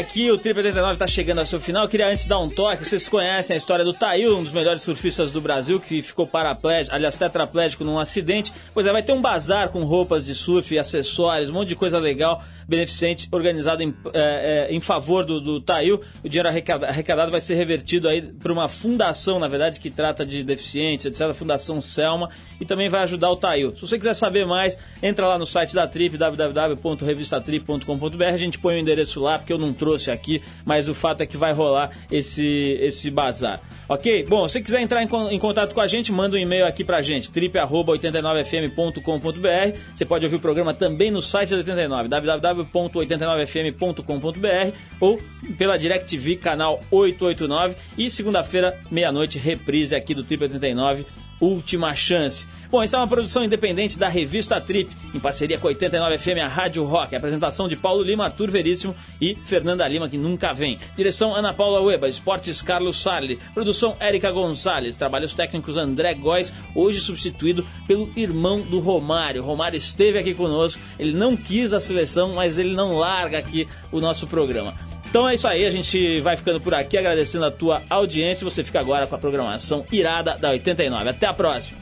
Aqui. 0.00 0.30
O 0.30 0.38
Trip 0.38 0.56
89 0.56 0.98
tá 0.98 1.06
chegando 1.06 1.38
ao 1.38 1.46
seu 1.46 1.60
final. 1.60 1.84
Eu 1.84 1.88
queria 1.88 2.08
antes 2.08 2.26
dar 2.26 2.38
um 2.38 2.48
toque. 2.48 2.84
Vocês 2.84 3.08
conhecem 3.08 3.54
a 3.54 3.56
história 3.56 3.84
do 3.84 3.92
Tail, 3.92 4.36
um 4.36 4.42
dos 4.42 4.52
melhores 4.52 4.82
surfistas 4.82 5.30
do 5.30 5.40
Brasil, 5.40 5.78
que 5.78 6.02
ficou 6.02 6.26
paraplégico, 6.26 6.94
aliás, 6.96 7.16
tetraplégico 7.16 7.84
num 7.84 7.98
acidente. 7.98 8.52
Pois 8.74 8.86
é, 8.86 8.92
vai 8.92 9.02
ter 9.02 9.12
um 9.12 9.20
bazar 9.20 9.68
com 9.68 9.84
roupas 9.84 10.24
de 10.26 10.34
surf, 10.34 10.76
acessórios, 10.78 11.50
um 11.50 11.52
monte 11.52 11.68
de 11.68 11.76
coisa 11.76 11.98
legal, 11.98 12.42
beneficente, 12.66 13.28
organizado 13.30 13.82
em, 13.82 13.94
é, 14.14 14.68
é, 14.70 14.74
em 14.74 14.80
favor 14.80 15.24
do, 15.24 15.40
do 15.40 15.60
Tail. 15.60 16.00
O 16.24 16.28
dinheiro 16.28 16.48
arrecada- 16.48 16.88
arrecadado 16.88 17.30
vai 17.30 17.40
ser 17.40 17.54
revertido 17.54 18.08
aí 18.08 18.22
para 18.22 18.52
uma 18.52 18.68
fundação, 18.68 19.38
na 19.38 19.48
verdade, 19.48 19.78
que 19.78 19.90
trata 19.90 20.24
de 20.24 20.42
deficientes, 20.42 21.04
etc. 21.06 21.20
A 21.30 21.34
Fundação 21.34 21.80
Selma. 21.80 22.30
E 22.60 22.64
também 22.64 22.88
vai 22.88 23.02
ajudar 23.02 23.30
o 23.30 23.36
Tail. 23.36 23.74
Se 23.74 23.80
você 23.82 23.98
quiser 23.98 24.14
saber 24.14 24.44
mais, 24.46 24.78
entra 25.02 25.26
lá 25.26 25.38
no 25.38 25.46
site 25.46 25.74
da 25.74 25.86
Trip, 25.86 26.16
www.revistatrip.com.br. 26.18 28.24
A 28.24 28.36
gente 28.36 28.58
põe 28.58 28.76
o 28.76 28.78
endereço 28.78 29.20
lá, 29.20 29.38
porque 29.38 29.52
eu 29.52 29.58
não 29.58 29.72
trouxe 29.72 29.89
aqui, 30.10 30.42
mas 30.64 30.88
o 30.88 30.94
fato 30.94 31.22
é 31.22 31.26
que 31.26 31.36
vai 31.36 31.52
rolar 31.52 31.90
esse, 32.10 32.78
esse 32.80 33.10
bazar. 33.10 33.60
Ok? 33.88 34.24
Bom, 34.28 34.48
se 34.48 34.60
quiser 34.60 34.80
entrar 34.80 35.00
em, 35.02 35.08
em 35.30 35.38
contato 35.38 35.72
com 35.74 35.80
a 35.80 35.86
gente, 35.86 36.10
manda 36.12 36.36
um 36.36 36.38
e-mail 36.38 36.66
aqui 36.66 36.84
pra 36.84 37.00
gente, 37.02 37.30
trip.89fm.com.br. 37.30 39.78
Você 39.94 40.04
pode 40.04 40.24
ouvir 40.24 40.36
o 40.36 40.40
programa 40.40 40.74
também 40.74 41.10
no 41.10 41.20
site 41.20 41.50
da 41.50 41.56
89, 41.56 42.08
www.89fm.com.br 42.08 44.76
ou 45.00 45.20
pela 45.56 45.76
DirecTV, 45.76 46.36
canal 46.36 46.80
889. 46.90 47.74
E 47.96 48.10
segunda-feira, 48.10 48.78
meia-noite, 48.90 49.38
reprise 49.38 49.96
aqui 49.96 50.14
do 50.14 50.24
Trip 50.24 50.42
89. 50.42 51.06
Última 51.40 51.94
Chance. 51.94 52.46
Bom, 52.70 52.80
essa 52.80 52.96
é 52.96 53.00
uma 53.00 53.08
produção 53.08 53.42
independente 53.42 53.98
da 53.98 54.08
revista 54.08 54.60
Trip, 54.60 54.94
em 55.12 55.18
parceria 55.18 55.58
com 55.58 55.66
a 55.66 55.70
89 55.70 56.18
FM, 56.18 56.38
a 56.44 56.46
Rádio 56.46 56.84
Rock. 56.84 57.14
A 57.14 57.18
apresentação 57.18 57.68
de 57.68 57.74
Paulo 57.74 58.02
Lima, 58.02 58.26
Arthur 58.26 58.48
Veríssimo 58.48 58.94
e 59.20 59.34
Fernanda 59.44 59.88
Lima, 59.88 60.08
que 60.08 60.16
nunca 60.16 60.52
vem. 60.52 60.78
Direção 60.96 61.34
Ana 61.34 61.52
Paula 61.52 61.80
Ueba, 61.80 62.08
Esportes 62.08 62.62
Carlos 62.62 63.02
Sarli. 63.02 63.40
Produção 63.54 63.96
Érica 63.98 64.30
Gonçalves. 64.30 64.96
Trabalhos 64.96 65.34
técnicos 65.34 65.76
André 65.76 66.14
Góes, 66.14 66.52
hoje 66.74 67.00
substituído 67.00 67.66
pelo 67.88 68.12
irmão 68.14 68.60
do 68.60 68.78
Romário. 68.78 69.42
Romário 69.42 69.76
esteve 69.76 70.18
aqui 70.18 70.32
conosco, 70.32 70.80
ele 70.98 71.12
não 71.12 71.36
quis 71.36 71.72
a 71.72 71.80
seleção, 71.80 72.34
mas 72.34 72.58
ele 72.58 72.74
não 72.74 72.96
larga 72.96 73.38
aqui 73.38 73.66
o 73.90 74.00
nosso 74.00 74.28
programa. 74.28 74.74
Então 75.10 75.28
é 75.28 75.34
isso 75.34 75.48
aí, 75.48 75.66
a 75.66 75.70
gente 75.70 76.20
vai 76.20 76.36
ficando 76.36 76.60
por 76.60 76.72
aqui 76.72 76.96
agradecendo 76.96 77.44
a 77.44 77.50
tua 77.50 77.82
audiência. 77.90 78.48
Você 78.48 78.62
fica 78.62 78.78
agora 78.78 79.08
com 79.08 79.14
a 79.16 79.18
programação 79.18 79.84
irada 79.90 80.38
da 80.38 80.50
89. 80.50 81.10
Até 81.10 81.26
a 81.26 81.34
próxima. 81.34 81.78